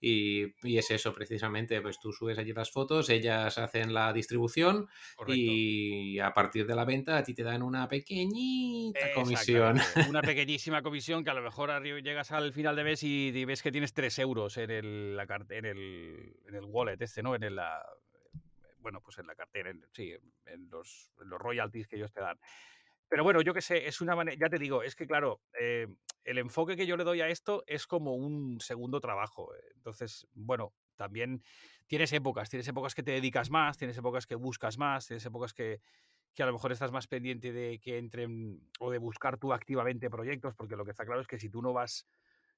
Y, 0.00 0.54
y, 0.66 0.78
es 0.78 0.90
eso, 0.90 1.12
precisamente, 1.12 1.82
pues 1.82 2.00
tú 2.00 2.10
subes 2.10 2.38
allí 2.38 2.54
las 2.54 2.70
fotos, 2.70 3.10
ellas 3.10 3.58
hacen 3.58 3.92
la 3.92 4.14
distribución 4.14 4.88
y 5.26 6.18
a 6.18 6.32
partir 6.32 6.66
de 6.66 6.74
la 6.74 6.86
venta 6.86 7.18
a 7.18 7.22
ti 7.22 7.34
te 7.34 7.42
dan 7.42 7.62
una 7.62 7.86
pequeñita 7.86 9.12
comisión. 9.14 9.78
Una 10.08 10.22
pequeñísima 10.22 10.82
comisión 10.82 11.22
que 11.22 11.30
a 11.30 11.34
lo 11.34 11.42
mejor 11.42 11.82
llegas 11.82 12.32
al 12.32 12.52
final 12.52 12.76
de 12.76 12.84
mes 12.84 13.02
y, 13.02 13.44
ves 13.44 13.62
que 13.62 13.72
tienes 13.72 13.92
3 13.92 14.18
euros 14.20 14.56
en 14.56 14.70
el, 14.70 15.16
la, 15.16 15.26
en 15.50 15.64
el, 15.66 16.36
en 16.46 16.54
el 16.54 16.64
wallet 16.64 16.96
este, 17.00 17.22
¿no? 17.22 17.34
En 17.34 17.54
la 17.54 17.82
bueno, 18.88 19.02
pues 19.02 19.18
en 19.18 19.26
la 19.26 19.34
cartera, 19.34 19.68
en, 19.68 19.84
sí, 19.92 20.14
en 20.46 20.70
los, 20.70 21.12
los, 21.18 21.38
royalties 21.38 21.86
que 21.86 21.96
ellos 21.96 22.10
te 22.10 22.22
dan. 22.22 22.40
Pero 23.06 23.22
bueno, 23.22 23.42
yo 23.42 23.52
qué 23.52 23.60
sé, 23.60 23.86
es 23.86 24.00
una 24.00 24.16
manera, 24.16 24.34
ya 24.40 24.48
te 24.48 24.58
digo, 24.58 24.82
es 24.82 24.96
que 24.96 25.06
claro, 25.06 25.42
eh, 25.60 25.88
el 26.24 26.38
enfoque 26.38 26.74
que 26.74 26.86
yo 26.86 26.96
le 26.96 27.04
doy 27.04 27.20
a 27.20 27.28
esto 27.28 27.64
es 27.66 27.86
como 27.86 28.14
un 28.14 28.62
segundo 28.62 28.98
trabajo. 28.98 29.50
Entonces, 29.74 30.26
bueno, 30.32 30.72
también 30.96 31.42
tienes 31.86 32.14
épocas, 32.14 32.48
tienes 32.48 32.66
épocas 32.66 32.94
que 32.94 33.02
te 33.02 33.10
dedicas 33.10 33.50
más, 33.50 33.76
tienes 33.76 33.98
épocas 33.98 34.26
que 34.26 34.36
buscas 34.36 34.78
más, 34.78 35.06
tienes 35.06 35.26
épocas 35.26 35.52
que, 35.52 35.82
que 36.34 36.42
a 36.42 36.46
lo 36.46 36.54
mejor 36.54 36.72
estás 36.72 36.90
más 36.90 37.08
pendiente 37.08 37.52
de 37.52 37.78
que 37.78 37.98
entren 37.98 38.58
o 38.78 38.90
de 38.90 38.96
buscar 38.96 39.36
tú 39.36 39.52
activamente 39.52 40.08
proyectos, 40.08 40.54
porque 40.54 40.76
lo 40.76 40.86
que 40.86 40.92
está 40.92 41.04
claro 41.04 41.20
es 41.20 41.26
que 41.26 41.38
si 41.38 41.50
tú 41.50 41.60
no 41.60 41.74
vas, 41.74 42.08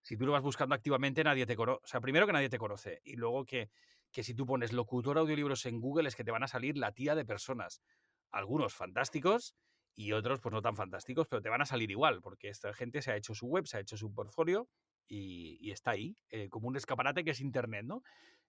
si 0.01 0.17
tú 0.17 0.27
no 0.27 0.33
vas 0.33 0.43
buscando 0.45 0.77
activamente, 0.77 1.25
nadie 1.25 1.45
te 1.45 1.57
conoce. 1.57 1.81
O 1.83 1.89
sea, 1.89 2.01
primero 2.01 2.25
que 2.25 2.33
nadie 2.33 2.49
te 2.49 2.59
conoce 2.59 3.01
y 3.03 3.17
luego 3.17 3.45
que 3.45 3.69
que 4.13 4.23
si 4.23 4.35
tú 4.35 4.47
pones 4.47 4.73
locutor 4.73 5.19
audiolibros 5.19 5.67
en 5.67 5.81
Google 5.81 6.09
es 6.09 6.17
que 6.17 6.25
te 6.25 6.31
van 6.31 6.43
a 6.43 6.49
salir 6.49 6.77
la 6.77 6.93
tía 6.93 7.15
de 7.15 7.25
personas. 7.25 7.83
Algunos 8.31 8.75
fantásticos 8.75 9.55
y 9.95 10.13
otros 10.13 10.41
pues 10.41 10.53
no 10.53 10.63
tan 10.63 10.77
fantásticos, 10.77 11.27
pero 11.29 11.43
te 11.43 11.49
van 11.49 11.63
a 11.63 11.67
salir 11.67 11.91
igual, 11.91 12.21
porque 12.23 12.49
esta 12.49 12.73
gente 12.73 13.03
se 13.03 13.13
ha 13.13 13.17
hecho 13.17 13.35
su 13.35 13.47
web, 13.47 13.67
se 13.67 13.77
ha 13.77 13.81
hecho 13.81 13.97
su 13.97 14.13
portfolio 14.13 14.69
y, 15.07 15.71
está 15.71 15.93
ahí, 15.93 16.17
eh, 16.31 16.49
como 16.49 16.69
un 16.69 16.77
escaparate 16.77 17.25
que 17.25 17.33
es 17.33 17.41
Internet, 17.41 17.85
¿no? 17.85 18.03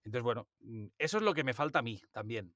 Entonces, 0.04 0.22
bueno, 0.22 0.48
mm, 0.60 0.86
eso 0.98 1.18
es 1.18 1.22
lo 1.22 1.34
que 1.34 1.44
me 1.44 1.54
falta 1.54 1.80
a 1.80 1.82
mí 1.82 2.00
también, 2.12 2.54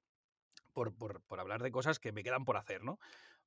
por, 0.72 0.94
hablar 1.38 1.62
de 1.62 1.70
cosas 1.70 1.98
que 1.98 2.12
me 2.12 2.22
quedan 2.22 2.44
por 2.44 2.56
hacer, 2.56 2.84
¿no? 2.84 2.98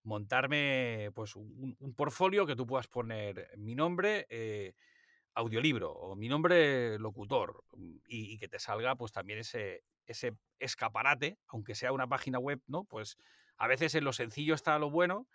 Montarme 0.03 1.11
pues 1.13 1.35
un, 1.35 1.77
portfolio 1.95 2.45
que 2.45 2.55
tú 2.55 2.65
puedas 2.65 2.87
poner 2.87 3.49
mi 3.57 3.75
nombre, 3.75 4.27
eh, 4.29 4.73
audiolibro 5.39 5.91
o 5.91 6.15
mi 6.15 6.27
nombre 6.27 6.97
locutor 6.99 7.63
mm, 7.75 7.97
y, 8.07 8.37
que 8.37 8.47
te 8.47 8.59
salga 8.59 8.95
pues 8.95 9.11
también 9.11 9.39
ese, 9.39 9.83
ese 10.05 10.33
escaparate, 10.59 11.39
aunque 11.47 11.75
sea 11.75 11.91
una 11.91 12.07
página 12.07 12.39
web, 12.39 12.61
¿no? 12.67 12.83
Pues 12.83 13.17
a 13.57 13.67
veces 13.67 13.95
en 13.95 14.03
lo 14.03 14.13
sencillo 14.13 14.53
está 14.53 14.77
lo 14.79 14.89
bueno, 14.89 15.27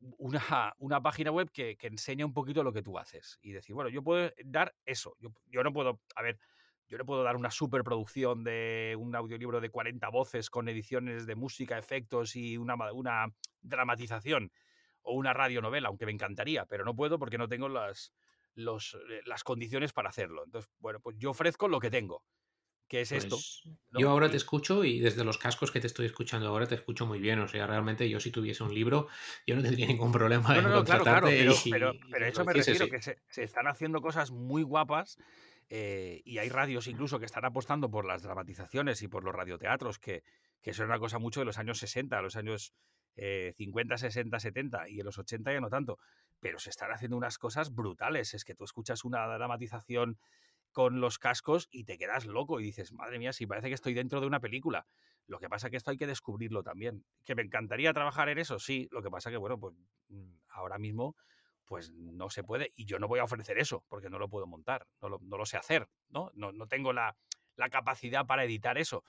una, 0.00 0.74
una 0.78 1.02
página 1.02 1.30
web 1.30 1.50
que, 1.50 1.76
que 1.76 1.88
enseña 1.88 2.24
un 2.24 2.32
poquito 2.32 2.62
lo 2.62 2.72
que 2.72 2.82
tú 2.82 2.98
haces 2.98 3.38
y 3.42 3.52
decir, 3.52 3.74
bueno, 3.74 3.90
yo 3.90 4.02
puedo 4.02 4.32
dar 4.44 4.74
eso, 4.86 5.16
yo, 5.18 5.30
yo 5.46 5.62
no 5.62 5.72
puedo, 5.72 6.00
a 6.14 6.22
ver, 6.22 6.38
yo 6.88 6.96
no 6.96 7.04
puedo 7.04 7.22
dar 7.22 7.36
una 7.36 7.50
superproducción 7.50 8.44
de 8.44 8.96
un 8.98 9.14
audiolibro 9.14 9.60
de 9.60 9.70
40 9.70 10.08
voces 10.08 10.48
con 10.48 10.68
ediciones 10.68 11.26
de 11.26 11.34
música, 11.34 11.76
efectos 11.76 12.34
y 12.36 12.56
una, 12.56 12.76
una 12.92 13.26
dramatización 13.60 14.50
o 15.02 15.12
una 15.14 15.34
radionovela, 15.34 15.88
aunque 15.88 16.06
me 16.06 16.12
encantaría, 16.12 16.64
pero 16.64 16.84
no 16.84 16.94
puedo 16.94 17.18
porque 17.18 17.38
no 17.38 17.48
tengo 17.48 17.68
las, 17.68 18.14
los, 18.58 18.94
eh, 18.94 19.20
las 19.24 19.44
condiciones 19.44 19.92
para 19.92 20.10
hacerlo. 20.10 20.44
Entonces, 20.44 20.70
bueno, 20.80 21.00
pues 21.00 21.16
yo 21.18 21.30
ofrezco 21.30 21.68
lo 21.68 21.78
que 21.80 21.90
tengo, 21.90 22.24
que 22.88 23.02
es 23.02 23.12
esto. 23.12 23.36
Pues 23.36 23.62
yo 23.92 24.10
ahora 24.10 24.30
te 24.30 24.36
escucho 24.36 24.84
y 24.84 24.98
desde 24.98 25.24
los 25.24 25.38
cascos 25.38 25.70
que 25.70 25.80
te 25.80 25.86
estoy 25.86 26.06
escuchando 26.06 26.48
ahora 26.48 26.66
te 26.66 26.74
escucho 26.74 27.06
muy 27.06 27.20
bien. 27.20 27.38
O 27.38 27.48
sea, 27.48 27.66
realmente 27.66 28.08
yo 28.08 28.18
si 28.18 28.30
tuviese 28.30 28.64
un 28.64 28.74
libro, 28.74 29.08
yo 29.46 29.56
no 29.56 29.62
tendría 29.62 29.86
ningún 29.88 30.12
problema 30.12 30.54
no, 30.60 30.68
no, 30.68 30.84
claro, 30.84 31.04
claro, 31.04 31.28
pero, 31.28 31.92
pero, 32.10 32.26
eso 32.26 32.44
me 32.44 32.52
refiero, 32.52 32.88
que 32.88 33.00
se, 33.00 33.18
están 33.36 33.68
haciendo 33.68 34.00
cosas 34.00 34.30
muy 34.30 34.62
guapas. 34.62 35.18
Eh, 35.70 36.22
y 36.24 36.38
hay 36.38 36.48
radios 36.48 36.86
incluso 36.86 37.18
que 37.18 37.26
están 37.26 37.44
apostando 37.44 37.90
por 37.90 38.06
las 38.06 38.22
dramatizaciones 38.22 39.02
y 39.02 39.08
por 39.08 39.22
los 39.22 39.34
radioteatros, 39.34 39.98
que, 39.98 40.24
que 40.62 40.70
eso 40.70 40.82
era 40.82 40.92
una 40.92 40.98
cosa 40.98 41.18
mucho 41.18 41.40
de 41.40 41.46
los 41.46 41.58
años 41.58 41.78
60, 41.78 42.22
los 42.22 42.36
años 42.36 42.72
50, 43.56 43.98
60, 43.98 44.38
70 44.38 44.88
y 44.88 45.00
en 45.00 45.04
los 45.04 45.18
80 45.18 45.52
ya 45.52 45.60
no 45.60 45.68
tanto 45.68 45.98
pero 46.40 46.58
se 46.58 46.70
están 46.70 46.92
haciendo 46.92 47.16
unas 47.16 47.38
cosas 47.38 47.74
brutales. 47.74 48.34
Es 48.34 48.44
que 48.44 48.54
tú 48.54 48.64
escuchas 48.64 49.04
una 49.04 49.26
dramatización 49.26 50.18
con 50.72 51.00
los 51.00 51.18
cascos 51.18 51.68
y 51.70 51.84
te 51.84 51.98
quedas 51.98 52.26
loco 52.26 52.60
y 52.60 52.64
dices, 52.64 52.92
madre 52.92 53.18
mía, 53.18 53.32
si 53.32 53.46
parece 53.46 53.68
que 53.68 53.74
estoy 53.74 53.94
dentro 53.94 54.20
de 54.20 54.26
una 54.26 54.40
película. 54.40 54.86
Lo 55.26 55.38
que 55.38 55.48
pasa 55.48 55.66
es 55.66 55.70
que 55.72 55.76
esto 55.76 55.90
hay 55.90 55.96
que 55.96 56.06
descubrirlo 56.06 56.62
también. 56.62 57.04
Que 57.24 57.34
me 57.34 57.42
encantaría 57.42 57.92
trabajar 57.92 58.28
en 58.28 58.38
eso, 58.38 58.58
sí. 58.58 58.88
Lo 58.90 59.02
que 59.02 59.10
pasa 59.10 59.30
que, 59.30 59.36
bueno, 59.36 59.58
pues 59.58 59.74
mm, 60.08 60.34
ahora 60.48 60.78
mismo 60.78 61.16
pues 61.64 61.90
no 61.92 62.30
se 62.30 62.42
puede 62.42 62.72
y 62.76 62.86
yo 62.86 62.98
no 62.98 63.08
voy 63.08 63.18
a 63.18 63.24
ofrecer 63.24 63.58
eso 63.58 63.84
porque 63.88 64.08
no 64.08 64.18
lo 64.18 64.30
puedo 64.30 64.46
montar, 64.46 64.86
no 65.02 65.18
lo, 65.36 65.44
sé 65.44 65.58
hacer, 65.58 65.86
¿no? 66.08 66.30
No, 66.32 66.66
tengo 66.66 66.94
la, 66.94 67.14
la, 67.56 67.68
capacidad 67.68 68.24
para 68.24 68.44
editar 68.44 68.78
eso. 68.78 69.04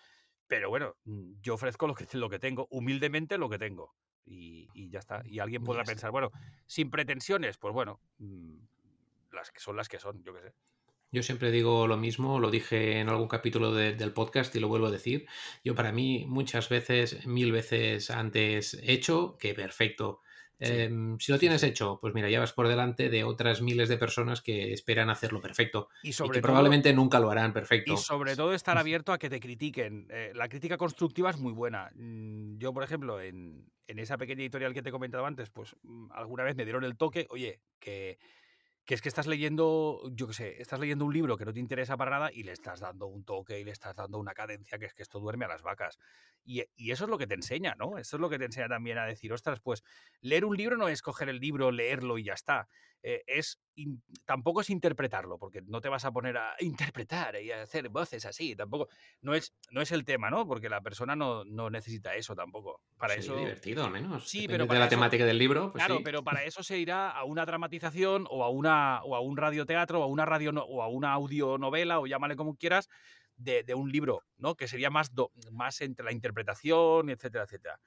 Pero 0.46 0.70
bueno, 0.70 0.98
mm, 1.06 1.40
yo 1.40 1.54
ofrezco 1.54 1.88
lo 1.88 1.96
que, 1.96 2.06
lo 2.18 2.30
que 2.30 2.38
tengo, 2.38 2.68
humildemente 2.70 3.38
lo 3.38 3.50
que 3.50 3.58
tengo 3.58 3.96
y, 4.30 4.90
ya 4.90 5.00
está. 5.00 5.24
Y 5.26 5.40
alguien 5.40 5.64
podrá 5.64 5.84
pensar, 5.84 6.12
bueno, 6.12 6.32
sin 6.68 6.90
pretensiones, 6.90 7.58
pues 7.58 7.74
bueno, 7.74 8.00
mm, 8.20 8.56
las 9.32 9.52
que 9.52 9.60
son 9.60 9.76
las 9.76 9.90
que 9.90 10.00
son, 10.00 10.24
yo 10.24 10.34
qué 10.34 10.42
sé. 10.42 10.54
Yo 11.12 11.24
siempre 11.24 11.50
digo 11.50 11.88
lo 11.88 11.98
mismo, 11.98 12.40
lo 12.40 12.52
dije 12.52 13.00
en 13.00 13.10
algún 13.10 13.28
capítulo 13.28 13.74
del 13.74 14.14
podcast 14.14 14.56
y 14.56 14.60
lo 14.60 14.68
vuelvo 14.68 14.88
a 14.88 14.92
decir. 14.92 15.26
Yo 15.64 15.74
para 15.74 15.92
mí 15.92 16.26
muchas 16.28 16.70
veces, 16.70 17.26
mil 17.26 17.52
veces 17.52 18.12
antes 18.12 18.80
hecho 18.84 19.36
que 19.40 19.56
perfecto. 19.56 20.22
Em, 20.60 21.18
si 21.20 21.32
lo 21.32 21.40
tienes 21.40 21.64
hecho, 21.64 22.00
pues 22.02 22.14
mira, 22.14 22.30
ya 22.30 22.40
vas 22.40 22.52
por 22.52 22.68
delante 22.68 23.10
de 23.10 23.24
otras 23.24 23.62
miles 23.62 23.88
de 23.88 23.98
personas 23.98 24.42
que 24.42 24.74
esperan 24.74 25.10
hacerlo 25.10 25.42
perfecto 25.42 25.90
y, 26.04 26.12
que 26.12 26.42
probablemente 26.42 26.94
nunca 26.94 27.20
lo 27.20 27.32
harán 27.32 27.54
perfecto. 27.54 27.94
Y 27.94 27.98
sobre 27.98 28.36
todo 28.36 28.54
estar 28.54 28.78
abierto 28.78 29.14
a 29.14 29.18
que 29.18 29.30
te 29.30 29.40
critiquen. 29.40 30.08
Eh, 30.10 30.32
la 30.36 30.50
crítica 30.50 30.78
constructiva 30.78 31.30
es 31.30 31.38
muy 31.38 31.54
buena. 31.54 31.90
Mm, 31.96 32.58
yo, 32.58 32.74
por 32.74 32.84
ejemplo, 32.84 33.22
en, 33.22 33.70
en 33.88 34.00
esa 34.00 34.18
pequeña 34.18 34.42
editorial 34.42 34.74
que 34.74 34.82
te 34.82 34.90
he 34.90 34.92
comentado 34.92 35.26
antes, 35.26 35.50
pues 35.50 35.76
mm, 35.84 36.12
alguna 36.12 36.44
vez 36.44 36.56
me 36.56 36.66
dieron 36.66 36.84
el 36.84 36.98
toque, 36.98 37.26
oye, 37.30 37.62
que 37.80 38.20
que 38.86 38.96
es 38.96 39.02
que 39.02 39.10
estás 39.10 39.28
leyendo, 39.28 40.02
yo 40.12 40.28
qué 40.28 40.34
sé, 40.34 40.62
estás 40.62 40.80
leyendo 40.80 41.06
un 41.06 41.14
libro 41.14 41.38
que 41.38 41.46
no 41.46 41.54
te 41.54 41.60
interesa 41.60 41.96
para 41.96 42.12
nada 42.12 42.32
y 42.34 42.44
le 42.44 42.52
estás 42.52 42.80
dando 42.80 43.06
un 43.06 43.24
toque 43.24 43.60
y 43.60 43.64
le 43.64 43.72
estás 43.72 43.96
dando 43.96 44.18
una 44.18 44.34
cadencia, 44.34 44.80
que 44.80 44.86
es 44.86 44.94
que 44.94 45.04
esto 45.04 45.20
duerme 45.20 45.46
a 45.46 45.48
las 45.48 45.62
vacas. 45.62 46.00
Y, 46.44 46.64
y, 46.76 46.92
eso 46.92 47.04
es 47.04 47.10
lo 47.10 47.18
que 47.18 47.28
te 47.28 47.36
enseña, 47.36 47.76
¿no? 47.78 47.98
Eso 48.00 48.18
es 48.18 48.20
lo 48.20 48.30
que 48.30 48.40
te 48.40 48.46
enseña 48.46 48.68
también 48.68 48.98
a 48.98 49.06
decir, 49.06 49.32
ostras, 49.32 49.60
pues 49.60 49.84
leer 50.22 50.46
un 50.46 50.58
libro 50.58 50.78
no 50.78 50.90
es 50.90 51.02
coger 51.02 51.30
el 51.30 51.40
libro, 51.40 51.72
leerlo 51.72 52.18
y 52.18 52.24
ya 52.24 52.34
está. 52.34 52.68
Eh, 53.02 53.24
es 53.28 53.60
tampoco 54.26 54.62
es 54.62 54.70
interpretarlo, 54.70 55.38
porque 55.38 55.62
no 55.62 55.80
te 55.80 55.90
vas 55.90 56.04
a 56.06 56.12
poner 56.12 56.38
a 56.38 56.56
interpretar 56.60 57.42
y 57.42 57.52
a 57.52 57.62
hacer 57.62 57.90
voces 57.90 58.26
así, 58.26 58.56
tampoco. 58.56 58.90
No 59.22 59.34
es, 59.34 59.54
no 59.72 59.82
es 59.82 59.92
el 59.92 60.04
tema, 60.04 60.30
¿no? 60.30 60.46
Porque 60.48 60.70
la 60.70 60.82
persona 60.82 61.16
no, 61.16 61.46
no 61.46 61.70
necesita 61.70 62.16
eso 62.16 62.36
tampoco. 62.36 62.82
Para 62.98 63.14
sí, 63.14 63.22
eso. 63.22 63.38
divertido, 63.38 63.86
al 63.86 63.92
menos. 63.92 64.28
Sí, 64.28 64.48
pero. 64.48 64.66
de 64.66 64.80
la 64.80 64.90
temática 64.90 65.26
del 65.26 65.38
libro. 65.38 65.72
Pues 65.72 65.86
claro, 65.86 66.02
pero 66.04 66.24
para 66.24 66.44
eso 66.44 66.64
se 66.64 66.78
irá 66.78 67.10
a 67.10 67.24
una 67.24 67.46
dramatización 67.46 68.28
o 68.30 68.44
a, 68.44 68.50
una, 68.50 69.02
o 69.04 69.16
a 69.16 69.22
un 69.22 69.38
radioteatro 69.38 70.02
o 70.02 70.04
a 70.04 70.08
una 70.08 70.26
radio 70.26 70.52
o 70.52 70.84
a 70.84 70.88
una 70.88 71.14
audionovela 71.14 72.00
o 72.00 72.08
llámale 72.08 72.36
como 72.36 72.56
quieras. 72.56 72.90
De, 73.42 73.64
de 73.64 73.74
un 73.74 73.90
libro, 73.90 74.26
¿no? 74.36 74.56
Que 74.56 74.68
sería 74.68 74.90
más, 74.90 75.14
más 75.54 75.80
entre 75.80 76.04
la 76.04 76.12
interpretación, 76.12 77.10
etcétera, 77.10 77.46
etcétera. 77.46 77.80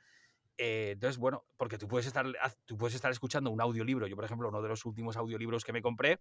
Eh, 0.59 0.91
entonces, 0.93 1.19
bueno, 1.19 1.45
porque 1.57 1.79
tú 1.79 1.89
puedes, 1.89 2.07
estar, 2.07 2.27
tú 2.65 2.77
puedes 2.77 2.95
estar 2.95 3.11
escuchando 3.11 3.51
un 3.51 3.61
audiolibro. 3.61 4.07
Yo, 4.07 4.17
por 4.17 4.25
ejemplo, 4.25 4.49
uno 4.49 4.63
de 4.63 4.69
los 4.69 4.85
últimos 4.85 5.17
audiolibros 5.17 5.65
que 5.65 5.73
me 5.73 5.83
compré 5.83 6.21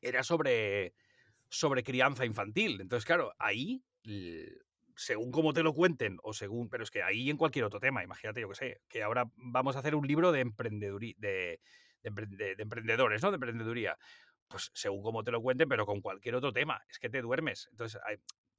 era 0.00 0.22
sobre, 0.22 0.94
sobre 1.48 1.82
crianza 1.82 2.24
infantil. 2.24 2.80
Entonces, 2.80 3.04
claro, 3.04 3.32
ahí, 3.38 3.82
según 4.96 5.30
cómo 5.30 5.52
te 5.52 5.62
lo 5.62 5.74
cuenten, 5.74 6.18
o 6.22 6.32
según, 6.32 6.68
pero 6.68 6.84
es 6.84 6.90
que 6.90 7.02
ahí 7.02 7.30
en 7.30 7.36
cualquier 7.36 7.64
otro 7.64 7.80
tema, 7.80 8.02
imagínate, 8.02 8.40
yo 8.40 8.48
que 8.48 8.54
sé, 8.54 8.80
que 8.88 9.02
ahora 9.02 9.30
vamos 9.36 9.76
a 9.76 9.80
hacer 9.80 9.94
un 9.94 10.06
libro 10.06 10.32
de, 10.32 10.40
emprendeduría, 10.40 11.14
de, 11.18 11.60
de, 12.02 12.56
emprendedores, 12.58 13.22
¿no? 13.22 13.30
De 13.30 13.36
emprendeduría. 13.36 13.96
Pues 14.48 14.70
según 14.74 15.02
cómo 15.02 15.22
te 15.22 15.30
lo 15.30 15.40
cuenten, 15.40 15.68
pero 15.68 15.86
con 15.86 16.00
cualquier 16.00 16.34
otro 16.34 16.52
tema, 16.52 16.82
es 16.88 16.98
que 16.98 17.08
te 17.08 17.22
duermes. 17.22 17.68
Entonces, 17.70 18.00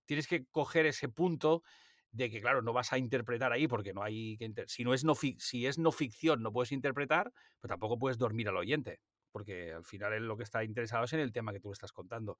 tienes 0.05 0.27
que 0.27 0.45
coger 0.45 0.85
ese 0.85 1.09
punto 1.09 1.63
de 2.11 2.29
que, 2.29 2.41
claro, 2.41 2.61
no 2.61 2.73
vas 2.73 2.91
a 2.93 2.97
interpretar 2.97 3.51
ahí 3.53 3.67
porque 3.67 3.93
no 3.93 4.03
hay 4.03 4.37
que... 4.37 4.51
Si, 4.67 4.83
no 4.83 4.93
es 4.93 5.03
no 5.03 5.15
si 5.15 5.65
es 5.65 5.77
no 5.77 5.91
ficción, 5.91 6.41
no 6.41 6.51
puedes 6.51 6.71
interpretar, 6.71 7.31
pues 7.59 7.69
tampoco 7.69 7.97
puedes 7.97 8.17
dormir 8.17 8.49
al 8.49 8.57
oyente, 8.57 8.99
porque 9.31 9.73
al 9.73 9.85
final 9.85 10.13
él 10.13 10.27
lo 10.27 10.37
que 10.37 10.43
está 10.43 10.63
interesado 10.63 11.05
es 11.05 11.13
en 11.13 11.21
el 11.21 11.31
tema 11.31 11.53
que 11.53 11.59
tú 11.59 11.69
le 11.69 11.73
estás 11.73 11.93
contando. 11.93 12.37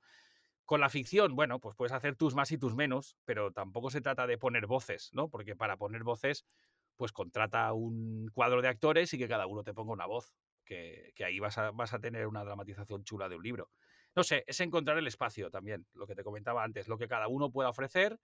Con 0.65 0.81
la 0.81 0.89
ficción, 0.89 1.35
bueno, 1.35 1.59
pues 1.59 1.75
puedes 1.75 1.91
hacer 1.91 2.15
tus 2.15 2.35
más 2.35 2.51
y 2.51 2.57
tus 2.57 2.75
menos, 2.75 3.17
pero 3.25 3.51
tampoco 3.51 3.89
se 3.89 4.01
trata 4.01 4.27
de 4.27 4.37
poner 4.37 4.67
voces, 4.67 5.09
¿no? 5.13 5.29
Porque 5.29 5.55
para 5.55 5.77
poner 5.77 6.03
voces, 6.03 6.45
pues 6.97 7.11
contrata 7.11 7.73
un 7.73 8.29
cuadro 8.33 8.61
de 8.61 8.67
actores 8.67 9.13
y 9.13 9.17
que 9.17 9.27
cada 9.27 9.47
uno 9.47 9.63
te 9.63 9.73
ponga 9.73 9.93
una 9.93 10.05
voz, 10.05 10.33
que, 10.65 11.11
que 11.15 11.25
ahí 11.25 11.39
vas 11.39 11.57
a, 11.57 11.71
vas 11.71 11.93
a 11.93 11.99
tener 11.99 12.27
una 12.27 12.43
dramatización 12.43 13.03
chula 13.03 13.27
de 13.27 13.37
un 13.37 13.43
libro. 13.43 13.69
No 14.15 14.23
sé, 14.23 14.43
es 14.47 14.59
encontrar 14.59 14.97
el 14.97 15.07
espacio 15.07 15.49
también, 15.49 15.87
lo 15.93 16.05
que 16.05 16.15
te 16.15 16.23
comentaba 16.23 16.63
antes, 16.63 16.89
lo 16.89 16.97
que 16.97 17.07
cada 17.07 17.29
uno 17.29 17.49
pueda 17.49 17.69
ofrecer 17.69 18.19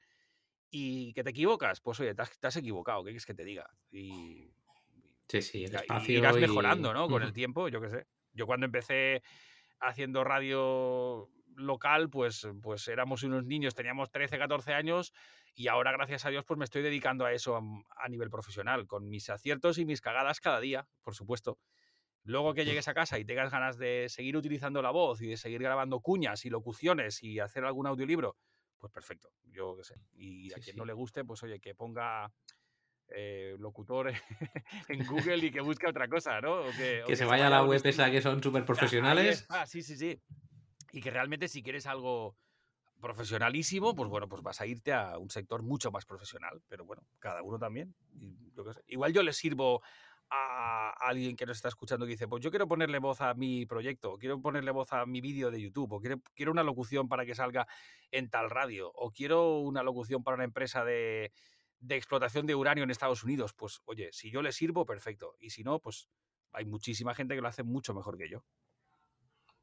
y 0.70 1.13
que 1.13 1.24
te 1.24 1.30
equivocas, 1.30 1.82
pues 1.82 1.99
oye, 1.99 2.13
te 2.13 2.22
has, 2.22 2.55
equivocado, 2.55 3.03
¿qué 3.03 3.11
quieres 3.11 3.26
que 3.26 3.34
te 3.34 3.43
diga? 3.43 3.70
Y, 3.91 4.51
sí, 5.28 5.41
sí, 5.41 5.65
el 5.65 5.76
espacio 5.76 6.18
irás 6.18 6.38
mejorando, 6.38 6.93
¿no? 6.93 7.07
Con 7.07 7.24
el 7.24 7.34
tiempo, 7.34 7.70
yo 7.70 7.82
qué 7.82 7.89
sé. 7.89 8.07
Yo 8.34 8.45
cuando 8.45 8.65
empecé 8.65 9.24
haciendo 9.80 10.24
radio 10.24 11.30
local, 11.55 12.09
pues, 12.09 12.47
pues 12.61 12.88
éramos 12.88 13.24
unos 13.24 13.45
niños, 13.45 13.76
teníamos 13.76 14.11
13, 14.11 14.38
14 14.38 14.74
años 14.74 15.13
y 15.59 15.70
ahora, 15.70 15.91
gracias 15.91 16.24
a 16.26 16.30
Dios, 16.30 16.45
pues 16.45 16.57
me 16.59 16.65
estoy 16.65 16.84
dedicando 16.84 17.26
a 17.26 17.34
eso 17.34 17.57
a, 17.57 18.09
nivel 18.09 18.30
profesional, 18.30 18.86
con 18.86 19.09
mis 19.09 19.28
aciertos 19.32 19.80
y 19.80 19.86
mis 19.86 20.01
cagadas 20.01 20.39
cada 20.39 20.59
día, 20.59 20.88
por 21.01 21.15
supuesto. 21.15 21.57
Luego 22.24 22.53
que 22.53 22.63
llegues 22.63 22.88
a 22.88 22.93
casa 22.93 23.18
y 23.18 23.26
tengas 23.26 23.49
ganas 23.49 23.80
de 23.80 24.05
seguir 24.09 24.38
utilizando 24.38 24.84
la 24.84 24.91
voz 24.91 25.20
y 25.22 25.28
de 25.28 25.38
seguir 25.38 25.63
grabando 25.63 25.99
cuñas 25.99 26.45
y 26.45 26.51
locuciones 26.51 27.24
y 27.24 27.39
hacer 27.39 27.65
algún 27.65 27.88
audiolibro, 27.88 28.36
pues 28.78 28.91
perfecto, 28.91 29.32
yo 29.45 29.75
qué 29.75 29.84
sé. 29.84 29.95
Y 30.13 30.53
a 30.53 30.57
quien 30.57 30.75
no 30.75 30.86
le 30.86 30.93
guste, 30.93 31.23
pues 31.23 31.41
oye, 31.43 31.59
que 31.59 31.75
ponga 31.75 32.32
eh, 33.09 33.55
locutor 33.59 34.11
en 34.89 35.05
Google 35.05 35.38
y 35.38 35.51
que 35.51 35.61
busque 35.61 35.88
otra 35.88 36.07
cosa, 36.07 36.41
¿no? 36.41 36.63
que, 36.78 37.15
se, 37.15 37.25
vaya 37.25 37.47
a 37.47 37.49
la 37.49 37.63
web 37.63 37.82
esa 37.84 38.11
que 38.11 38.21
son 38.21 38.41
súper 38.43 38.65
profesionales. 38.65 39.45
Ah, 39.49 39.65
sí, 39.65 39.82
sí, 39.82 39.95
sí. 39.95 40.21
Y 40.91 41.01
que 41.01 41.11
realmente 41.11 41.47
si 41.47 41.63
quieres 41.63 41.86
algo 41.86 42.36
profesionalísimo, 42.99 43.95
pues 43.95 44.09
bueno, 44.09 44.28
pues 44.28 44.41
vas 44.41 44.59
a 44.61 44.65
irte 44.65 44.93
a 44.93 45.17
un 45.17 45.30
sector 45.30 45.63
mucho 45.63 45.91
más 45.91 46.05
profesional. 46.05 46.61
Pero 46.67 46.86
bueno, 46.86 47.03
cada 47.19 47.43
uno 47.43 47.59
también. 47.59 47.95
Igual 48.88 49.13
yo 49.13 49.23
le 49.23 49.34
sirvo 49.34 49.82
a 50.30 50.91
alguien 50.99 51.36
que 51.36 51.45
nos 51.45 51.57
está 51.57 51.69
escuchando 51.69 52.05
que 52.05 52.11
dice, 52.11 52.28
pues 52.28 52.43
yo 52.43 52.49
quiero 52.49 52.67
ponerle 52.67 52.99
voz 52.99 53.21
a 53.21 53.34
mi 53.34 53.65
proyecto, 53.65 54.17
quiero 54.17 54.41
ponerle 54.41 54.71
voz 54.71 54.91
a 54.93 55.05
mi 55.05 55.21
vídeo 55.21 55.51
de 55.51 55.61
YouTube, 55.61 55.93
o 55.93 55.99
quiero, 55.99 56.21
quiero 56.36 56.51
una 56.51 56.63
locución 56.63 57.07
para 57.07 57.25
que 57.25 57.36
salga 57.36 57.67
en 58.11 58.30
tal 58.30 58.49
radio, 58.49 58.91
o 58.93 59.11
quiero 59.11 59.59
una 59.59 59.84
locución 59.84 60.23
para 60.23 60.36
una 60.36 60.43
empresa 60.43 60.84
de, 60.84 61.32
de 61.80 61.95
explotación 61.95 62.45
de 62.45 62.55
uranio 62.55 62.84
en 62.84 62.91
Estados 62.91 63.23
Unidos, 63.23 63.53
pues 63.53 63.82
oye, 63.86 64.09
si 64.11 64.32
yo 64.32 64.41
le 64.41 64.51
sirvo, 64.51 64.86
perfecto, 64.86 65.36
y 65.39 65.51
si 65.51 65.63
no, 65.63 65.80
pues 65.80 66.09
hay 66.51 66.65
muchísima 66.65 67.13
gente 67.13 67.36
que 67.36 67.41
lo 67.41 67.47
hace 67.47 67.63
mucho 67.63 67.93
mejor 67.93 68.17
que 68.17 68.30
yo. 68.30 68.43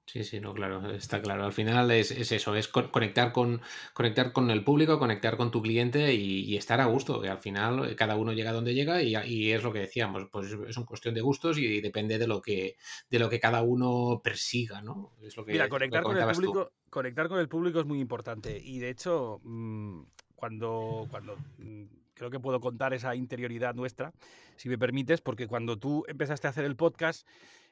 Sí, 0.07 0.23
sí, 0.23 0.39
no, 0.39 0.53
claro, 0.53 0.91
está 0.95 1.21
claro. 1.23 1.45
Al 1.45 1.53
final 1.53 1.91
es, 1.91 2.11
eso, 2.11 2.55
es 2.55 2.69
conectar 2.69 3.33
con, 3.33 3.61
conectar 3.93 4.33
con 4.33 4.51
el 4.51 4.63
público, 4.63 4.99
conectar 4.99 5.37
con 5.37 5.51
tu 5.51 5.63
cliente 5.63 6.15
y, 6.15 6.57
estar 6.57 6.81
a 6.81 6.87
gusto, 6.87 7.21
que 7.21 7.29
al 7.29 7.39
final 7.39 7.91
eh, 7.91 7.97
cada 7.97 8.17
uno 8.17 8.33
llega 8.33 8.53
donde 8.53 8.75
llega 8.75 9.03
y, 9.03 9.53
es 9.53 9.63
lo 9.63 9.73
que 9.73 9.81
decíamos, 9.81 10.29
pues 10.31 10.53
es 10.69 10.77
una 10.77 10.87
cuestión 10.87 11.15
de 11.15 11.21
gustos 11.21 11.59
y 11.59 11.81
depende 11.81 12.19
de 12.19 12.27
lo 12.27 12.41
que, 12.41 12.77
de 13.11 13.19
lo 13.19 13.29
que 13.29 13.41
cada 13.41 13.63
uno 13.63 14.21
persiga, 14.23 14.83
¿no? 14.83 15.13
Es 15.23 15.37
lo 15.37 15.45
que, 15.45 15.53
Mira, 15.53 15.69
conectar 15.69 16.03
con, 16.03 16.17
el 16.17 16.35
público, 16.35 16.73
conectar 16.91 17.29
con 17.29 17.39
el 17.39 17.49
público 17.49 17.81
es 17.81 17.87
muy 17.87 18.01
importante 18.01 18.61
y 18.63 18.79
de 18.79 18.91
hecho, 18.91 19.41
mm, 19.43 20.03
cuando, 20.37 21.07
cuando 21.11 21.37
mm, 21.59 21.85
creo 22.15 22.31
que 22.31 22.41
puedo 22.41 22.61
contar 22.61 22.95
esa 22.95 23.15
interioridad 23.15 23.75
nuestra, 23.75 24.13
si 24.57 24.69
me 24.69 24.79
permites, 24.79 25.21
porque 25.21 25.49
cuando 25.49 25.79
tú 25.79 26.05
empezaste 26.09 26.47
a 26.47 26.51
hacer 26.51 26.65
el 26.65 26.77
podcast, 26.77 27.27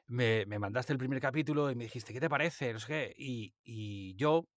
me, 0.07 0.45
mandaste 0.59 0.93
el 0.93 0.99
primer 0.99 1.19
capítulo 1.19 1.71
y 1.71 1.75
me 1.75 1.85
dijiste, 1.85 2.13
¿qué 2.13 2.19
te 2.19 2.29
parece? 2.29 2.73
No 2.73 2.79
sé 2.79 2.87
qué. 2.87 3.13
Y, 3.17 4.15
yo 4.15 4.47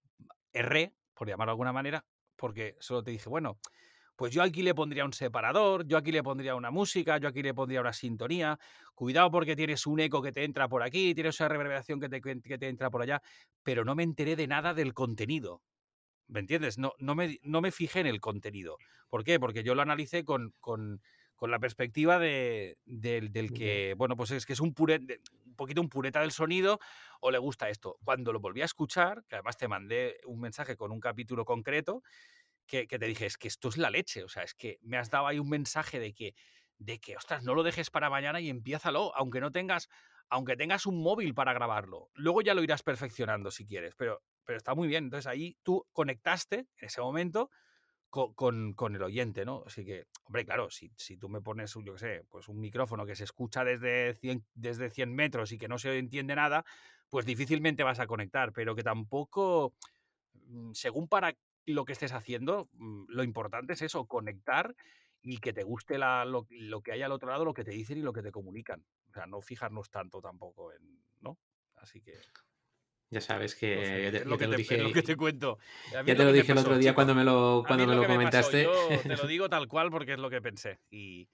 erré, 0.53 0.93
por 1.13 1.27
llamarlo 1.27 1.51
de 1.51 1.53
alguna 1.53 1.73
manera, 1.73 2.05
porque 2.35 2.75
solo 2.79 3.03
te 3.03 3.11
dije, 3.11 3.29
bueno, 3.29 3.59
pues 4.15 4.33
yo 4.33 4.41
aquí 4.41 4.63
le 4.63 4.73
pondría 4.73 5.05
un 5.05 5.13
separador, 5.13 5.85
yo 5.85 5.97
aquí 5.97 6.11
le 6.11 6.23
pondría 6.23 6.55
una 6.55 6.71
música, 6.71 7.17
yo 7.17 7.27
aquí 7.27 7.43
le 7.43 7.53
pondría 7.53 7.81
una 7.81 7.93
sintonía. 7.93 8.57
Cuidado 8.95 9.29
porque 9.29 9.55
tienes 9.55 9.85
un 9.85 9.99
eco 9.99 10.21
que 10.21 10.31
te 10.31 10.43
entra 10.43 10.67
por 10.67 10.81
aquí, 10.81 11.13
tienes 11.13 11.39
una 11.39 11.49
reverberación 11.49 11.99
que 11.99 12.09
te, 12.09 12.21
que 12.21 12.57
te 12.57 12.67
entra 12.67 12.89
por 12.89 13.03
allá, 13.03 13.21
pero 13.63 13.85
no 13.85 13.95
me 13.95 14.03
enteré 14.03 14.35
de 14.35 14.47
nada 14.47 14.73
del 14.73 14.93
contenido. 14.93 15.61
¿Me 16.27 16.39
entiendes? 16.41 16.77
No, 16.77 16.93
no, 16.99 17.15
me, 17.15 17.39
no 17.43 17.61
me 17.61 17.71
fijé 17.71 18.01
en 18.01 18.07
el 18.07 18.19
contenido. 18.19 18.77
¿Por 19.09 19.23
qué? 19.23 19.39
Porque 19.39 19.63
yo 19.63 19.75
lo 19.75 19.81
analicé 19.81 20.25
con, 20.25 20.53
con, 20.59 21.01
con 21.37 21.51
la 21.51 21.59
perspectiva 21.59 22.19
de, 22.19 22.77
del, 22.85 23.53
que, 23.53 23.93
bueno, 23.95 24.17
pues 24.17 24.31
es 24.31 24.45
que 24.45 24.53
es 24.53 24.59
un, 24.59 24.73
un 24.77 25.55
poquito 25.55 25.81
un 25.81 25.87
pureta 25.87 26.19
del 26.19 26.31
sonido 26.31 26.79
o 27.21 27.31
le 27.31 27.37
gusta 27.37 27.69
esto. 27.69 27.97
Cuando 28.03 28.33
lo 28.33 28.39
volví 28.39 28.63
a 28.63 28.65
escuchar, 28.65 29.23
que 29.29 29.35
además 29.35 29.55
te 29.55 29.67
mandé 29.67 30.19
un 30.25 30.41
mensaje 30.41 30.75
con 30.75 30.91
un 30.91 30.99
capítulo 30.99 31.45
concreto, 31.45 32.01
que, 32.65 32.87
te 32.87 33.05
dije, 33.05 33.27
es 33.27 33.37
que 33.37 33.47
esto 33.47 33.69
es 33.69 33.77
la 33.77 33.89
leche, 33.89 34.23
o 34.23 34.27
sea, 34.27 34.43
es 34.43 34.53
que 34.53 34.79
me 34.81 34.97
has 34.97 35.09
dado 35.09 35.27
ahí 35.27 35.39
un 35.39 35.47
mensaje 35.47 35.99
de 35.99 36.13
que, 36.13 36.33
de 36.79 36.99
que, 36.99 37.15
ostras, 37.15 37.43
no 37.43 37.53
lo 37.53 37.63
dejes 37.63 37.89
para 37.91 38.09
mañana 38.09 38.41
y 38.41 38.49
empiézalo, 38.49 39.15
aunque 39.15 39.39
no 39.39 39.51
tengas, 39.51 39.89
aunque 40.29 40.57
tengas 40.57 40.85
un 40.87 41.01
móvil 41.01 41.33
para 41.33 41.53
grabarlo. 41.53 42.09
Luego 42.15 42.41
ya 42.41 42.55
lo 42.55 42.63
irás 42.63 42.81
perfeccionando 42.83 43.51
si 43.51 43.65
quieres, 43.65 43.95
pero, 43.95 44.21
pero 44.43 44.57
está 44.57 44.75
muy 44.75 44.87
bien. 44.87 45.05
Entonces 45.05 45.27
ahí 45.27 45.55
tú 45.63 45.87
conectaste 45.93 46.67
en 46.77 46.87
ese 46.87 46.99
momento 46.99 47.51
con, 48.09 48.73
con, 48.73 48.95
el 48.95 49.03
oyente, 49.03 49.45
¿no? 49.45 49.63
Así 49.65 49.85
que, 49.85 50.07
hombre, 50.23 50.45
claro, 50.45 50.69
si, 50.69 50.91
si 50.95 51.17
tú 51.17 51.29
me 51.29 51.41
pones, 51.41 51.73
yo 51.73 51.93
qué 51.93 51.99
sé, 51.99 52.25
pues 52.29 52.47
un 52.47 52.59
micrófono 52.59 53.05
que 53.05 53.15
se 53.15 53.25
escucha 53.25 53.63
desde 53.63 54.13
100, 54.15 54.45
desde 54.53 54.89
100 54.89 55.13
metros 55.13 55.51
y 55.51 55.57
que 55.57 55.67
no 55.67 55.77
se 55.77 55.97
entiende 55.97 56.35
nada, 56.35 56.65
pues 57.09 57.25
difícilmente 57.25 57.83
vas 57.83 57.99
a 57.99 58.07
conectar, 58.07 58.53
pero 58.53 58.75
que 58.75 58.83
tampoco, 58.83 59.73
mm, 60.33 60.71
según 60.73 61.07
para 61.07 61.35
lo 61.65 61.85
que 61.85 61.93
estés 61.93 62.13
haciendo, 62.13 62.69
mm, 62.73 63.05
lo 63.09 63.23
importante 63.23 63.73
es 63.73 63.81
eso, 63.81 64.05
conectar 64.05 64.75
y 65.21 65.39
que 65.39 65.53
te 65.53 65.63
guste 65.63 65.97
lo, 65.97 66.47
lo, 66.49 66.81
que 66.81 66.93
hay 66.93 67.01
al 67.01 67.11
otro 67.11 67.29
lado, 67.29 67.43
lo 67.43 67.53
que 67.53 67.65
te 67.65 67.71
dicen 67.71 67.97
y 67.97 68.01
lo 68.01 68.13
que 68.13 68.21
te 68.21 68.31
comunican. 68.31 68.85
O 69.09 69.13
sea, 69.13 69.25
no 69.25 69.41
fijarnos 69.41 69.89
tanto 69.89 70.21
tampoco 70.21 70.71
en, 70.71 71.03
¿no? 71.19 71.37
Así 71.75 72.01
que... 72.01 72.13
Ya 73.09 73.21
sabes 73.21 73.55
que, 73.55 74.07
es 74.07 74.25
lo 74.25 74.37
que, 74.37 74.47
te, 74.47 74.57
dije, 74.57 74.91
que 74.91 75.01
te 75.01 75.15
cuento. 75.15 75.59
Ya 75.91 76.03
te 76.03 76.15
lo, 76.15 76.33
dije 76.33 76.51
el 76.51 76.57
otro 76.57 76.77
día 76.77 76.93
cuando 76.93 77.15
me 77.15 77.23
lo, 77.23 77.63
cuando 77.65 77.87
me 77.87 77.95
lo, 77.95 78.05
comentaste. 78.05 78.67
te 79.03 79.15
lo 79.15 79.27
digo 79.27 79.49
tal 79.49 79.67
cual 79.67 79.89
porque 79.89 80.13
es 80.13 80.19
lo 80.19 80.29
que 80.29 80.41
pensé. 80.41 80.79
Y, 80.89 81.29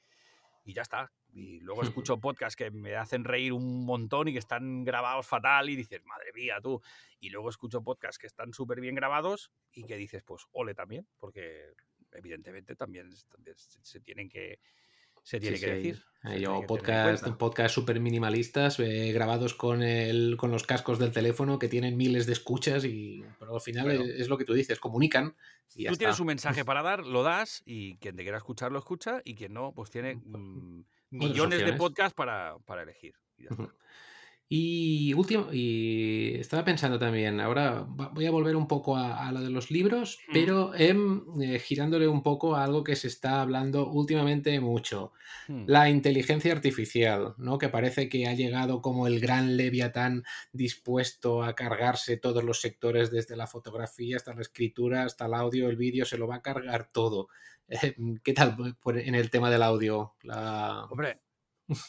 y 0.66 0.74
ya 0.74 0.84
está. 0.84 1.12
Y 1.32 1.60
luego 1.62 1.82
escucho 1.84 2.20
podcasts 2.20 2.56
que 2.56 2.70
me 2.70 2.96
hacen 2.96 3.24
reír 3.24 3.54
un 3.54 3.86
montón 3.86 4.28
y 4.28 4.34
que 4.34 4.40
están 4.40 4.84
grabados 4.84 5.26
fatal 5.26 5.70
y 5.70 5.76
dices, 5.76 6.04
madre 6.06 6.32
mía, 6.34 6.60
tú. 6.62 6.82
Y 7.20 7.30
luego 7.30 7.50
escucho 7.50 7.82
podcasts 7.82 8.20
que 8.20 8.28
están 8.28 8.54
súper 8.54 8.80
bien 8.80 8.96
grabados 8.96 9.52
y 9.72 9.84
que 9.86 9.98
dices, 9.98 10.24
pues, 10.24 10.44
ole 10.52 10.76
también, 10.76 11.08
porque 11.18 11.72
evidentemente 12.12 12.76
también, 12.76 13.10
se 13.82 14.00
tienen 14.00 14.30
que, 14.30 14.60
se 15.24 15.40
tiene 15.40 15.60
que 15.60 15.74
decir. 15.74 16.04
Yo 16.40 16.62
podcast, 16.66 17.28
podcast 17.38 17.76
súper 17.76 18.00
minimalistas 18.00 18.80
eh, 18.80 19.12
grabados 19.12 19.54
con, 19.54 19.84
el, 19.84 20.38
con 20.38 20.52
los 20.52 20.66
cascos 20.66 20.98
del 20.98 21.12
teléfono 21.12 21.60
que 21.60 21.68
tienen 21.68 21.98
miles 21.98 22.26
de 22.26 22.32
escuchas 22.32 22.86
y 22.86 23.26
pero 23.40 23.56
al 23.56 23.62
final 23.62 23.92
es, 23.92 24.30
lo 24.30 24.38
que 24.38 24.46
tú 24.46 24.54
dices, 24.54 24.80
comunican. 24.80 25.36
Y 25.76 25.86
tú 25.88 25.98
tienes 25.98 26.22
un 26.22 26.28
mensaje 26.28 26.64
para 26.66 26.82
dar, 26.82 27.06
lo 27.06 27.24
das 27.24 27.62
y 27.66 27.98
quien 27.98 28.16
te 28.16 28.24
quiera 28.24 28.38
escuchar 28.38 28.72
lo 28.72 28.80
escucha 28.80 29.22
y 29.26 29.36
quien 29.36 29.54
no, 29.54 29.74
pues 29.74 29.90
tiene 29.90 30.16
mm, 30.16 30.86
millones 31.10 31.66
de 31.66 31.74
podcasts 31.74 32.16
para, 32.16 32.56
para 32.66 32.84
elegir. 32.84 33.16
Y 33.38 33.48
y 34.56 35.16
último, 35.16 35.48
y 35.52 36.36
estaba 36.36 36.64
pensando 36.64 37.00
también, 37.00 37.40
ahora 37.40 37.88
voy 37.88 38.28
a 38.28 38.30
volver 38.30 38.56
un 38.56 38.68
poco 38.68 38.96
a, 38.96 39.32
lo 39.32 39.42
de 39.42 39.50
los 39.50 39.72
libros, 39.72 40.20
mm. 40.28 40.32
pero 40.32 40.76
em, 40.76 41.24
eh, 41.42 41.58
girándole 41.58 42.08
un 42.08 42.22
poco 42.22 42.56
a 42.56 42.64
algo 42.64 42.84
que 42.84 42.96
se 42.96 43.08
está 43.08 43.42
hablando 43.42 43.90
últimamente 43.90 44.60
mucho, 44.60 45.12
mm. 45.48 45.64
la 45.66 45.90
inteligencia 45.90 46.52
artificial, 46.52 47.34
¿no? 47.40 47.58
Que 47.58 47.70
parece 47.70 48.08
que 48.10 48.28
ha 48.28 48.36
llegado 48.36 48.84
como 48.84 49.08
el 49.08 49.20
gran 49.20 49.58
leviatán 49.58 50.24
dispuesto 50.52 51.42
a 51.42 51.56
cargarse 51.56 52.18
todos 52.18 52.44
los 52.44 52.62
sectores, 52.62 53.10
desde 53.10 53.36
la 53.36 53.48
fotografía 53.48 54.18
hasta 54.18 54.36
la 54.36 54.42
escritura, 54.42 55.06
hasta 55.06 55.26
el 55.26 55.34
audio, 55.34 55.68
el 55.68 55.78
vídeo, 55.78 56.06
se 56.06 56.20
lo 56.20 56.28
va 56.28 56.36
a 56.36 56.42
cargar 56.44 56.92
todo. 56.92 57.28
¿Qué 58.24 58.34
tal 58.34 58.56
en 58.86 59.16
el 59.16 59.32
tema 59.32 59.50
del 59.50 59.64
audio? 59.64 60.14
Hombre, 60.92 61.22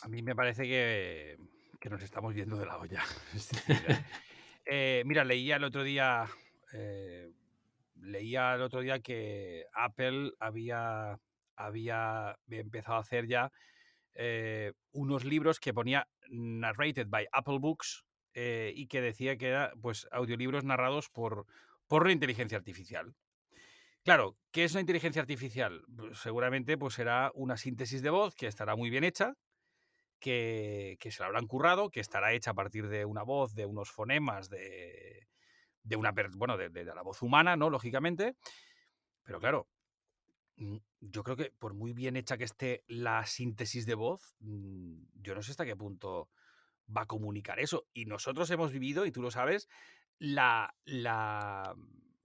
a 0.01 0.09
mí 0.09 0.23
me 0.23 0.35
parece 0.35 0.63
que 0.63 1.37
que 1.85 1.91
nos 1.91 2.03
estamos 2.03 2.35
yendo 2.35 2.57
de 2.57 2.65
la 2.65 2.79
olla. 2.79 3.05
Eh, 4.67 5.03
mira, 5.05 5.25
leía 5.25 5.57
el 5.57 5.65
otro 5.65 5.83
día. 5.83 6.25
Eh, 6.73 7.31
leía 7.97 8.55
el 8.55 8.63
otro 8.63 8.81
día 8.81 9.01
que 9.01 9.67
Apple 9.75 10.33
había, 10.41 11.21
había 11.55 12.39
empezado 12.49 12.97
a 12.97 13.01
hacer 13.01 13.27
ya 13.27 13.53
eh, 14.15 14.73
unos 14.93 15.27
libros 15.27 15.61
que 15.61 15.75
ponía 15.75 16.09
narrated 16.31 17.09
by 17.09 17.29
Apple 17.31 17.59
Books 17.59 18.07
y 18.35 18.87
que 18.87 19.03
decía 19.03 19.37
que 19.37 19.49
eran 19.49 19.79
pues 19.83 20.09
audiolibros 20.11 20.65
narrados 20.65 21.11
por, 21.11 21.45
por 21.87 22.07
la 22.07 22.13
inteligencia 22.13 22.57
artificial. 22.57 23.15
Claro, 24.03 24.39
¿qué 24.51 24.65
es 24.65 24.73
una 24.73 24.81
inteligencia 24.81 25.21
artificial? 25.21 25.85
Pues 25.95 26.19
seguramente 26.21 26.79
pues 26.79 26.95
será 26.95 27.33
una 27.35 27.59
síntesis 27.59 28.01
de 28.01 28.09
voz 28.09 28.35
que 28.35 28.47
estará 28.47 28.77
muy 28.77 28.89
bien 28.89 29.05
hecha, 29.05 29.35
que, 30.25 31.11
se 31.11 31.21
la 31.21 31.27
habrán 31.27 31.47
currado, 31.47 31.91
que 31.91 32.01
estará 32.01 32.33
hecha 32.33 32.53
a 32.53 32.55
partir 32.55 32.89
de 32.89 33.05
una 33.05 33.23
voz, 33.23 33.55
de 33.55 33.67
unos 33.67 33.91
fonemas, 33.91 34.49
de, 34.49 35.29
de 35.83 35.97
una 35.97 36.15
bueno, 36.33 36.57
de, 36.57 36.85
la 36.85 37.03
voz 37.03 37.21
humana, 37.21 37.57
¿no? 37.57 37.69
Lógicamente. 37.69 38.35
Pero 39.23 39.39
claro, 39.39 39.69
mm, 40.57 40.79
yo 41.01 41.23
creo 41.23 41.37
que 41.37 41.53
por 41.59 41.75
muy 41.75 41.93
bien 41.93 42.17
hecha 42.17 42.39
que 42.39 42.45
esté 42.45 42.85
la 42.87 43.27
síntesis 43.27 43.85
de 43.85 43.95
voz, 43.95 44.35
mm, 44.41 45.05
yo 45.21 45.35
no 45.35 45.43
sé 45.43 45.51
hasta 45.51 45.67
qué 45.67 45.77
punto 45.77 46.31
va 46.95 47.03
a 47.03 47.07
comunicar 47.07 47.61
eso. 47.61 47.87
Y 47.93 48.07
nosotros 48.07 48.51
hemos 48.51 48.73
vivido, 48.73 49.05
y 49.05 49.13
tú 49.13 49.21
lo 49.21 49.31
sabes, 49.31 49.69
la, 50.19 50.75
la, 50.87 51.75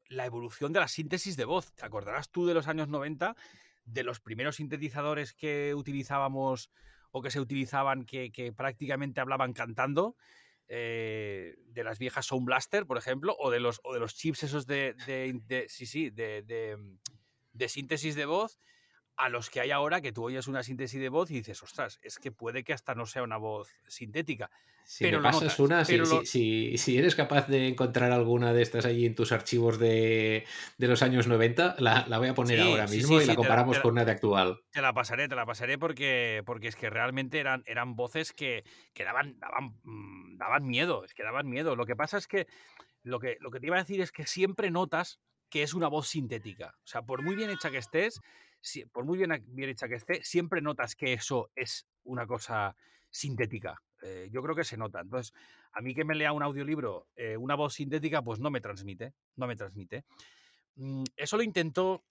la 0.08 0.26
evolución 0.26 0.72
de 0.72 0.80
la 0.80 0.88
síntesis 0.88 1.36
de 1.36 1.43
voz. 1.43 1.74
¿Te 1.74 1.86
acordarás 1.86 2.30
tú 2.30 2.45
de 2.45 2.54
los 2.54 2.70
años 2.70 2.88
90, 2.88 3.36
de 3.84 4.04
los 4.04 4.22
primeros 4.22 4.56
sintetizadores 4.56 5.34
que 5.34 5.76
utilizábamos 5.76 6.72
o 7.12 7.22
que 7.22 7.32
se 7.32 7.39
utilizaban 7.39 8.05
que, 8.05 8.53
prácticamente 8.55 9.22
hablaban 9.22 9.53
cantando. 9.53 10.16
Eh, 10.72 11.55
de 11.70 11.84
las 11.84 11.97
viejas 11.97 12.28
Sound 12.28 12.45
Blaster, 12.45 12.86
por 12.86 12.99
ejemplo, 12.99 13.36
o 13.39 13.49
de 13.49 13.60
los, 13.60 13.82
o 13.84 13.93
de 13.93 13.99
los 13.99 14.14
chips 14.14 14.43
esos 14.43 14.68
de, 14.68 14.93
de, 15.07 15.66
sí, 15.68 15.88
sí, 15.88 16.12
de, 16.12 16.43
de, 17.53 17.70
síntesis 17.70 18.14
de 18.14 18.26
voz, 18.26 18.60
a 19.20 19.28
los 19.28 19.50
que 19.50 19.60
hay 19.60 19.70
ahora 19.70 20.00
que 20.00 20.14
tú 20.14 20.24
oyes 20.24 20.48
una 20.48 20.64
síntesis 20.64 21.00
de 21.00 21.10
voz 21.10 21.30
y 21.30 21.36
dices, 21.36 21.62
ostras, 21.62 22.00
es 22.02 22.20
que 22.20 22.32
puede 22.32 22.64
que 22.64 22.72
hasta 22.72 22.96
no 22.96 23.06
sea 23.06 23.22
una 23.22 23.36
voz 23.36 23.70
sintética. 23.86 24.50
Si 24.86 25.04
pero 25.04 25.22
pasas 25.22 25.60
una, 25.60 25.84
si, 25.84 26.78
si, 26.78 26.98
eres 26.98 27.16
capaz 27.16 27.48
de 27.48 27.68
encontrar 27.68 28.14
alguna 28.14 28.54
de 28.54 28.62
estas 28.62 28.86
allí 28.86 29.06
en 29.06 29.16
tus 29.16 29.34
archivos 29.34 29.78
de, 29.78 30.46
los 30.78 31.04
años 31.04 31.28
90, 31.28 31.76
la, 31.80 32.06
voy 32.18 32.30
a 32.30 32.34
poner 32.34 32.62
ahora 32.62 32.88
mismo 32.88 33.20
y 33.20 33.26
la 33.26 33.36
comparamos 33.36 33.80
con 33.80 33.92
una 33.92 34.06
de 34.06 34.12
actual. 34.12 34.62
Te 34.72 34.82
la 34.82 34.94
pasaré, 34.94 35.28
te 35.28 35.36
la 35.36 35.46
pasaré 35.46 35.78
porque, 35.78 36.42
porque 36.46 36.70
es 36.70 36.78
que 36.78 36.90
realmente 36.90 37.40
eran, 37.40 37.62
eran 37.68 37.98
voces 37.98 38.32
que, 38.32 38.64
daban, 38.98 39.38
daban, 39.38 39.76
mm, 39.84 40.38
daban 40.38 40.66
miedo, 40.66 41.04
es 41.04 41.14
que 41.14 41.24
daban 41.24 41.50
miedo. 41.50 41.76
Lo 41.76 41.86
que 41.86 41.98
pasa 41.98 42.18
es 42.18 42.26
que 42.26 42.48
lo, 43.04 43.20
que 43.20 43.36
lo 43.42 43.52
que 43.52 43.60
te 43.60 43.68
iba 43.68 43.76
a 43.76 43.80
decir 43.80 44.00
es 44.00 44.14
que 44.14 44.26
siempre 44.26 44.72
notas 44.72 45.20
que 45.50 45.62
es 45.62 45.74
una 45.74 45.90
voz 45.90 46.08
sintética. 46.08 46.76
O 46.84 46.88
sea, 46.88 47.02
por 47.02 47.22
muy 47.22 47.36
bien 47.36 47.50
hecha 47.50 47.70
que 47.70 47.80
estés, 47.80 48.22
por 48.91 49.05
muy 49.05 49.18
bien, 49.18 49.43
bien 49.47 49.70
hecha 49.70 49.88
que 49.88 49.95
esté, 49.95 50.24
siempre 50.24 50.62
notas 50.62 50.95
que 50.95 51.14
eso 51.14 51.51
es 51.55 51.88
una 52.03 52.28
cosa 52.28 52.76
sintética. 53.10 53.82
Eh, 54.01 54.30
yo 54.32 54.41
creo 54.41 54.55
que 54.55 54.64
se 54.64 54.78
nota. 54.78 55.01
Entonces, 55.01 55.34
a 55.74 55.82
mí 55.82 55.93
que 55.93 56.05
me 56.05 56.16
lea 56.16 56.32
un 56.32 56.43
audiolibro, 56.43 57.07
eh, 57.16 57.38
una 57.38 57.55
voz 57.55 57.74
sintética, 57.74 58.22
pues 58.22 58.39
no 58.39 58.49
me 58.49 58.62
transmite, 58.62 59.14
no 59.36 59.47
me 59.47 59.55
transmite. 59.55 60.05
Mm, 60.76 61.03
eso 61.16 61.38
lo 61.38 61.43
intentó. 61.43 62.03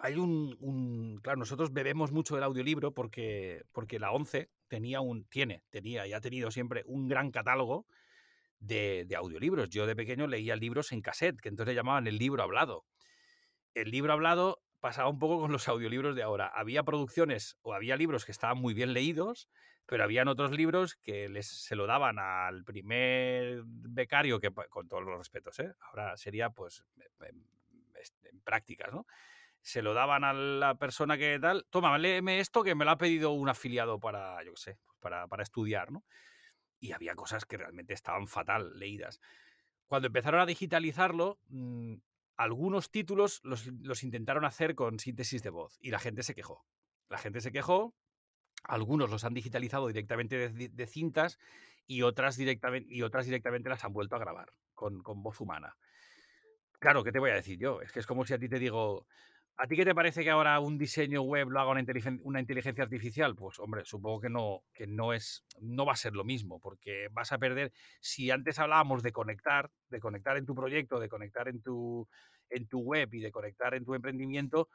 Hay 0.00 0.14
un, 0.16 1.18
Claro, 1.22 1.38
nosotros 1.38 1.72
bebemos 1.72 2.12
mucho 2.12 2.34
del 2.34 2.44
audiolibro 2.44 2.92
porque, 2.92 3.64
porque 3.72 3.98
la 3.98 4.12
11 4.12 4.50
tenía 4.68 5.00
un. 5.00 5.24
Tiene, 5.24 5.64
tenía 5.70 6.06
y 6.06 6.12
ha 6.12 6.20
tenido 6.20 6.50
siempre 6.50 6.82
un 6.86 7.08
gran 7.08 7.30
catálogo 7.30 7.86
de, 8.60 9.04
de 9.06 9.16
audiolibros. 9.16 9.70
Yo 9.70 9.86
de 9.86 9.96
pequeño 9.96 10.26
leía 10.26 10.56
libros 10.56 10.92
en 10.92 11.02
cassette, 11.02 11.40
que 11.40 11.48
entonces 11.48 11.72
le 11.72 11.76
llamaban 11.76 12.06
el 12.06 12.18
libro 12.18 12.42
hablado. 12.42 12.84
El 13.74 13.90
libro 13.90 14.12
hablado 14.12 14.60
pasaba 14.80 15.08
un 15.08 15.18
poco 15.18 15.40
con 15.40 15.52
los 15.52 15.68
audiolibros 15.68 16.14
de 16.14 16.22
ahora. 16.22 16.46
Había 16.46 16.82
producciones 16.82 17.56
o 17.62 17.74
había 17.74 17.96
libros 17.96 18.24
que 18.24 18.32
estaban 18.32 18.58
muy 18.58 18.74
bien 18.74 18.92
leídos, 18.92 19.48
pero 19.86 20.04
habían 20.04 20.28
otros 20.28 20.52
libros 20.52 20.96
que 20.96 21.28
les, 21.28 21.46
se 21.46 21.74
lo 21.74 21.86
daban 21.86 22.18
al 22.18 22.64
primer 22.64 23.62
becario, 23.64 24.38
que 24.38 24.52
con 24.52 24.88
todos 24.88 25.02
los 25.02 25.16
respetos, 25.16 25.58
¿eh? 25.60 25.72
ahora 25.80 26.16
sería 26.16 26.50
pues 26.50 26.84
en, 27.20 27.46
prácticas, 28.44 28.92
¿no? 28.92 29.06
Se 29.60 29.82
lo 29.82 29.92
daban 29.92 30.24
a 30.24 30.32
la 30.32 30.76
persona 30.76 31.18
que 31.18 31.38
tal, 31.40 31.66
toma, 31.68 31.98
léeme 31.98 32.38
esto 32.38 32.62
que 32.62 32.74
me 32.74 32.84
lo 32.84 32.92
ha 32.92 32.98
pedido 32.98 33.32
un 33.32 33.48
afiliado 33.48 33.98
para, 33.98 34.42
yo 34.44 34.52
qué 34.52 34.60
sé, 34.60 34.78
pues, 34.84 34.96
para, 35.00 35.26
para 35.26 35.42
estudiar, 35.42 35.90
¿no? 35.90 36.04
Y 36.80 36.92
había 36.92 37.14
cosas 37.14 37.44
que 37.44 37.56
realmente 37.56 37.92
estaban 37.92 38.28
fatal 38.28 38.78
leídas. 38.78 39.20
Cuando 39.86 40.06
empezaron 40.06 40.40
a 40.40 40.46
digitalizarlo, 40.46 41.38
mm, 41.48 41.94
algunos 42.38 42.90
títulos 42.90 43.40
los, 43.42 43.66
intentaron 44.04 44.44
hacer 44.44 44.76
con 44.76 44.98
síntesis 45.00 45.42
de 45.42 45.50
voz 45.50 45.76
y 45.80 45.90
la 45.90 45.98
gente 45.98 46.22
se 46.22 46.34
quejó. 46.34 46.64
La 47.08 47.18
gente 47.18 47.40
se 47.40 47.50
quejó, 47.50 47.94
algunos 48.62 49.10
los 49.10 49.24
han 49.24 49.34
digitalizado 49.34 49.88
directamente 49.88 50.48
de, 50.48 50.86
cintas 50.86 51.38
y 51.86 52.02
otras, 52.02 52.36
directamente, 52.36 52.88
y 52.94 53.02
otras 53.02 53.26
directamente 53.26 53.68
las 53.68 53.84
han 53.84 53.92
vuelto 53.92 54.14
a 54.14 54.20
grabar 54.20 54.52
con, 54.74 55.02
con 55.02 55.22
voz 55.22 55.40
humana. 55.40 55.76
Claro, 56.78 57.02
¿qué 57.02 57.10
te 57.10 57.18
voy 57.18 57.30
a 57.30 57.34
decir 57.34 57.58
yo? 57.58 57.82
Es 57.82 57.90
que 57.90 57.98
es 57.98 58.06
como 58.06 58.24
si 58.24 58.34
a 58.34 58.38
ti 58.38 58.48
te 58.48 58.60
digo, 58.60 59.06
¿A 59.60 59.66
ti 59.66 59.74
qué 59.74 59.84
te 59.84 59.94
parece 59.94 60.22
que 60.22 60.30
ahora 60.30 60.60
un 60.60 60.78
diseño 60.78 61.22
web 61.22 61.48
lo 61.50 61.58
haga 61.58 61.72
una, 61.72 61.80
inteligencia 61.80 62.84
artificial? 62.84 63.34
Pues 63.34 63.58
hombre, 63.58 63.84
supongo 63.84 64.20
que 64.20 64.28
no, 64.30 64.62
que 64.72 64.86
no 64.86 65.12
es, 65.12 65.44
no 65.60 65.84
va 65.84 65.94
a 65.94 65.96
ser 65.96 66.12
lo 66.12 66.22
mismo, 66.22 66.60
porque 66.60 67.08
vas 67.10 67.32
a 67.32 67.38
perder. 67.38 67.72
Si 68.00 68.30
antes 68.30 68.60
hablábamos 68.60 69.02
de 69.02 69.10
conectar, 69.10 69.68
de 69.88 69.98
conectar 69.98 70.36
en 70.36 70.46
tu 70.46 70.54
proyecto, 70.54 71.00
de 71.00 71.08
conectar 71.08 71.48
en 71.48 71.60
tu, 71.60 72.08
en 72.48 72.68
tu 72.68 72.78
web 72.78 73.12
y 73.12 73.20
de 73.20 73.32
conectar 73.32 73.74
en 73.74 73.84
tu 73.84 73.94
emprendimiento, 73.94 74.68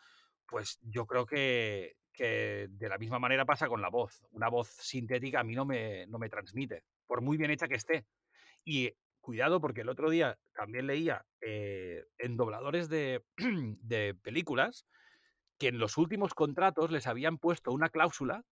pues 0.46 0.80
yo 0.82 1.08
creo 1.08 1.26
que, 1.26 1.96
que 2.12 2.68
de 2.70 2.90
la 2.90 2.98
misma 2.98 3.20
manera 3.20 3.46
pasa 3.46 3.70
con 3.70 3.82
la 3.82 3.90
voz. 3.90 4.22
Una 4.32 4.50
voz 4.50 4.68
sintética 4.68 5.40
a 5.40 5.44
mí 5.46 5.56
no 5.56 5.64
me, 5.64 6.08
no 6.08 6.20
me 6.20 6.28
transmite, 6.28 6.84
por 7.08 7.22
muy 7.22 7.38
bien 7.38 7.52
hecha 7.52 7.70
que 7.70 7.76
esté. 7.76 8.06
Y 8.66 8.94
cuidado 9.24 9.60
porque 9.60 9.82
el 9.82 9.90
otro 9.90 10.12
día 10.12 10.38
también 10.54 10.86
leía 10.86 11.26
eh, 11.42 12.06
en 12.20 12.38
dobladores 12.38 12.90
de, 12.90 13.24
películas 14.22 14.86
que 15.58 15.70
en 15.70 15.80
los 15.80 15.98
últimos 15.98 16.36
contratos 16.36 16.92
les 16.92 17.08
habían 17.08 17.40
puesto 17.40 17.72
una 17.72 17.90
cláusula 17.90 18.46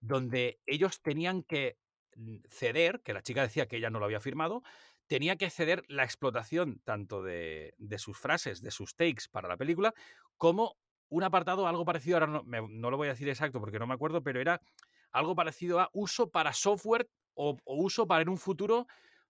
donde 0.00 0.60
ellos 0.64 1.02
tenían 1.02 1.42
que 1.42 1.76
mm, 2.16 2.36
ceder, 2.48 3.02
que 3.02 3.12
la 3.12 3.22
chica 3.22 3.42
decía 3.42 3.66
que 3.66 3.76
ella 3.76 3.90
no 3.90 3.98
lo 3.98 4.06
había 4.06 4.20
firmado, 4.20 4.62
tenía 5.06 5.36
que 5.36 5.50
ceder 5.50 5.82
la 5.88 6.04
explotación 6.04 6.80
tanto 6.84 7.22
de, 7.22 7.74
sus 7.98 8.16
frases, 8.16 8.62
de 8.62 8.70
sus 8.70 8.94
takes 8.94 9.24
para 9.30 9.48
la 9.48 9.56
película, 9.56 9.92
como 10.38 10.76
un 11.08 11.24
apartado 11.24 11.66
algo 11.66 11.84
parecido, 11.84 12.16
ahora 12.16 12.26
no, 12.26 12.44
no, 12.46 12.90
lo 12.90 12.96
voy 12.96 13.08
a 13.08 13.12
decir 13.12 13.28
exacto 13.28 13.60
porque 13.60 13.78
no 13.78 13.86
me 13.86 13.94
acuerdo, 13.94 14.22
pero 14.22 14.40
era 14.40 14.62
algo 15.10 15.34
parecido 15.34 15.80
a 15.80 15.90
uso 15.92 16.30
para 16.30 16.52
software 16.52 17.08
o 17.34 17.58
uso 17.66 18.06
para 18.06 18.22
en 18.22 18.28
un 18.28 18.38
futuro 18.38 18.86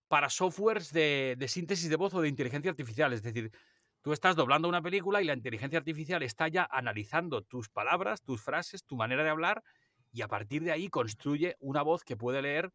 para 0.09 0.31
softwares 0.31 0.93
de, 0.93 1.37
síntesis 1.49 1.89
de 1.89 1.97
voz 1.97 2.15
o 2.15 2.21
de 2.21 2.29
inteligencia 2.29 2.71
artificial. 2.71 3.13
Es 3.13 3.23
decir, 3.23 3.51
tú 4.03 4.13
estás 4.13 4.37
doblando 4.37 4.69
una 4.69 4.83
película 4.83 5.23
y 5.23 5.25
la 5.25 5.35
inteligencia 5.35 5.79
artificial 5.79 6.23
está 6.23 6.49
ya 6.49 6.69
analizando 6.71 7.43
tus 7.43 7.69
palabras, 7.69 8.23
tus 8.23 8.43
frases, 8.43 8.85
tu 8.85 8.97
manera 8.97 9.25
de 9.25 9.31
hablar 9.31 9.63
y 10.13 10.23
a 10.23 10.29
partir 10.29 10.63
de 10.63 10.73
ahí 10.73 10.89
construye 10.89 11.57
una 11.59 11.83
voz 11.83 12.05
que 12.05 12.17
puede 12.17 12.43
leer 12.43 12.71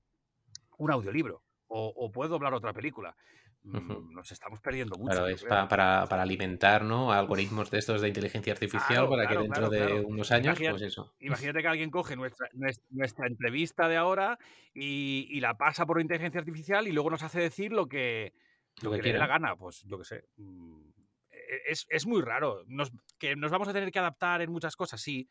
un 0.77 0.91
audiolibro 0.91 1.43
o, 1.67 2.11
puede 2.11 2.30
doblar 2.32 2.53
otra 2.53 2.73
película. 2.73 3.15
Mm, 3.64 4.14
nos 4.14 4.32
estamos 4.32 4.62
perdiendo 4.62 4.97
mucho. 4.97 5.12
Claro, 5.12 5.28
es 5.28 5.43
para, 5.43 6.03
alimentar 6.03 6.84
¿no? 6.84 7.12
algoritmos 7.12 7.70
de 7.70 7.80
estos 7.80 8.01
de 8.01 8.07
inteligencia 8.07 8.53
artificial 8.53 9.10
para 9.10 9.28
que 9.28 9.38
dentro 9.38 9.70
de 9.70 9.99
unos 9.99 10.32
años, 10.32 10.57
pues 10.57 10.82
eso. 10.82 11.14
Imagínate 11.20 11.62
que 11.62 11.68
alguien 11.68 11.91
coge 11.91 12.16
nuestra, 12.16 12.47
nuestra, 12.53 13.28
entrevista 13.28 13.88
de 13.88 13.97
ahora 13.97 14.39
y, 14.74 15.39
la 15.41 15.57
pasa 15.57 15.86
por 15.86 15.99
inteligencia 15.99 16.39
artificial 16.39 16.88
y 16.88 16.91
luego 16.91 17.10
nos 17.10 17.24
hace 17.24 17.39
decir 17.39 17.74
lo 17.74 17.88
que, 17.88 18.34
lo, 18.82 18.91
que, 18.91 19.01
le 19.01 19.14
dé 19.14 19.20
la 19.20 19.28
gana. 19.28 19.55
Pues 19.55 19.84
yo 19.84 19.97
qué 19.97 20.05
sé. 20.05 20.26
Mm, 20.38 20.89
e, 21.30 21.72
es, 21.72 21.86
es, 21.89 22.05
muy 22.07 22.22
raro. 22.22 22.64
Nos, 22.68 22.91
que 23.18 23.36
nos 23.36 23.51
vamos 23.51 23.68
a 23.68 23.74
tener 23.74 23.91
que 23.91 23.99
adaptar 23.99 24.41
en 24.41 24.51
muchas 24.51 24.76
cosas, 24.76 25.01
sí. 25.01 25.30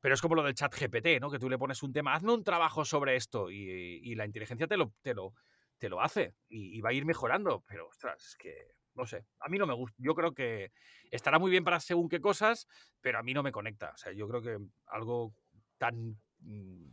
Pero 0.00 0.14
es 0.14 0.22
como 0.22 0.36
lo 0.36 0.42
del 0.42 0.54
chat 0.54 0.74
GPT, 0.74 1.20
¿no? 1.20 1.30
Que 1.30 1.38
tú 1.38 1.50
le 1.50 1.58
pones 1.58 1.82
un 1.82 1.92
tema, 1.92 2.14
hazme 2.14 2.32
un 2.32 2.44
trabajo 2.44 2.84
sobre 2.84 3.16
esto 3.16 3.50
y, 3.50 4.14
la 4.14 4.24
inteligencia 4.24 4.66
te 4.66 4.76
lo, 4.76 4.92
te 5.02 5.12
lo, 5.12 5.34
te 5.78 5.88
lo 5.88 6.00
hace 6.00 6.34
y, 6.48 6.80
va 6.80 6.90
a 6.90 6.92
ir 6.92 7.04
mejorando. 7.04 7.64
Pero, 7.66 7.88
ostras, 7.88 8.24
es 8.24 8.36
que, 8.36 8.74
no 8.94 9.06
sé, 9.06 9.24
a 9.40 9.48
mí 9.48 9.58
no 9.58 9.66
me 9.66 9.74
gusta. 9.74 9.96
Yo 9.98 10.14
creo 10.14 10.34
que 10.34 10.72
estará 11.10 11.38
muy 11.38 11.50
bien 11.50 11.64
para 11.64 11.80
según 11.80 12.08
qué 12.08 12.20
cosas, 12.20 12.68
pero 13.00 13.18
a 13.18 13.22
mí 13.22 13.34
no 13.34 13.42
me 13.42 13.52
conecta. 13.52 13.92
O 13.94 13.96
sea, 13.96 14.12
yo 14.12 14.28
creo 14.28 14.42
que 14.42 14.58
algo 14.86 15.34
tan, 15.78 16.18
mm, 16.40 16.90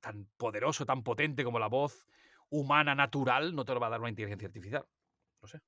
tan 0.00 0.28
poderoso, 0.36 0.86
tan 0.86 1.02
potente 1.02 1.44
como 1.44 1.58
la 1.58 1.68
voz 1.68 2.06
humana 2.50 2.94
natural 2.94 3.54
no 3.54 3.64
te 3.64 3.74
lo 3.74 3.80
va 3.80 3.88
a 3.88 3.90
dar 3.90 4.00
una 4.00 4.10
inteligencia 4.10 4.46
artificial. 4.46 4.86
No 5.42 5.48
sé 5.48 5.60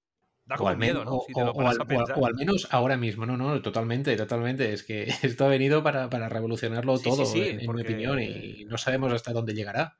o, 0.58 0.68
al 0.68 0.76
menos, 0.76 1.06
o, 1.06 2.26
al 2.26 2.34
menos 2.34 2.68
ahora 2.70 2.96
mismo, 2.96 3.24
no, 3.26 3.36
no, 3.36 3.60
totalmente, 3.62 4.16
totalmente. 4.16 4.72
Es 4.72 4.82
que 4.82 5.02
esto 5.22 5.44
ha 5.44 5.48
venido 5.48 5.82
para, 5.82 6.08
revolucionarlo 6.28 6.98
todo, 6.98 7.24
en, 7.34 7.58
mi 7.58 7.82
opinión, 7.82 8.20
y 8.20 8.64
no 8.64 8.78
sabemos 8.78 9.12
hasta 9.12 9.32
dónde 9.32 9.54
llegará. 9.54 9.96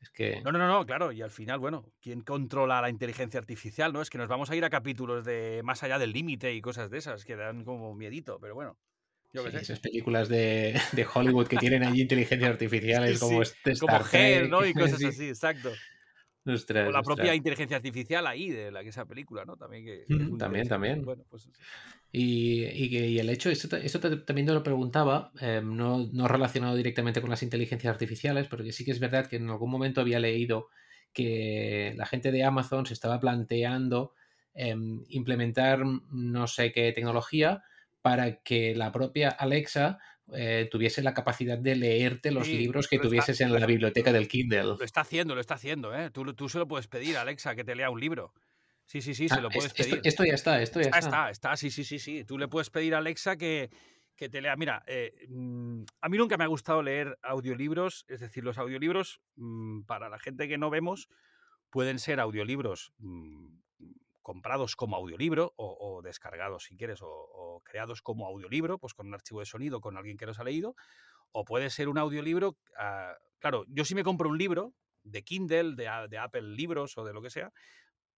Es 0.00 0.10
que... 0.10 0.40
No, 0.42 0.52
no, 0.52 0.58
no, 0.58 0.86
claro, 0.86 1.12
y 1.12 1.22
al 1.22 1.30
final, 1.30 1.58
bueno, 1.58 1.84
¿quién 2.00 2.22
controla 2.22 2.80
la 2.80 2.88
inteligencia 2.88 3.38
artificial? 3.38 3.92
¿no? 3.92 4.00
Es 4.00 4.10
que 4.10 4.18
nos 4.18 4.28
vamos 4.28 4.50
a 4.50 4.56
ir 4.56 4.64
a 4.64 4.70
capítulos 4.70 5.24
de 5.24 5.60
más 5.62 5.82
allá 5.82 5.98
del 5.98 6.12
límite 6.12 6.54
y 6.54 6.60
cosas 6.60 6.90
de 6.90 6.98
esas 6.98 7.24
que 7.24 7.36
dan 7.36 7.64
como 7.64 7.94
miedito, 7.94 8.38
pero 8.40 8.54
bueno. 8.54 8.78
Yo 9.32 9.48
sí, 9.48 9.56
esas 9.58 9.78
películas 9.78 10.28
de, 10.28 10.80
Hollywood 11.14 11.46
que 11.46 11.56
tienen 11.56 11.84
allí 11.84 12.00
inteligencia 12.02 12.48
artificial 12.48 13.16
como 13.20 13.42
este 13.42 13.78
Como 13.78 13.98
¿no? 14.48 14.66
Y 14.66 14.74
cosas 14.74 15.04
así, 15.04 15.28
exacto 15.28 15.70
o 16.46 16.90
la 16.90 17.02
propia 17.02 17.34
inteligencia 17.34 17.76
artificial 17.76 18.26
ahí 18.26 18.48
de 18.50 18.70
la 18.70 18.82
que 18.82 18.88
esa 18.88 19.04
película, 19.04 19.44
¿no? 19.44 19.56
También 19.56 19.84
que. 19.84 20.06
también, 20.38 20.68
también. 20.68 21.04
pues, 21.28 21.48
y, 22.12 22.64
y, 22.64 23.18
el 23.18 23.28
hecho, 23.28 23.50
esto, 23.50 23.68
también 24.24 24.46
te 24.46 24.52
lo 24.52 24.62
preguntaba, 24.62 25.32
em, 25.40 25.76
no, 25.76 26.08
no, 26.12 26.28
relacionado 26.28 26.74
directamente 26.74 27.20
con 27.20 27.30
las 27.30 27.42
inteligencias 27.42 27.92
artificiales, 27.92 28.48
porque 28.48 28.72
sí 28.72 28.84
que 28.84 28.90
es 28.90 29.00
verdad 29.00 29.26
que 29.26 29.36
en 29.36 29.50
algún 29.50 29.70
momento 29.70 30.00
había 30.00 30.18
leído 30.18 30.68
que 31.12 31.94
la 31.96 32.06
gente 32.06 32.32
de 32.32 32.44
Amazon 32.44 32.86
se 32.86 32.94
estaba 32.94 33.20
planteando 33.20 34.14
em, 34.54 35.04
implementar 35.08 35.84
no 35.84 36.46
sé 36.46 36.72
qué 36.72 36.92
tecnología 36.92 37.62
para 38.02 38.42
que 38.42 38.74
la 38.74 38.92
propia 38.92 39.28
Alexa 39.28 39.98
eh, 40.34 40.68
tuviese 40.70 41.02
la 41.02 41.14
capacidad 41.14 41.58
de 41.58 41.76
leerte 41.76 42.30
los 42.30 42.48
libros 42.48 42.88
que 42.88 42.98
tuvieses 42.98 43.40
en 43.40 43.52
la 43.52 43.66
biblioteca 43.66 44.12
del 44.12 44.28
Kindle. 44.28 44.64
Lo 44.64 44.82
está 44.82 45.02
haciendo, 45.02 45.34
lo 45.34 45.40
está 45.40 45.54
haciendo, 45.54 45.94
¿eh? 45.94 46.10
Tú, 46.10 46.32
tú 46.34 46.48
se 46.48 46.58
lo 46.58 46.68
puedes 46.68 46.86
pedir 46.86 47.16
a 47.16 47.22
Alexa 47.22 47.54
que 47.54 47.64
te 47.64 47.74
lea 47.74 47.90
un 47.90 48.00
libro. 48.00 48.32
Sí, 48.86 49.02
sí, 49.02 49.14
sí, 49.14 49.28
se 49.28 49.36
ah, 49.36 49.40
lo 49.40 49.50
puedes 49.50 49.72
pedir. 49.72 50.00
Esto, 50.02 50.24
ya 50.24 50.34
está, 50.34 50.60
esto 50.60 50.80
ya 50.80 50.86
está. 50.86 50.98
Está, 50.98 51.30
está, 51.30 51.56
sí, 51.56 51.70
sí, 51.70 51.84
sí, 51.84 51.98
sí. 51.98 52.24
Tú 52.24 52.38
le 52.38 52.48
puedes 52.48 52.70
pedir 52.70 52.94
a 52.96 52.98
Alexa 52.98 53.36
que, 53.36 53.70
que 54.16 54.28
te 54.28 54.40
lea. 54.40 54.56
Mira, 54.56 54.82
eh, 54.86 55.14
mm, 55.28 55.82
a 56.00 56.08
mí 56.08 56.18
nunca 56.18 56.36
me 56.36 56.44
ha 56.44 56.48
gustado 56.48 56.82
leer 56.82 57.16
audiolibros, 57.22 58.04
es 58.08 58.20
decir, 58.20 58.42
los 58.42 58.58
audiolibros, 58.58 59.20
mm, 59.36 59.82
para 59.82 60.08
la 60.08 60.18
gente 60.18 60.48
que 60.48 60.58
no 60.58 60.70
vemos, 60.70 61.08
pueden 61.70 61.98
ser 61.98 62.18
audiolibros 62.18 62.92
mm, 62.98 63.60
comprados 64.22 64.76
como 64.76 64.96
audiolibro 64.96 65.54
o, 65.56 66.00
descargados, 66.02 66.64
si 66.64 66.76
quieres, 66.76 67.00
o, 67.02 67.62
creados 67.64 68.02
como 68.02 68.26
audiolibro, 68.26 68.78
pues 68.78 68.94
con 68.94 69.06
un 69.08 69.14
archivo 69.14 69.40
de 69.40 69.46
sonido, 69.46 69.80
con 69.80 69.96
alguien 69.96 70.16
que 70.16 70.26
los 70.26 70.38
ha 70.38 70.44
leído, 70.44 70.74
o 71.32 71.44
puede 71.44 71.70
ser 71.70 71.88
un 71.88 71.98
audiolibro. 71.98 72.56
Ah, 72.78 73.14
claro, 73.38 73.64
yo 73.68 73.84
si 73.84 73.94
me 73.94 74.04
compro 74.04 74.28
un 74.28 74.38
libro 74.38 74.74
de 75.02 75.22
Kindle, 75.22 75.74
de, 75.74 75.88
de, 76.08 76.18
Apple 76.18 76.42
Libros 76.42 76.96
o 76.98 77.04
de 77.04 77.12
lo 77.12 77.22
que 77.22 77.30
sea, 77.30 77.52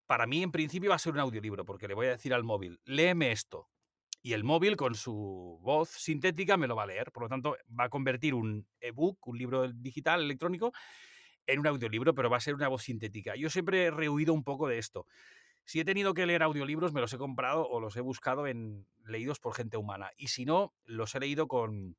para 0.06 0.26
mí 0.26 0.42
en 0.42 0.52
principio 0.52 0.90
va 0.90 0.96
a 0.96 0.98
ser 0.98 1.12
un 1.12 1.20
audiolibro, 1.20 1.64
porque 1.64 1.88
le 1.88 1.94
voy 1.94 2.06
a 2.06 2.10
decir 2.10 2.34
al 2.34 2.44
móvil, 2.44 2.80
léeme 2.84 3.32
esto. 3.32 3.68
Y 4.24 4.34
el 4.34 4.44
móvil 4.44 4.76
con 4.76 4.94
su 4.94 5.58
voz 5.62 5.88
sintética 5.90 6.56
me 6.56 6.68
lo 6.68 6.76
va 6.76 6.84
a 6.84 6.86
leer. 6.86 7.10
Por 7.10 7.24
lo 7.24 7.28
tanto, 7.28 7.56
va 7.78 7.84
a 7.84 7.88
convertir 7.88 8.34
un 8.34 8.68
ebook, 8.80 9.26
un 9.26 9.36
libro 9.36 9.72
digital 9.72 10.22
electrónico, 10.22 10.72
en 11.46 11.58
un 11.58 11.66
audiolibro, 11.66 12.14
pero 12.14 12.30
va 12.30 12.36
a 12.36 12.40
ser 12.40 12.54
una 12.54 12.68
voz 12.68 12.84
sintética. 12.84 13.34
Yo 13.34 13.50
siempre 13.50 13.86
he 13.86 13.90
rehuido 13.90 14.32
un 14.32 14.44
poco 14.44 14.68
de 14.68 14.78
esto. 14.78 15.06
Si 15.64 15.80
he 15.80 15.84
tenido 15.84 16.14
que 16.14 16.26
leer 16.26 16.42
audiolibros, 16.42 16.92
me 16.92 17.00
los 17.00 17.12
he 17.12 17.18
comprado 17.18 17.68
o 17.68 17.80
los 17.80 17.96
he 17.96 18.00
buscado 18.00 18.46
en 18.46 18.86
leídos 19.04 19.38
por 19.38 19.54
gente 19.54 19.76
humana. 19.76 20.10
Y 20.16 20.28
si 20.28 20.44
no, 20.44 20.74
los 20.84 21.14
he 21.14 21.20
leído 21.20 21.46
con, 21.48 21.96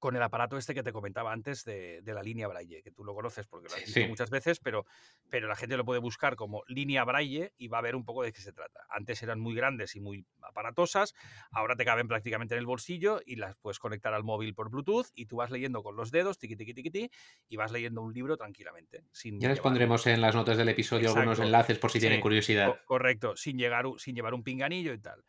con 0.00 0.16
el 0.16 0.22
aparato 0.22 0.56
este 0.56 0.74
que 0.74 0.82
te 0.82 0.92
comentaba 0.92 1.32
antes 1.32 1.64
de, 1.64 2.02
la 2.04 2.22
línea 2.22 2.48
Braille, 2.48 2.82
que 2.82 2.90
tú 2.90 3.04
lo 3.04 3.14
conoces 3.14 3.46
porque 3.46 3.68
lo 3.68 3.74
has 3.76 3.84
visto 3.84 4.00
muchas 4.08 4.30
veces, 4.30 4.58
pero, 4.58 4.86
pero 5.28 5.46
la 5.46 5.54
gente 5.54 5.76
lo 5.76 5.84
puede 5.84 6.00
buscar 6.00 6.34
como 6.34 6.64
línea 6.66 7.04
Braille 7.04 7.52
y 7.58 7.68
va 7.68 7.78
a 7.78 7.82
ver 7.82 7.94
un 7.94 8.04
poco 8.04 8.24
de 8.24 8.32
qué 8.32 8.40
se 8.40 8.52
trata. 8.52 8.80
Antes 8.88 9.22
eran 9.22 9.38
muy 9.38 9.54
grandes 9.54 9.94
y 9.94 10.00
muy 10.00 10.26
aparatosas, 10.42 11.14
ahora 11.52 11.76
te 11.76 11.84
caben 11.84 12.08
prácticamente 12.08 12.54
en 12.54 12.60
el 12.60 12.66
bolsillo 12.66 13.20
y 13.24 13.36
las 13.36 13.54
puedes 13.56 13.78
conectar 13.78 14.14
al 14.14 14.24
móvil 14.24 14.54
por 14.54 14.70
Bluetooth 14.70 15.06
y 15.14 15.26
tú 15.26 15.36
vas 15.36 15.50
leyendo 15.50 15.82
con 15.82 15.94
los 15.94 16.10
dedos, 16.10 16.38
tiqui, 16.38 16.56
tiqui, 16.56 16.74
tiqui, 16.74 17.10
y 17.48 17.56
vas 17.56 17.70
leyendo 17.70 18.00
un 18.00 18.14
libro 18.14 18.36
tranquilamente. 18.38 19.04
ya 19.12 19.48
les 19.50 19.60
pondremos 19.60 20.06
en 20.06 20.22
las 20.22 20.34
notas 20.34 20.56
del 20.56 20.70
episodio 20.70 21.10
algunos 21.10 21.38
enlaces 21.38 21.78
por 21.78 21.90
si 21.90 22.00
tienen 22.00 22.22
curiosidad. 22.22 22.80
correcto, 22.86 23.36
sin, 23.36 23.58
llegar, 23.58 23.84
sin 23.98 24.14
llevar 24.14 24.32
un 24.32 24.42
pinganillo 24.42 24.94
y 24.94 24.98
tal. 24.98 25.22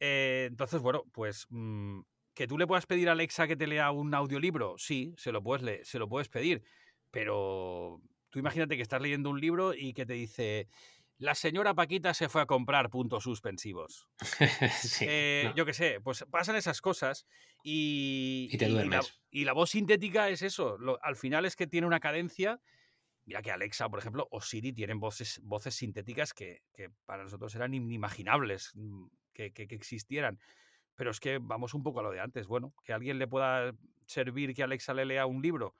Eh, 0.00 0.46
entonces, 0.50 0.80
bueno, 0.80 1.04
pues... 1.12 1.46
Mm, 1.50 2.00
¿Que 2.38 2.46
tú 2.46 2.56
le 2.56 2.68
puedas 2.68 2.86
pedir 2.86 3.08
a 3.08 3.12
Alexa 3.12 3.48
que 3.48 3.56
te 3.56 3.66
lea 3.66 3.90
un 3.90 4.14
audiolibro? 4.14 4.76
Sí, 4.78 5.12
se 5.16 5.32
lo 5.32 5.42
puedes, 5.42 5.64
leer, 5.64 5.84
se 5.84 5.98
lo 5.98 6.08
puedes 6.08 6.28
pedir. 6.28 6.62
Pero 7.10 8.00
tú 8.30 8.38
imagínate 8.38 8.76
que 8.76 8.82
estás 8.82 9.02
leyendo 9.02 9.28
un 9.28 9.40
libro 9.40 9.74
y 9.74 9.92
que 9.92 10.06
te 10.06 10.12
dice, 10.12 10.68
la 11.16 11.34
señora 11.34 11.74
Paquita 11.74 12.14
se 12.14 12.28
fue 12.28 12.40
a 12.40 12.46
comprar 12.46 12.90
puntos 12.90 13.24
suspensivos. 13.24 14.06
Eh, 15.00 15.52
yo 15.56 15.66
qué 15.66 15.72
sé, 15.72 16.00
pues 16.00 16.24
pasan 16.30 16.54
esas 16.54 16.80
cosas 16.80 17.26
y, 17.64 18.48
y, 19.32 19.44
la, 19.44 19.52
voz 19.52 19.70
sintética 19.70 20.28
es 20.28 20.42
eso. 20.42 20.78
al 21.02 21.16
final 21.16 21.44
es 21.44 21.56
que 21.56 21.66
tiene 21.66 21.88
una 21.88 21.98
cadencia. 21.98 22.60
Mira 23.24 23.42
que 23.42 23.50
Alexa, 23.50 23.88
por 23.88 23.98
ejemplo, 23.98 24.28
o 24.30 24.40
Siri 24.40 24.72
tienen 24.72 25.00
voces, 25.00 25.40
voces 25.42 25.74
sintéticas 25.74 26.34
que, 26.34 26.62
para 27.04 27.24
nosotros 27.24 27.52
eran 27.56 27.74
inimaginables 27.74 28.70
mm, 28.76 29.06
que, 29.32 29.52
que 29.52 29.74
existieran. 29.74 30.38
Pero 30.98 31.12
es 31.12 31.20
que 31.20 31.38
vamos 31.40 31.74
un 31.74 31.84
poco 31.84 32.00
a 32.00 32.02
lo 32.02 32.10
de 32.10 32.18
antes. 32.18 32.48
Bueno, 32.48 32.74
que 32.84 32.92
alguien 32.92 33.20
le 33.20 33.28
pueda 33.28 33.72
servir 34.04 34.52
que 34.52 34.64
Alexa 34.64 34.92
le 34.92 35.04
lea 35.04 35.26
un 35.26 35.40
libro. 35.40 35.76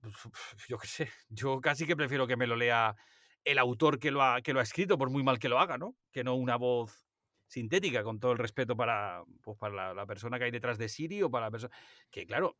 Pues, 0.00 0.14
yo 0.68 0.78
qué 0.78 0.86
sé, 0.86 1.10
yo 1.28 1.60
casi 1.60 1.84
que 1.84 1.96
prefiero 1.96 2.28
que 2.28 2.36
me 2.36 2.46
lo 2.46 2.54
lea 2.54 2.94
el 3.44 3.58
autor 3.58 3.98
que 3.98 4.12
lo, 4.12 4.22
ha, 4.22 4.40
que 4.40 4.52
lo 4.52 4.60
ha 4.60 4.62
escrito, 4.62 4.96
por 4.96 5.10
muy 5.10 5.24
mal 5.24 5.40
que 5.40 5.48
lo 5.48 5.58
haga, 5.58 5.78
¿no? 5.78 5.96
Que 6.12 6.22
no 6.22 6.36
una 6.36 6.54
voz 6.54 7.08
sintética, 7.48 8.04
con 8.04 8.20
todo 8.20 8.30
el 8.30 8.38
respeto 8.38 8.76
para, 8.76 9.24
pues, 9.42 9.58
para 9.58 9.92
la, 9.92 10.06
persona 10.06 10.38
que 10.38 10.44
hay 10.44 10.52
detrás 10.52 10.78
de 10.78 10.88
Siri 10.88 11.24
o 11.24 11.30
para 11.30 11.46
la 11.46 11.50
persona... 11.50 11.74
Que 12.08 12.24
claro, 12.24 12.56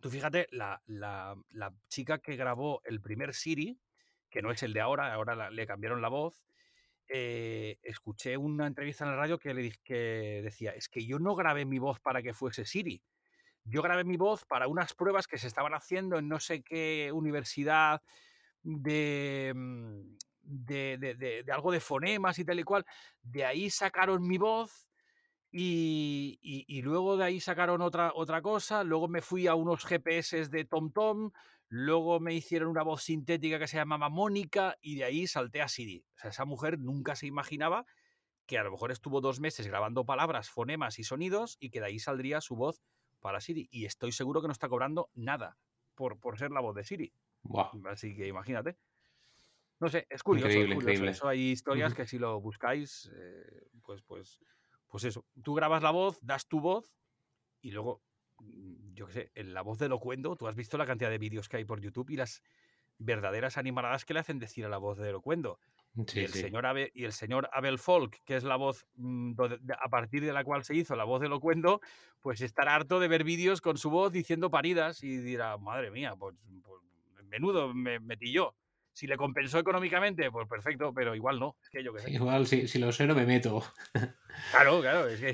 tú 0.00 0.08
fíjate, 0.08 0.46
la, 0.50 0.80
la, 0.86 1.36
la, 1.50 1.74
chica 1.88 2.20
que 2.20 2.36
grabó 2.36 2.80
el 2.86 3.02
primer 3.02 3.34
Siri, 3.34 3.78
que 4.30 4.40
no 4.40 4.50
es 4.50 4.62
el 4.62 4.72
de 4.72 4.80
ahora, 4.80 5.12
ahora 5.12 5.50
le 5.50 5.66
cambiaron 5.66 6.00
la 6.00 6.08
voz, 6.08 6.46
eh, 7.08 7.78
escuché 7.82 8.36
una 8.36 8.66
entrevista 8.66 9.04
en 9.04 9.10
la 9.10 9.16
radio 9.16 9.38
que, 9.38 9.54
le, 9.54 9.72
que 9.82 10.40
decía, 10.42 10.72
es 10.72 10.88
que 10.88 11.04
yo 11.04 11.18
no 11.18 11.34
grabé 11.34 11.64
mi 11.64 11.78
voz 11.78 12.00
para 12.00 12.22
que 12.22 12.34
fuese 12.34 12.64
Siri. 12.64 13.02
Yo 13.64 13.82
grabé 13.82 14.04
mi 14.04 14.16
voz 14.16 14.44
para 14.44 14.68
unas 14.68 14.94
pruebas 14.94 15.26
que 15.26 15.38
se 15.38 15.48
estaban 15.48 15.74
haciendo 15.74 16.18
en 16.18 16.28
no 16.28 16.38
sé 16.38 16.62
qué 16.62 17.10
universidad 17.12 18.00
de, 18.62 19.52
mm, 19.54 20.16
de, 20.42 21.42
de, 21.44 21.52
algo 21.52 21.72
de 21.72 21.80
fonemas 21.80 22.38
y 22.38 22.44
tal 22.44 22.60
y 22.60 22.64
cual. 22.64 22.84
De 23.22 23.44
ahí 23.44 23.70
sacaron 23.70 24.26
mi 24.26 24.38
voz 24.38 24.88
y, 25.50 26.38
y, 26.42 26.82
luego 26.82 27.16
de 27.16 27.24
ahí 27.24 27.40
sacaron 27.40 27.80
otra, 27.80 28.12
otra 28.14 28.42
cosa. 28.42 28.84
Luego 28.84 29.08
me 29.08 29.22
fui 29.22 29.46
a 29.46 29.54
unos 29.54 29.84
GPS 29.84 30.48
de 30.48 30.64
TomTom. 30.64 31.30
Luego 31.68 32.20
me 32.20 32.34
hicieron 32.34 32.68
una 32.68 32.82
voz 32.82 33.02
sintética 33.02 33.58
que 33.58 33.66
se 33.66 33.76
llamaba 33.76 34.08
Mónica 34.08 34.76
y 34.80 34.96
de 34.96 35.04
ahí 35.04 35.26
salté 35.26 35.62
a 35.62 35.68
Siri. 35.68 36.04
O 36.14 36.18
sea, 36.18 36.30
esa 36.30 36.44
mujer 36.44 36.78
nunca 36.78 37.16
se 37.16 37.26
imaginaba 37.26 37.86
que 38.46 38.58
a 38.58 38.62
lo 38.62 38.70
mejor 38.70 38.92
estuvo 38.92 39.20
dos 39.20 39.40
meses 39.40 39.66
grabando 39.66 40.04
palabras, 40.04 40.48
fonemas 40.48 40.98
y 41.00 41.04
sonidos 41.04 41.56
y 41.58 41.70
que 41.70 41.80
de 41.80 41.86
ahí 41.86 41.98
saldría 41.98 42.40
su 42.40 42.54
voz 42.54 42.82
para 43.20 43.40
Siri. 43.40 43.68
Y 43.72 43.86
estoy 43.86 44.12
seguro 44.12 44.40
que 44.40 44.46
no 44.46 44.52
está 44.52 44.68
cobrando 44.68 45.10
nada 45.14 45.58
por, 45.96 46.20
por 46.20 46.38
ser 46.38 46.52
la 46.52 46.60
voz 46.60 46.76
de 46.76 46.84
Siri. 46.84 47.12
Así 47.84 48.14
que 48.14 48.28
imagínate. 48.28 48.76
No 49.80 49.88
sé, 49.88 50.06
es 50.08 50.22
curioso. 50.22 50.58
Increíble, 50.58 51.10
Eso 51.10 51.28
hay 51.28 51.50
historias 51.50 51.94
que 51.94 52.06
si 52.06 52.18
lo 52.18 52.40
buscáis, 52.40 53.10
eh, 53.14 53.68
pues, 53.82 54.02
pues, 54.02 54.40
pues 54.86 55.04
eso. 55.04 55.26
Tú 55.42 55.54
grabas 55.54 55.82
la 55.82 55.90
voz, 55.90 56.18
das 56.22 56.46
tu 56.46 56.60
voz 56.60 56.94
y 57.60 57.72
luego 57.72 58.02
yo 58.94 59.06
qué 59.06 59.12
sé, 59.12 59.30
en 59.34 59.54
la 59.54 59.62
voz 59.62 59.78
de 59.78 59.88
Locuendo, 59.88 60.36
tú 60.36 60.46
has 60.48 60.56
visto 60.56 60.78
la 60.78 60.86
cantidad 60.86 61.10
de 61.10 61.18
vídeos 61.18 61.48
que 61.48 61.58
hay 61.58 61.64
por 61.64 61.80
YouTube 61.80 62.10
y 62.10 62.16
las 62.16 62.42
verdaderas 62.98 63.58
animaladas 63.58 64.04
que 64.04 64.14
le 64.14 64.20
hacen 64.20 64.38
decir 64.38 64.64
a 64.64 64.68
la 64.68 64.78
voz 64.78 64.98
de 64.98 65.12
Locuendo. 65.12 65.58
y, 65.94 66.20
el 66.20 66.32
Señor 66.32 66.66
Abel, 66.66 66.90
y 66.94 67.04
el 67.04 67.12
señor 67.12 67.48
Abel 67.52 67.78
Folk, 67.78 68.22
que 68.24 68.36
es 68.36 68.44
la 68.44 68.56
voz 68.56 68.86
mm, 68.96 69.32
a 69.78 69.88
partir 69.88 70.24
de 70.24 70.32
la 70.32 70.44
cual 70.44 70.64
se 70.64 70.74
hizo 70.74 70.96
la 70.96 71.04
voz 71.04 71.20
de 71.20 71.28
Locuendo, 71.28 71.80
pues 72.20 72.40
estará 72.40 72.74
harto 72.74 73.00
de 73.00 73.08
ver 73.08 73.24
vídeos 73.24 73.60
con 73.60 73.76
su 73.76 73.90
voz 73.90 74.12
diciendo 74.12 74.50
paridas 74.50 75.02
y 75.02 75.18
dirá, 75.18 75.56
madre 75.58 75.90
mía, 75.90 76.14
pues, 76.16 76.34
pues 76.64 76.82
menudo 77.26 77.72
me 77.74 78.00
metí 78.00 78.32
yo. 78.32 78.54
Si 78.96 79.06
le 79.06 79.18
compensó 79.18 79.58
económicamente, 79.58 80.30
pues 80.30 80.48
perfecto, 80.48 80.90
pero 80.94 81.14
igual 81.14 81.38
no. 81.38 81.58
Es 81.62 81.68
que 81.68 81.84
yo 81.84 81.92
Igual, 82.06 82.46
si, 82.46 82.66
si, 82.66 82.78
lo 82.78 82.90
sé, 82.92 83.06
no 83.06 83.14
me 83.14 83.26
meto. 83.26 83.62
Claro, 84.50 84.80
claro, 84.80 85.08
es 85.08 85.20
que 85.20 85.30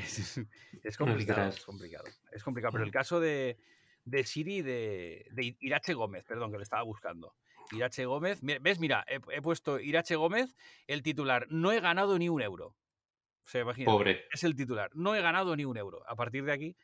es, 0.82 0.96
complicado, 0.96 1.48
es 1.48 1.64
complicado. 1.64 2.04
Es 2.32 2.42
complicado, 2.42 2.72
pero 2.72 2.84
el 2.84 2.90
caso 2.90 3.20
de, 3.20 3.58
de 4.04 4.24
Siri, 4.24 4.62
de, 4.62 5.26
de 5.30 5.56
Irache 5.60 5.94
Gómez, 5.94 6.24
perdón, 6.24 6.50
que 6.50 6.56
le 6.56 6.64
estaba 6.64 6.82
buscando. 6.82 7.36
Irache 7.70 8.04
Gómez, 8.04 8.40
¿ves? 8.42 8.80
Mira, 8.80 9.04
he, 9.08 9.40
puesto 9.40 9.78
Irache 9.78 10.16
Gómez, 10.16 10.56
el 10.88 11.02
titular, 11.02 11.46
no 11.50 11.70
he 11.70 11.80
ganado 11.80 12.18
ni 12.18 12.28
un 12.28 12.42
euro. 12.42 12.76
Se 13.44 13.60
imagina. 13.60 13.86
Pobre. 13.86 14.24
Es 14.32 14.42
el 14.42 14.56
titular, 14.56 14.90
no 14.94 15.14
he 15.14 15.20
ganado 15.20 15.54
ni 15.54 15.64
un 15.64 15.76
euro. 15.76 16.02
A 16.08 16.16
partir 16.16 16.44
de 16.44 16.52
aquí, 16.52 16.76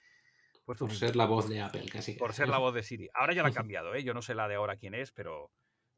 pues 0.64 0.78
Por 0.78 0.92
ser 0.92 1.16
la 1.16 1.26
voz 1.26 1.48
de 1.48 1.60
Apple, 1.60 1.86
casi. 1.90 2.14
Por 2.14 2.34
ser 2.34 2.48
la 2.48 2.58
voz 2.58 2.74
de 2.74 2.84
Siri. 2.84 3.08
Ahora 3.14 3.32
ya 3.32 3.42
la 3.42 3.48
han 3.48 3.54
cambiado, 3.66 3.94
¿eh? 3.96 4.04
Yo 4.04 4.14
no 4.14 4.22
sé 4.22 4.34
la 4.34 4.46
de 4.46 4.56
ahora 4.56 4.76
quién 4.76 4.94
es, 4.94 5.10
pero, 5.12 5.50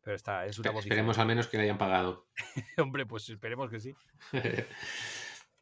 pero 0.03 0.17
está, 0.17 0.47
es 0.47 0.59
una 0.59 0.71
voz 0.71 0.85
Esperemos 0.85 1.19
al 1.19 1.27
menos 1.27 1.47
que 1.47 1.57
le 1.57 1.65
hayan 1.65 1.79
pagado. 1.79 2.27
Hombre, 2.79 3.07
pues 3.07 3.29
esperemos 3.29 3.71
que 3.71 3.81
sí. 3.81 3.95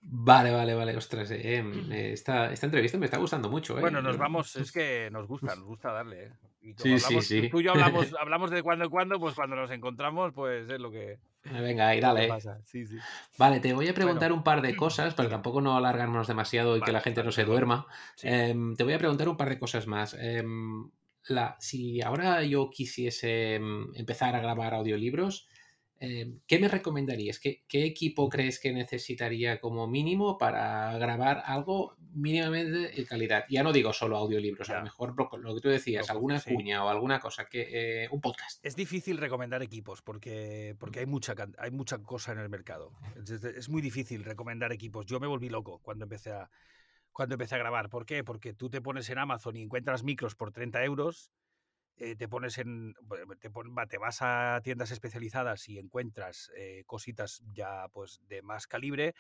Vale, 0.01 0.53
vale, 0.53 0.75
vale, 0.75 0.97
ostras. 0.97 1.31
Eh, 1.33 1.57
em, 1.57 1.93
eh, 1.93 2.13
esta, 2.13 2.53
entrevista 2.53 2.99
me 2.99 3.07
está 3.07 3.19
gustando 3.19 3.51
mucho. 3.51 3.77
Eh. 3.77 3.81
Bueno, 3.81 4.01
nos 4.01 4.17
vamos, 4.17 4.55
es 4.57 4.71
que 4.71 5.11
nos 5.11 5.27
gusta, 5.27 5.57
nos 5.57 5.65
gusta 5.65 5.93
darle. 5.93 6.33
sí, 6.77 6.99
sí, 6.99 7.21
sí. 7.21 7.49
Tú 7.49 7.61
y 7.61 7.65
yo 7.65 7.73
hablamos, 7.73 8.15
hablamos 8.21 8.51
de 8.51 8.63
cuando 8.63 8.85
en 8.85 8.91
cuando, 8.91 9.19
pues 9.19 9.35
cuando 9.35 9.57
nos 9.57 9.71
encontramos, 9.71 10.33
pues 10.33 10.71
es 10.71 10.81
lo 10.81 10.91
que. 10.91 11.19
Venga, 11.45 11.89
ahí 11.89 12.01
dale. 12.01 12.31
Sí, 12.65 12.87
sí. 12.87 12.97
Vale, 13.39 13.61
te 13.61 13.73
voy 13.73 13.89
a 13.89 13.95
preguntar 13.95 14.33
un 14.33 14.45
par 14.45 14.63
de 14.63 14.77
cosas, 14.77 15.15
pero 15.15 15.29
tampoco 15.29 15.61
no 15.61 15.77
alargarnos 15.77 16.27
demasiado 16.27 16.77
y 16.77 16.81
que 16.81 16.93
la 16.93 17.01
gente 17.01 17.25
no 17.25 17.33
se 17.33 17.45
duerma. 17.45 17.87
Em, 18.23 18.77
te 18.77 18.85
voy 18.85 18.93
a 18.93 18.99
preguntar 18.99 19.29
un 19.29 19.37
par 19.37 19.49
de 19.49 19.59
cosas 19.59 19.87
más. 19.87 20.17
La, 21.29 21.57
si 21.61 22.01
ahora 22.03 22.43
yo 22.43 22.71
quisiese 22.71 23.57
empezar 23.57 24.35
a 24.35 24.41
grabar 24.41 24.75
audiolibros, 24.75 25.49
Em, 26.01 26.39
¿Qué 26.47 26.61
me 26.61 26.69
recomendarías? 26.69 27.41
¿Qué, 27.41 27.65
equipo 27.69 28.29
crees 28.29 28.61
que 28.61 28.73
necesitaría 28.73 29.61
como 29.61 29.89
mínimo 29.89 30.39
para 30.39 30.97
grabar 30.97 31.43
algo 31.45 31.97
mínimamente 32.13 32.97
de 32.97 33.07
calidad? 33.07 33.45
Ya 33.51 33.65
no 33.65 33.73
digo 33.73 33.93
solo 33.93 34.17
audiolibros, 34.17 34.71
a 34.71 34.79
lo 34.79 34.85
mejor 34.85 35.15
lo 35.17 35.55
que 35.55 35.61
tú 35.61 35.69
decías, 35.69 36.09
alguna 36.09 36.41
cuña 36.41 36.85
o 36.85 36.89
alguna 36.89 37.19
cosa, 37.19 37.47
que 37.47 38.05
eh, 38.05 38.09
un 38.13 38.21
podcast. 38.21 38.65
Es 38.65 38.77
difícil 38.77 39.19
recomendar 39.19 39.63
equipos 39.63 40.01
porque, 40.01 40.77
porque 40.79 41.01
hay, 41.01 41.07
mucha, 41.07 41.35
hay 41.59 41.73
mucha 41.73 41.99
cosa 41.99 42.31
en 42.31 42.39
el 42.39 42.49
mercado. 42.49 42.93
Es, 43.57 43.69
muy 43.69 43.83
difícil 43.83 44.25
recomendar 44.25 44.73
equipos. 44.73 45.05
Yo 45.05 45.19
me 45.19 45.27
volví 45.27 45.49
loco 45.49 45.81
cuando 45.83 46.05
empecé 46.05 46.31
a, 46.31 46.49
cuando 47.13 47.35
empecé 47.35 47.55
a 47.55 47.59
grabar. 47.59 47.89
¿Por 47.89 48.07
qué? 48.07 48.25
Porque 48.25 48.55
tú 48.55 48.71
te 48.71 48.81
pones 48.81 49.09
en 49.11 49.19
Amazon 49.19 49.57
y 49.57 49.63
encuentras 49.63 50.05
micros 50.05 50.35
por 50.35 50.53
30 50.53 50.85
euros 50.85 51.33
eh, 52.01 52.15
te 52.15 52.29
pones 52.29 52.59
en. 52.59 52.95
Te, 53.41 53.51
te, 53.89 53.99
vas 53.99 54.19
a 54.23 54.61
tiendas 54.63 54.93
especializadas 54.93 55.69
y 55.69 55.79
encuentras 55.79 56.51
eh, 56.57 56.85
cositas 56.87 57.43
ya 57.53 57.89
pues 57.93 58.21
de 58.29 58.41
más 58.43 58.69
calibre, 58.69 59.15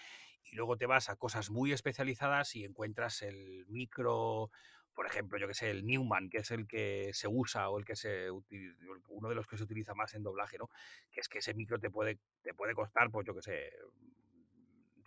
y 0.45 0.55
luego 0.55 0.77
te 0.77 0.87
vas 0.87 1.09
a 1.11 1.17
cosas 1.17 1.51
muy 1.51 1.73
especializadas 1.73 2.55
y 2.55 2.65
encuentras 2.65 3.23
el 3.23 3.67
micro. 3.67 4.51
Por 4.95 5.07
ejemplo, 5.07 5.39
yo 5.39 5.49
que 5.49 5.55
sé, 5.55 5.71
el 5.71 5.87
Newman, 5.87 6.29
que 6.29 6.39
es 6.39 6.51
el 6.51 6.67
que 6.67 7.11
se 7.15 7.29
usa 7.29 7.69
o 7.69 7.79
el 7.79 7.85
que 7.85 7.97
se 7.97 8.31
uno 8.31 9.29
de 9.29 9.35
los 9.35 9.47
que 9.47 9.57
se 9.57 9.65
utiliza 9.65 9.95
más 9.95 10.15
en 10.15 10.23
doblaje, 10.23 10.59
¿no? 10.59 10.69
Que 11.11 11.21
es 11.21 11.29
que 11.29 11.39
ese 11.39 11.55
micro 11.55 11.79
te 11.79 11.91
puede, 11.91 12.19
te 12.43 12.55
puede 12.55 12.75
costar, 12.75 13.11
pues 13.11 13.27
yo 13.27 13.35
que 13.35 13.43
sé, 13.43 13.73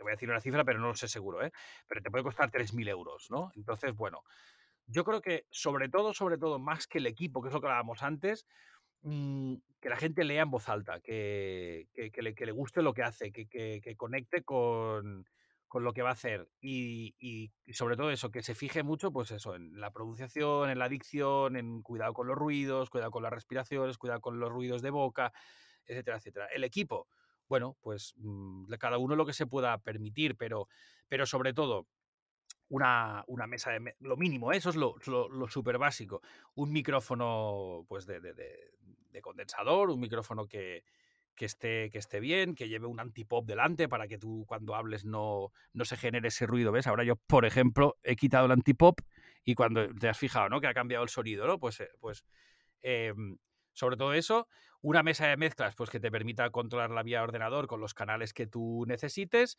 te 0.02 0.04
voy 0.04 0.14
a 0.14 0.16
decir 0.16 0.30
una 0.30 0.42
cifra, 0.42 0.64
pero 0.64 0.80
no 0.80 0.88
lo 0.88 0.96
sé 0.96 1.08
seguro, 1.08 1.46
¿eh? 1.46 1.52
Pero 1.88 2.02
te 2.02 2.10
puede 2.10 2.24
costar 2.24 2.50
3.000 2.50 2.90
euros, 2.90 3.30
¿no? 3.30 3.52
Entonces, 3.56 3.94
bueno, 3.96 4.24
yo 4.88 5.04
creo 5.04 5.22
que 5.22 5.46
sobre 5.52 5.90
todo, 5.90 6.12
sobre 6.16 6.40
todo, 6.40 6.58
más 6.58 6.88
que 6.88 6.98
el 6.98 7.06
equipo, 7.06 7.40
que 7.40 7.50
es 7.50 7.54
lo 7.54 7.62
que 7.62 7.68
hablábamos 7.68 8.02
antes, 8.02 8.48
mm, 9.04 9.58
que 9.80 9.90
la 9.90 9.98
gente 9.98 10.24
lea 10.24 10.42
en 10.42 10.50
voz 10.50 10.70
alta, 10.70 11.00
que, 11.02 11.88
que, 11.94 12.22
le, 12.24 12.34
que 12.34 12.48
le, 12.48 12.52
guste 12.52 12.82
lo 12.82 12.96
que 12.96 13.04
hace, 13.04 13.32
que, 13.32 13.96
conecte 13.96 14.42
con, 14.44 15.28
con, 15.68 15.84
lo 15.84 15.94
que 15.94 16.02
va 16.02 16.10
a 16.10 16.14
hacer 16.14 16.50
y, 16.60 17.14
y, 17.20 17.52
sobre 17.72 17.96
todo 17.96 18.10
eso, 18.10 18.32
que 18.32 18.42
se 18.42 18.56
fije 18.56 18.82
mucho, 18.82 19.12
pues 19.12 19.30
eso, 19.30 19.54
en 19.54 19.80
la 19.80 19.92
pronunciación, 19.92 20.72
en 20.72 20.80
la 20.80 20.90
dicción, 20.90 21.58
en 21.58 21.84
cuidado 21.84 22.14
con 22.14 22.26
los 22.26 22.36
ruidos, 22.36 22.90
cuidado 22.90 23.12
con 23.12 23.22
las 23.22 23.34
respiraciones, 23.34 24.00
cuidado 24.00 24.20
con 24.20 24.40
los 24.40 24.50
ruidos 24.50 24.82
de 24.82 24.90
boca, 24.90 25.32
etcétera, 25.86 26.18
etcétera. 26.18 26.48
El 26.48 26.64
equipo, 26.64 27.08
bueno, 27.52 27.76
pues 27.82 28.14
mm, 28.16 28.72
cada 28.80 28.98
uno 28.98 29.18
lo 29.18 29.26
que 29.26 29.34
se 29.34 29.46
pueda 29.46 29.78
permitir, 29.80 30.38
pero, 30.38 30.70
pero 31.10 31.26
sobre 31.26 31.54
todo, 31.54 31.86
una, 32.70 33.26
una, 33.28 33.46
mesa 33.46 33.72
de... 33.72 33.94
Lo 34.00 34.16
mínimo, 34.16 34.54
¿eh? 34.54 34.56
eso 34.56 34.70
es 34.70 34.78
lo, 34.78 34.96
súper 35.50 35.78
básico. 35.78 36.22
Un 36.56 36.72
micrófono 36.72 37.86
pues 37.90 38.06
de, 38.06 38.22
de, 38.22 38.34
de, 38.34 39.22
condensador, 39.22 39.90
un 39.90 40.00
micrófono 40.00 40.48
que, 40.48 40.86
que, 41.36 41.44
esté, 41.44 41.90
que 41.92 41.98
esté 41.98 42.22
bien, 42.22 42.56
que 42.56 42.70
lleve 42.70 42.88
un 42.88 43.02
antipop 43.02 43.46
delante 43.46 43.90
para 43.90 44.08
que 44.08 44.18
tú 44.18 44.46
cuando 44.48 44.74
hables 44.74 45.04
no, 45.04 45.52
no 45.74 45.84
se 45.84 45.98
genere 45.98 46.30
ese 46.30 46.48
ruido, 46.48 46.72
¿ves? 46.72 46.88
Ahora 46.88 47.04
yo, 47.04 47.18
por 47.18 47.44
ejemplo, 47.44 47.98
he 48.02 48.16
quitado 48.16 48.46
el 48.46 48.54
antipop 48.54 49.02
y 49.44 49.56
cuando 49.56 49.94
te 49.94 50.08
has 50.08 50.18
fijado, 50.18 50.48
¿no? 50.48 50.62
Que 50.62 50.68
ha 50.68 50.74
cambiado 50.74 51.04
el 51.04 51.10
sonido, 51.10 51.46
¿no? 51.48 51.60
Pues, 51.60 51.82
eh, 51.82 51.90
pues 52.00 52.24
em, 52.82 53.38
sobre 53.74 53.98
todo 53.98 54.14
eso, 54.14 54.48
una 54.82 55.04
mesa 55.04 55.28
de 55.28 55.38
mezclas 55.38 55.76
pues 55.76 55.90
que 55.90 56.00
te 56.00 56.12
permita 56.12 56.50
controlar 56.50 56.90
la 56.90 57.04
vía 57.04 57.24
ordenador 57.24 57.68
con 57.68 57.80
los 57.80 57.94
canales 57.94 58.34
que 58.34 58.48
tú 58.48 58.84
necesites, 58.88 59.58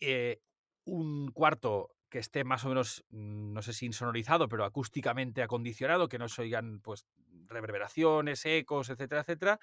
eh, 0.00 0.40
un 0.84 1.30
cuarto 1.32 1.90
que 2.08 2.18
esté 2.18 2.44
más 2.44 2.64
o 2.64 2.68
menos, 2.68 3.04
mm, 3.10 3.52
no 3.52 3.62
sé 3.62 3.72
si 3.72 3.86
insonorizado, 3.86 4.48
pero 4.48 4.64
acústicamente 4.64 5.42
acondicionado, 5.42 6.08
que 6.08 6.18
no 6.18 6.28
se 6.28 6.42
oigan 6.42 6.80
pues 6.80 7.06
reverberaciones, 7.46 8.44
ecos, 8.44 8.90
etcétera, 8.90 9.22
etcétera, 9.22 9.60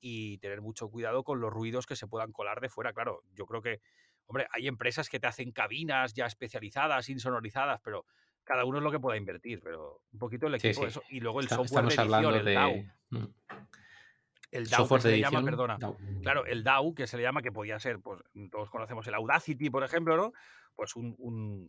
y 0.00 0.38
tener 0.38 0.60
mucho 0.60 0.88
cuidado 0.88 1.24
con 1.24 1.40
los 1.40 1.52
ruidos 1.52 1.86
que 1.86 1.96
se 1.96 2.06
puedan 2.06 2.32
colar 2.32 2.60
de 2.60 2.68
fuera. 2.68 2.92
Claro, 2.92 3.22
yo 3.34 3.46
creo 3.46 3.60
que, 3.60 3.80
hombre, 4.26 4.46
hay 4.52 4.68
empresas 4.68 5.08
que 5.08 5.18
te 5.18 5.26
hacen 5.26 5.50
cabinas 5.50 6.14
ya 6.14 6.26
especializadas, 6.26 7.08
insonorizadas, 7.08 7.80
pero 7.82 8.06
cada 8.44 8.64
uno 8.64 8.78
es 8.78 8.84
lo 8.84 8.92
que 8.92 9.00
pueda 9.00 9.16
invertir, 9.18 9.60
pero 9.62 10.02
un 10.12 10.18
poquito 10.18 10.46
el 10.46 10.54
equipo, 10.54 10.86
Eso, 10.86 11.02
y 11.10 11.20
luego 11.20 11.40
el 11.40 11.48
software 11.48 11.86
de 11.86 11.94
edición, 11.94 12.34
el 12.34 12.54
DAW. 12.54 12.84
Mm. 13.10 13.26
El 14.50 14.66
DAW 14.68 14.88
que 14.88 15.00
se 15.00 15.10
le 15.10 15.20
llama, 15.20 15.44
perdona. 15.44 15.78
Claro, 16.22 16.46
el 16.46 16.64
DAW 16.64 16.94
que 16.94 17.06
se 17.06 17.16
le 17.16 17.22
llama, 17.22 17.42
que 17.42 17.52
podía 17.52 17.78
ser, 17.78 18.00
pues 18.00 18.20
todos 18.50 18.70
conocemos 18.70 19.06
el 19.06 19.14
Audacity, 19.14 19.70
por 19.70 19.84
ejemplo, 19.84 20.16
¿no? 20.16 20.32
Pues 20.74 20.96
un, 20.96 21.16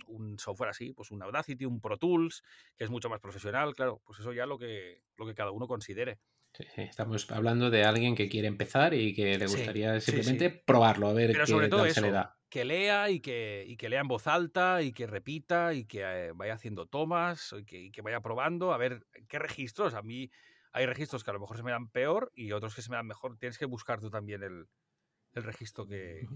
un, 0.07 0.37
software 0.37 0.69
así, 0.69 0.93
pues 0.93 1.11
un 1.11 1.21
Audacity, 1.23 1.65
un 1.65 1.81
Pro 1.81 1.97
Tools, 1.97 2.43
que 2.77 2.83
es 2.83 2.89
mucho 2.89 3.09
más 3.09 3.19
profesional, 3.19 3.73
claro, 3.73 4.01
pues 4.05 4.19
eso 4.19 4.31
ya 4.33 4.45
lo 4.45 4.57
que, 4.57 5.01
lo 5.17 5.25
que 5.25 5.33
cada 5.33 5.51
uno 5.51 5.67
considere. 5.67 6.19
Sí, 6.53 6.65
estamos 6.81 7.29
hablando 7.31 7.69
de 7.69 7.83
alguien 7.83 8.15
que 8.15 8.27
quiere 8.27 8.47
empezar 8.47 8.93
y 8.93 9.13
que 9.13 9.37
le 9.37 9.45
gustaría 9.45 9.99
simplemente 9.99 10.49
probarlo, 10.49 11.07
a 11.07 11.13
ver 11.13 11.31
Pero 11.31 11.47
sobre 11.47 11.69
todo 11.69 11.85
eso, 11.85 12.01
le 12.01 12.11
da. 12.11 12.37
Que 12.49 12.65
lea 12.65 13.09
y 13.09 13.19
que, 13.19 13.63
y 13.67 13.77
que 13.77 13.89
lea 13.89 14.01
en 14.01 14.07
voz 14.07 14.25
alta 14.25 14.81
y 14.81 14.91
que 14.91 15.05
repita 15.05 15.73
y 15.73 15.85
que 15.85 16.01
eh, 16.01 16.31
vaya 16.33 16.53
haciendo 16.53 16.87
tomas 16.87 17.53
y 17.57 17.63
que, 17.63 17.79
y 17.79 17.91
que 17.91 18.01
vaya 18.01 18.21
probando 18.21 18.73
a 18.73 18.77
ver 18.77 19.05
qué 19.27 19.37
registros. 19.37 19.93
A 19.93 20.01
mí 20.01 20.31
hay 20.71 20.85
registros 20.85 21.23
que 21.23 21.31
a 21.31 21.33
lo 21.33 21.39
mejor 21.39 21.57
se 21.57 21.63
me 21.63 21.71
dan 21.71 21.89
peor 21.89 22.31
y 22.35 22.51
otros 22.51 22.75
que 22.75 22.81
se 22.81 22.89
me 22.89 22.95
dan 22.95 23.07
mejor. 23.07 23.37
Tienes 23.37 23.57
que 23.57 23.65
buscar 23.65 23.99
tú 23.99 24.09
también 24.09 24.43
el, 24.43 24.67
registro 25.33 25.87
que, 25.87 26.27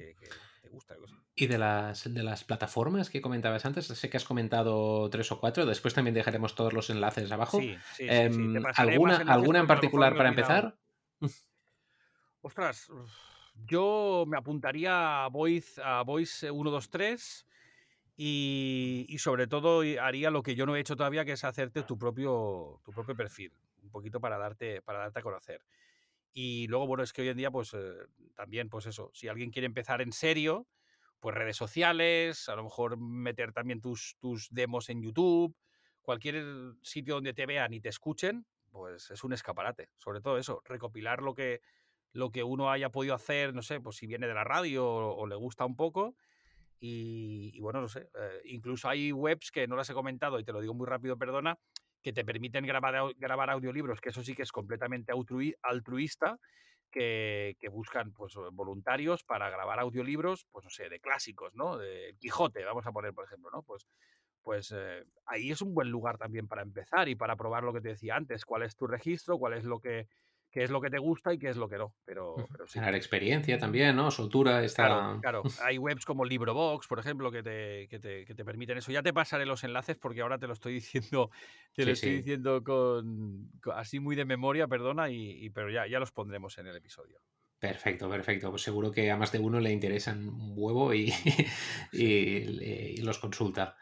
te 0.61 0.69
gusta. 0.69 0.95
Y 1.35 1.47
de 1.47 1.57
las, 1.57 2.11
de 2.11 2.23
las 2.23 2.43
plataformas 2.43 3.09
que 3.09 3.21
comentabas 3.21 3.65
antes, 3.65 3.85
sé 3.85 4.09
que 4.09 4.17
has 4.17 4.25
comentado 4.25 5.09
tres 5.09 5.31
o 5.31 5.39
cuatro, 5.39 5.65
después 5.65 5.93
también 5.93 6.13
dejaremos 6.13 6.55
todos 6.55 6.73
los 6.73 6.89
enlaces 6.89 7.31
abajo. 7.31 7.59
Sí, 7.59 7.77
sí, 7.93 8.05
em, 8.07 8.63
¿Alguna, 8.75 9.17
¿alguna 9.17 9.59
en 9.59 9.67
particular 9.67 10.15
para 10.15 10.29
empezar? 10.29 10.77
Ostras, 12.41 12.89
yo 13.65 14.25
me 14.27 14.37
apuntaría 14.37 15.25
a 15.25 15.29
Voice, 15.29 15.81
a 15.83 16.01
Voice 16.03 16.47
123 16.49 17.47
y, 18.15 19.05
y 19.07 19.17
sobre 19.19 19.47
todo 19.47 19.81
haría 20.01 20.29
lo 20.29 20.43
que 20.43 20.55
yo 20.55 20.65
no 20.65 20.75
he 20.75 20.79
hecho 20.79 20.95
todavía, 20.95 21.23
que 21.23 21.33
es 21.33 21.43
hacerte 21.43 21.83
tu 21.83 21.97
propio, 21.97 22.81
tu 22.83 22.91
propio 22.91 23.15
perfil 23.15 23.53
poquito 23.93 24.19
para 24.19 24.37
darte, 24.37 24.81
para 24.81 24.99
darte 24.99 25.19
a 25.19 25.23
conocer. 25.23 25.63
Y 26.33 26.67
luego, 26.67 26.87
bueno, 26.87 27.03
es 27.03 27.13
que 27.13 27.21
hoy 27.21 27.29
en 27.29 27.37
día, 27.37 27.51
pues 27.51 27.73
eh, 27.73 27.93
también, 28.35 28.67
pues 28.67 28.87
eso, 28.87 29.11
si 29.13 29.29
alguien 29.29 29.51
quiere 29.51 29.67
empezar 29.67 30.01
en 30.01 30.11
serio, 30.11 30.67
pues 31.19 31.35
redes 31.35 31.55
sociales, 31.55 32.49
a 32.49 32.55
lo 32.55 32.63
mejor 32.63 32.97
meter 32.97 33.53
también 33.53 33.79
tus, 33.79 34.17
tus 34.19 34.49
demos 34.49 34.89
en 34.89 35.01
YouTube, 35.01 35.55
cualquier 36.01 36.43
sitio 36.81 37.15
donde 37.15 37.33
te 37.33 37.45
vean 37.45 37.73
y 37.73 37.79
te 37.79 37.89
escuchen, 37.89 38.45
pues 38.71 39.09
es 39.11 39.23
un 39.23 39.31
escaparate. 39.31 39.89
Sobre 39.97 40.19
todo 40.19 40.37
eso, 40.37 40.61
recopilar 40.65 41.21
lo 41.21 41.33
que, 41.33 41.61
lo 42.11 42.31
que 42.31 42.43
uno 42.43 42.71
haya 42.71 42.89
podido 42.89 43.15
hacer, 43.15 43.53
no 43.53 43.61
sé, 43.61 43.79
pues 43.79 43.95
si 43.95 44.07
viene 44.07 44.27
de 44.27 44.33
la 44.33 44.43
radio 44.43 44.85
o, 44.85 45.25
le 45.27 45.35
gusta 45.35 45.65
un 45.65 45.75
poco. 45.75 46.15
Y, 46.79 47.57
bueno, 47.61 47.79
no 47.79 47.87
sé, 47.87 48.09
eh, 48.19 48.41
incluso 48.45 48.89
hay 48.89 49.13
webs 49.13 49.51
que 49.51 49.67
no 49.67 49.77
las 49.77 49.89
he 49.89 49.93
comentado 49.93 50.37
y 50.39 50.43
te 50.43 50.51
lo 50.51 50.59
digo 50.59 50.73
muy 50.73 50.85
rápido, 50.85 51.17
perdona, 51.17 51.57
que 52.03 52.13
te 52.13 52.25
permiten 52.25 52.65
grabar, 52.65 53.13
grabar 53.17 53.49
audiolibros, 53.49 54.01
que 54.01 54.09
eso 54.09 54.23
sí 54.23 54.35
que 54.35 54.43
es 54.43 54.51
completamente 54.51 55.13
altruista, 55.61 56.37
que, 56.91 57.55
buscan 57.71 58.11
pues, 58.13 58.35
voluntarios 58.51 59.23
para 59.23 59.49
grabar 59.49 59.79
audiolibros, 59.79 60.45
pues 60.51 60.63
no 60.63 60.69
sé, 60.69 60.89
de 60.89 60.99
clásicos, 60.99 61.55
¿no? 61.55 61.77
De 61.77 62.15
Quijote, 62.19 62.63
vamos 62.63 62.85
a 62.85 62.91
poner, 62.91 63.13
por 63.13 63.25
ejemplo, 63.25 63.49
¿no? 63.51 63.63
Pues, 63.63 63.87
pues 64.43 64.73
eh, 64.75 65.05
ahí 65.25 65.51
es 65.51 65.61
un 65.61 65.73
buen 65.73 65.89
lugar 65.89 66.17
también 66.17 66.47
para 66.47 66.61
empezar 66.61 67.07
y 67.07 67.15
para 67.15 67.35
probar 67.35 67.63
lo 67.63 67.73
que 67.73 67.81
te 67.81 67.89
decía 67.89 68.15
antes, 68.15 68.45
cuál 68.45 68.63
es 68.63 68.75
tu 68.75 68.85
registro, 68.85 69.39
cuál 69.39 69.53
es 69.53 69.63
lo 69.63 69.79
que 69.79 70.07
qué 70.53 70.63
es 70.63 70.69
lo 70.69 70.79
que 70.79 70.91
te 70.91 70.99
gusta 70.99 71.33
y 71.33 71.39
qué 71.39 71.49
es 71.49 71.57
lo 71.57 71.67
que 71.67 71.79
no. 71.79 71.95
Pero, 72.05 72.35
pero 72.51 72.67
sí. 72.67 72.77
Ganar 72.77 72.93
experiencia 72.93 73.57
también, 73.57 73.95
¿no? 73.95 74.11
Soltura 74.11 74.63
está. 74.63 74.85
Claro, 74.85 75.19
claro. 75.19 75.43
Hay 75.63 75.79
webs 75.79 76.05
como 76.05 76.23
LibroBox, 76.23 76.87
por 76.87 76.99
ejemplo, 76.99 77.31
que 77.31 77.41
te, 77.41 77.87
que 77.89 77.99
te, 77.99 78.23
que 78.23 78.35
te, 78.35 78.45
permiten 78.45 78.77
eso. 78.77 78.91
Ya 78.91 79.01
te 79.01 79.13
pasaré 79.13 79.47
los 79.47 79.63
enlaces 79.63 79.97
porque 79.97 80.21
ahora 80.21 80.37
te 80.37 80.45
lo 80.45 80.53
estoy 80.53 80.73
diciendo, 80.75 81.31
te 81.73 81.85
lo 81.85 81.93
estoy 81.93 82.17
diciendo 82.17 82.63
con, 82.63 83.49
así 83.73 83.99
muy 83.99 84.15
de 84.15 84.25
memoria, 84.25 84.67
perdona, 84.67 85.09
y, 85.09 85.49
pero 85.49 85.71
ya, 85.71 85.87
ya 85.87 85.99
los 85.99 86.11
pondremos 86.11 86.55
en 86.59 86.67
el 86.67 86.75
episodio. 86.75 87.19
Perfecto, 87.57 88.07
perfecto. 88.07 88.51
Pues 88.51 88.61
seguro 88.61 88.91
que 88.91 89.09
a 89.09 89.17
más 89.17 89.31
de 89.31 89.39
uno 89.39 89.59
le 89.59 89.71
interesan 89.71 90.29
un 90.29 90.53
huevo 90.55 90.93
y, 90.93 91.11
y, 91.91 93.01
los 93.01 93.17
consulta. 93.17 93.75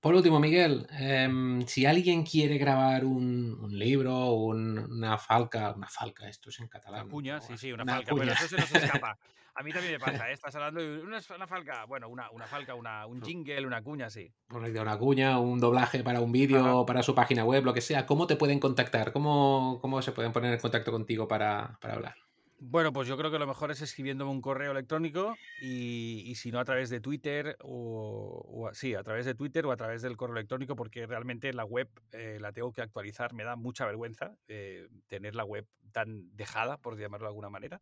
Por 0.00 0.14
último, 0.14 0.38
Miguel, 0.38 0.86
em, 0.90 1.66
si 1.66 1.84
alguien 1.86 2.22
quiere 2.22 2.58
grabar 2.58 3.04
un, 3.04 3.66
libro, 3.70 4.32
una 4.34 5.18
falca, 5.18 5.72
una 5.72 5.88
falca, 5.88 6.28
esto 6.28 6.50
es 6.50 6.60
en 6.60 6.68
catalán. 6.68 7.02
Una 7.02 7.10
cuña, 7.10 7.40
sí, 7.40 7.56
sí, 7.56 7.72
una, 7.72 7.84
falca, 7.84 8.14
pero 8.14 8.32
eso 8.32 8.48
se 8.48 8.56
nos 8.56 8.72
escapa. 8.72 9.18
A 9.58 9.62
mí 9.62 9.72
también 9.72 9.94
me 9.94 9.98
pasa, 9.98 10.28
¿eh? 10.30 10.34
estás 10.34 10.54
hablando 10.54 10.80
de 10.80 11.00
una, 11.00 11.46
falca, 11.46 11.86
bueno, 11.86 12.08
una, 12.08 12.46
falca, 12.46 12.74
una, 12.74 13.06
un 13.06 13.22
jingle, 13.22 13.66
una 13.66 13.82
cuña, 13.82 14.10
sí. 14.10 14.30
Correcto, 14.48 14.82
una 14.82 14.98
cuña, 14.98 15.38
un 15.38 15.58
doblaje 15.58 16.04
para 16.04 16.20
un 16.20 16.30
vídeo, 16.30 16.84
para 16.84 17.02
su 17.02 17.14
página 17.14 17.44
web, 17.44 17.64
lo 17.64 17.72
que 17.72 17.80
sea. 17.80 18.04
¿Cómo 18.04 18.26
te 18.26 18.36
pueden 18.36 18.60
contactar? 18.60 19.12
¿Cómo, 19.12 19.78
cómo 19.80 20.02
se 20.02 20.12
pueden 20.12 20.32
poner 20.32 20.52
en 20.52 20.60
contacto 20.60 20.92
contigo 20.92 21.26
para, 21.26 21.78
para 21.80 21.94
hablar? 21.94 22.25
Bueno, 22.58 22.90
pues 22.90 23.06
yo 23.06 23.18
creo 23.18 23.30
que 23.30 23.38
lo 23.38 23.46
mejor 23.46 23.70
es 23.70 23.82
escribiéndome 23.82 24.30
un 24.30 24.40
correo 24.40 24.72
electrónico 24.72 25.36
y, 25.60 26.32
si 26.36 26.50
no 26.50 26.58
a 26.58 26.64
través 26.64 26.88
de 26.88 27.00
Twitter 27.00 27.54
o, 27.60 28.70
sí, 28.72 28.94
a 28.94 29.02
través 29.02 29.26
de 29.26 29.34
Twitter 29.34 29.66
o 29.66 29.72
a 29.72 29.76
través 29.76 30.00
del 30.00 30.16
correo 30.16 30.36
electrónico 30.36 30.74
porque 30.74 31.06
realmente 31.06 31.52
la 31.52 31.66
web 31.66 31.90
eh, 32.12 32.38
la 32.40 32.52
tengo 32.52 32.72
que 32.72 32.80
actualizar, 32.80 33.34
me 33.34 33.44
da 33.44 33.56
mucha 33.56 33.84
vergüenza 33.84 34.36
eh, 34.48 34.88
tener 35.06 35.34
la 35.34 35.44
web 35.44 35.66
tan 35.92 36.34
dejada, 36.34 36.78
por 36.78 36.98
llamarlo 36.98 37.26
de 37.26 37.30
alguna 37.30 37.50
manera. 37.50 37.78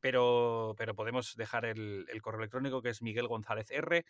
Pero, 0.00 0.74
pero 0.76 0.94
podemos 0.94 1.34
dejar 1.36 1.64
el, 1.64 2.06
correo 2.20 2.40
electrónico 2.40 2.82
que 2.82 2.90
es 2.90 3.00
Miguel 3.00 3.28
González 3.28 3.70
R 3.70 4.04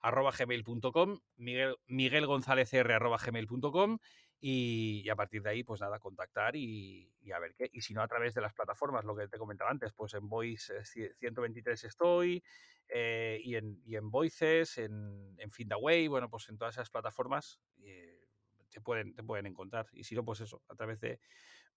arroba 0.00 0.32
gmail.com, 0.38 1.18
Miguel, 1.36 1.76
Miguel 1.86 2.26
González 2.26 2.72
R 2.72 2.94
arroba 2.94 3.18
gmail.com 3.18 3.98
y, 4.46 5.08
a 5.08 5.16
partir 5.16 5.42
de 5.42 5.48
ahí, 5.48 5.64
pues 5.64 5.80
nada, 5.80 5.98
contactar 5.98 6.54
y, 6.54 7.10
a 7.34 7.38
ver 7.38 7.54
qué. 7.54 7.70
Y 7.72 7.80
si 7.80 7.94
no, 7.94 8.02
a 8.02 8.08
través 8.08 8.34
de 8.34 8.42
las 8.42 8.52
plataformas, 8.52 9.02
lo 9.06 9.16
que 9.16 9.26
te 9.26 9.38
comentaba 9.38 9.70
antes, 9.70 9.94
pues 9.94 10.12
en 10.12 10.28
Voice 10.28 10.84
123 10.84 11.84
estoy, 11.84 12.44
eh, 12.90 13.40
y, 13.42 13.56
en, 13.56 13.80
y 13.86 13.96
en 13.96 14.10
Voices, 14.10 14.76
en, 14.76 15.34
en 15.38 15.50
Findaway, 15.50 16.08
bueno, 16.08 16.28
pues 16.28 16.46
en 16.50 16.58
todas 16.58 16.74
esas 16.74 16.90
plataformas 16.90 17.58
eh, 17.84 18.20
te, 18.68 18.82
pueden, 18.82 19.14
te 19.14 19.22
pueden 19.22 19.46
encontrar. 19.46 19.86
Y 19.92 20.04
si 20.04 20.14
no, 20.14 20.26
pues 20.26 20.40
eso, 20.40 20.62
a 20.68 20.74
través 20.74 21.00
de 21.00 21.20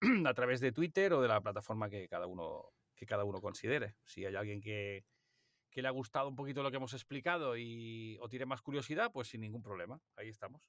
a 0.27 0.33
través 0.33 0.59
de 0.59 0.73
Twitter 0.73 1.13
o 1.13 1.21
de 1.21 1.29
la 1.29 1.39
plataforma 1.39 1.89
que 1.89 2.09
cada 2.09 2.27
uno, 2.27 2.73
que 2.97 3.05
cada 3.05 3.23
uno 3.23 3.39
considere. 3.39 3.95
Si 4.03 4.25
hay 4.25 4.35
alguien 4.35 4.59
que, 4.59 5.05
que 5.71 5.81
le 5.81 5.87
ha 5.87 5.91
gustado 5.91 6.27
un 6.27 6.35
poquito 6.35 6.63
lo 6.63 6.69
que 6.69 6.77
hemos 6.77 6.93
explicado 6.93 7.55
y, 7.55 8.17
o 8.19 8.27
tiene 8.27 8.45
más 8.45 8.61
curiosidad, 8.61 9.09
pues 9.13 9.29
sin 9.29 9.39
ningún 9.39 9.63
problema. 9.63 10.01
Ahí 10.17 10.27
estamos. 10.27 10.61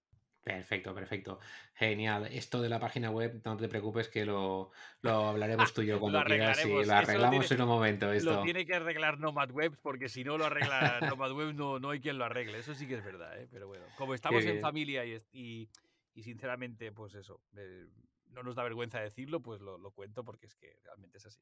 Perfecto, 0.42 0.94
perfecto. 0.94 1.38
Genial. 1.74 2.26
Esto 2.26 2.62
de 2.62 2.68
la 2.68 2.80
página 2.80 3.10
web, 3.10 3.40
no 3.44 3.56
te 3.56 3.68
preocupes 3.68 4.08
que 4.08 4.24
lo, 4.24 4.70
hablaremos 5.02 5.74
tú 5.74 5.82
y 5.82 5.86
yo 5.86 6.00
cuando 6.00 6.24
quieras 6.24 6.64
y 6.64 6.68
lo 6.68 6.94
arreglamos 6.94 7.50
en 7.52 7.62
un 7.62 7.68
momento. 7.68 8.12
Esto. 8.12 8.32
Lo 8.32 8.42
tiene 8.42 8.64
que 8.64 8.74
arreglar 8.74 9.18
Nomad 9.18 9.50
Webs 9.50 9.78
porque 9.78 10.08
si 10.08 10.24
no 10.24 10.38
lo 10.38 10.46
arregla 10.46 11.00
Nomad 11.02 11.32
Webs 11.32 11.54
no, 11.54 11.78
no 11.78 11.90
hay 11.90 12.00
quien 12.00 12.18
lo 12.18 12.24
arregle. 12.24 12.58
Eso 12.58 12.74
sí 12.74 12.86
que 12.86 12.94
es 12.94 13.04
verdad, 13.04 13.38
¿eh? 13.38 13.48
pero 13.50 13.68
bueno, 13.68 13.84
como 13.96 14.14
estamos 14.14 14.44
en 14.44 14.60
familia 14.60 15.04
y, 15.04 15.20
y, 16.14 16.22
sinceramente, 16.22 16.92
pues 16.92 17.14
eso, 17.14 17.40
eh, 17.56 17.86
no 18.30 18.42
nos 18.42 18.56
da 18.56 18.62
vergüenza 18.62 19.00
decirlo, 19.00 19.40
pues 19.40 19.60
lo, 19.60 19.78
lo 19.78 19.90
cuento 19.90 20.24
porque 20.24 20.46
es 20.46 20.54
que 20.54 20.78
realmente 20.82 21.18
es 21.18 21.26
así. 21.26 21.40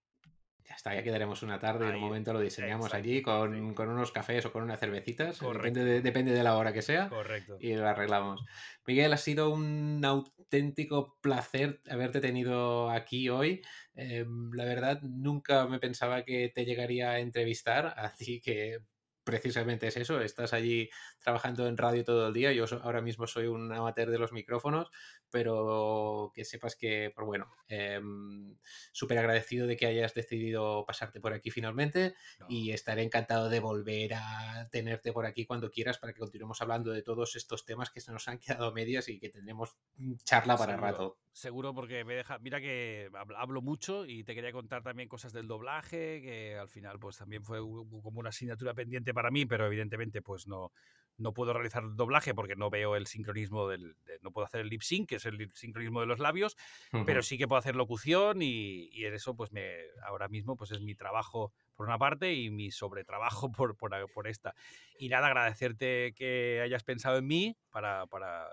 Ya 0.68 0.74
está, 0.74 0.94
ya 0.94 1.02
quedaremos 1.02 1.42
una 1.42 1.60
tarde, 1.60 1.88
en 1.88 1.94
un 1.94 2.00
momento 2.00 2.32
lo 2.32 2.40
diseñamos 2.40 2.92
allí 2.92 3.22
con, 3.22 3.54
unos 3.54 4.10
cafés 4.10 4.44
o 4.46 4.52
con 4.52 4.64
unas 4.64 4.80
cervecitas, 4.80 5.38
depende 5.38 5.84
de, 5.84 6.00
depende 6.00 6.32
de, 6.32 6.42
la 6.42 6.56
hora 6.56 6.72
que 6.72 6.82
sea, 6.82 7.08
Correcto. 7.08 7.56
y 7.60 7.74
lo 7.74 7.86
arreglamos. 7.86 8.44
Miguel, 8.84 9.12
ha 9.12 9.16
sido 9.16 9.50
un 9.50 10.04
auténtico 10.04 11.18
placer 11.20 11.80
haberte 11.88 12.20
tenido 12.20 12.90
aquí 12.90 13.28
hoy. 13.28 13.62
Em, 13.94 14.50
la 14.54 14.64
verdad, 14.64 15.00
nunca 15.02 15.66
me 15.66 15.78
pensaba 15.78 16.24
que 16.24 16.50
te 16.52 16.64
llegaría 16.64 17.10
a 17.10 17.20
entrevistar, 17.20 17.94
así 17.96 18.40
que 18.40 18.80
precisamente 19.26 19.88
es 19.88 19.96
eso, 19.96 20.20
estás 20.20 20.52
allí 20.52 20.88
trabajando 21.18 21.66
en 21.66 21.76
radio 21.76 22.04
todo 22.04 22.28
el 22.28 22.32
día, 22.32 22.52
yo 22.52 22.64
ahora 22.82 23.02
mismo 23.02 23.26
soy 23.26 23.48
un 23.48 23.72
amateur 23.72 24.08
de 24.08 24.20
los 24.20 24.32
micrófonos, 24.32 24.88
pero 25.30 26.30
que 26.32 26.44
sepas 26.44 26.76
que, 26.76 27.10
pues 27.12 27.26
bueno, 27.26 27.52
em, 27.66 28.56
súper 28.92 29.18
agradecido 29.18 29.66
de 29.66 29.76
que 29.76 29.86
hayas 29.86 30.14
decidido 30.14 30.84
pasarte 30.86 31.20
por 31.20 31.32
aquí 31.32 31.50
finalmente 31.50 32.14
y 32.48 32.70
estaré 32.70 33.02
encantado 33.02 33.48
de 33.50 33.58
volver 33.58 34.14
a 34.14 34.68
tenerte 34.70 35.12
por 35.12 35.26
aquí 35.26 35.44
cuando 35.44 35.72
quieras 35.72 35.98
para 35.98 36.12
que 36.12 36.20
continuemos 36.20 36.62
hablando 36.62 36.92
de 36.92 37.02
todos 37.02 37.34
estos 37.34 37.64
temas 37.64 37.90
que 37.90 38.00
se 38.00 38.12
nos 38.12 38.28
han 38.28 38.38
quedado 38.38 38.72
medias 38.72 39.08
y 39.08 39.18
que 39.18 39.28
tenemos 39.28 39.76
charla 40.24 40.56
para 40.56 40.76
rato. 40.76 41.18
Seguro, 41.32 41.74
porque 41.74 42.02
me 42.04 42.14
deja, 42.14 42.38
mira 42.38 42.60
que 42.62 43.10
hablo 43.36 43.60
mucho 43.60 44.06
y 44.06 44.24
te 44.24 44.34
quería 44.34 44.52
contar 44.52 44.82
también 44.82 45.06
cosas 45.06 45.34
del 45.34 45.46
doblaje, 45.46 46.22
que 46.22 46.56
al 46.56 46.68
final 46.68 46.98
pues 46.98 47.18
también 47.18 47.44
fue 47.44 47.58
como 47.58 48.20
una 48.20 48.30
asignatura 48.30 48.72
pendiente 48.72 49.12
para 49.16 49.32
mí, 49.32 49.46
pero 49.46 49.66
evidentemente 49.66 50.22
pues 50.22 50.46
no, 50.46 50.70
no 51.18 51.32
puedo 51.32 51.52
realizar 51.52 51.82
doblaje 51.94 52.34
porque 52.34 52.56
no 52.56 52.70
veo 52.70 52.96
el 52.96 53.06
sincronismo 53.06 53.68
del, 53.68 53.96
no 54.22 54.30
puedo 54.30 54.46
hacer 54.46 54.60
el 54.60 54.68
lip 54.68 54.82
sync, 54.82 55.08
que 55.08 55.16
es 55.16 55.26
el 55.26 55.50
sincronismo 55.54 56.00
de 56.00 56.06
los 56.06 56.18
labios, 56.18 56.56
pero 57.04 57.22
sí 57.22 57.38
que 57.38 57.48
puedo 57.48 57.58
hacer 57.58 57.74
locución 57.74 58.42
y, 58.42 58.88
y, 58.92 59.04
en 59.06 59.14
eso 59.14 59.34
pues 59.34 59.52
me 59.52 59.76
ahora 60.04 60.28
mismo 60.28 60.56
pues 60.56 60.70
es 60.72 60.80
mi 60.80 60.94
trabajo 60.94 61.52
por 61.74 61.86
una 61.86 61.98
parte 61.98 62.32
y 62.34 62.50
mi 62.50 62.70
sobretrabajo 62.70 63.50
por, 63.52 63.76
por, 63.76 63.92
por 64.12 64.28
esta. 64.28 64.54
Y 64.98 65.08
nada, 65.08 65.28
agradecerte 65.28 66.12
que 66.14 66.60
hayas 66.62 66.84
pensado 66.84 67.18
en 67.18 67.26
mí 67.26 67.56
para, 67.70 68.06
para 68.06 68.46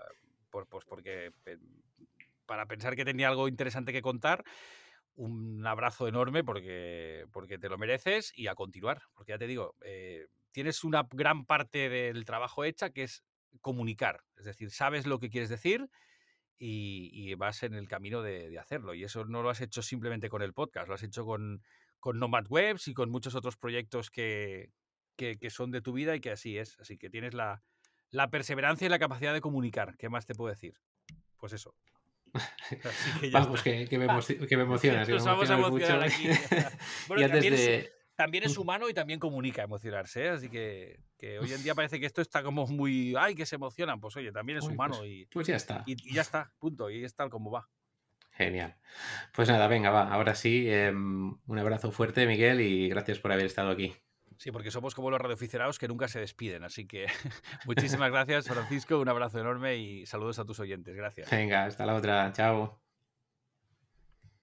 por, 0.50 0.66
pues 0.66 0.84
porque 0.84 1.30
para 2.46 2.66
pensar 2.66 2.96
que 2.96 3.04
tenía 3.04 3.28
algo 3.28 3.48
interesante 3.48 3.92
que 3.92 4.02
contar 4.02 4.44
un 5.16 5.64
abrazo 5.66 6.08
enorme 6.08 6.42
porque, 6.42 7.26
porque 7.32 7.58
te 7.58 7.68
lo 7.68 7.78
mereces 7.78 8.32
y 8.36 8.48
a 8.48 8.54
continuar, 8.54 9.02
porque 9.14 9.32
ya 9.32 9.38
te 9.38 9.46
digo, 9.46 9.76
eh, 9.82 10.26
tienes 10.54 10.84
una 10.84 11.06
gran 11.10 11.44
parte 11.44 11.88
del 11.88 12.24
trabajo 12.24 12.64
hecha 12.64 12.90
que 12.90 13.02
es 13.02 13.24
comunicar, 13.60 14.22
es 14.36 14.44
decir, 14.44 14.70
sabes 14.70 15.04
lo 15.04 15.18
que 15.18 15.28
quieres 15.28 15.48
decir 15.48 15.90
y, 16.56 17.34
vas 17.34 17.64
en 17.64 17.74
el 17.74 17.88
camino 17.88 18.22
de, 18.22 18.56
hacerlo. 18.58 18.94
Y 18.94 19.02
eso 19.02 19.24
no 19.24 19.42
lo 19.42 19.50
has 19.50 19.60
hecho 19.60 19.82
simplemente 19.82 20.28
con 20.28 20.42
el 20.42 20.54
podcast, 20.54 20.88
lo 20.88 20.94
has 20.94 21.02
hecho 21.02 21.24
con, 21.26 21.60
con 21.98 22.20
Nomad 22.20 22.46
Webs 22.48 22.86
y 22.86 22.94
con 22.94 23.10
muchos 23.10 23.34
otros 23.34 23.56
proyectos 23.56 24.10
que, 24.10 24.70
que, 25.16 25.50
son 25.50 25.72
de 25.72 25.82
tu 25.82 25.92
vida 25.92 26.14
y 26.14 26.20
que 26.20 26.30
así 26.30 26.56
es. 26.56 26.78
Así 26.78 26.96
que 26.96 27.10
tienes 27.10 27.34
la, 27.34 27.62
la 28.10 28.30
perseverancia 28.30 28.86
y 28.86 28.90
la 28.90 29.00
capacidad 29.00 29.34
de 29.34 29.40
comunicar. 29.40 29.96
¿Qué 29.98 30.08
más 30.08 30.24
te 30.24 30.34
puedo 30.34 30.50
decir? 30.50 30.78
Pues 31.36 31.52
eso. 31.52 31.74
Vamos, 33.32 33.62
que, 33.62 33.86
me, 33.90 34.04
emocionas. 34.50 35.08
Nos 35.08 35.24
vamos 35.24 35.50
a 35.50 35.54
emocionar 35.54 36.04
aquí. 36.04 36.28
bueno, 37.08 37.22
y 37.22 37.24
también 38.14 38.44
es 38.44 38.56
humano 38.56 38.88
y 38.88 38.94
también 38.94 39.18
comunica 39.18 39.62
emocionarse, 39.62 40.24
¿eh? 40.24 40.28
así 40.30 40.48
que, 40.48 41.00
hoy 41.40 41.52
en 41.52 41.62
día 41.62 41.74
parece 41.74 41.98
que 41.98 42.06
esto 42.06 42.20
está 42.20 42.42
como 42.42 42.66
muy, 42.66 43.14
ay, 43.18 43.34
que 43.34 43.46
se 43.46 43.56
emocionan, 43.56 44.00
pues 44.00 44.16
oye, 44.16 44.32
también 44.32 44.58
es 44.58 44.64
humano 44.64 44.98
pues, 44.98 45.10
y, 45.10 45.26
pues 45.26 45.46
ya 45.46 45.56
está. 45.56 45.82
Y, 45.86 46.12
ya 46.12 46.22
está, 46.22 46.52
punto, 46.58 46.90
y 46.90 47.04
es 47.04 47.14
tal 47.14 47.30
como 47.30 47.50
va. 47.50 47.68
Genial. 48.32 48.76
Pues 49.32 49.48
nada, 49.48 49.68
venga, 49.68 49.90
va, 49.90 50.12
ahora 50.12 50.34
sí, 50.34 50.68
em, 50.68 51.36
un 51.46 51.58
abrazo 51.58 51.92
fuerte, 51.92 52.26
Miguel, 52.26 52.60
y 52.60 52.88
gracias 52.88 53.18
por 53.18 53.32
haber 53.32 53.46
estado 53.46 53.70
aquí. 53.70 53.94
Sí, 54.38 54.50
porque 54.50 54.70
somos 54.70 54.94
como 54.94 55.10
los 55.10 55.20
radioaficionados 55.20 55.78
que 55.78 55.88
nunca 55.88 56.08
se 56.08 56.20
despiden, 56.20 56.64
así 56.64 56.86
que 56.86 57.06
muchísimas 57.66 58.10
gracias, 58.10 58.48
Francisco, 58.48 58.98
un 58.98 59.08
abrazo 59.08 59.40
enorme 59.40 59.76
y 59.76 60.06
saludos 60.06 60.38
a 60.38 60.44
tus 60.44 60.58
oyentes, 60.60 60.94
gracias. 60.94 61.30
Venga, 61.30 61.64
hasta 61.64 61.86
la 61.86 61.94
otra, 61.94 62.32
chao. 62.32 62.83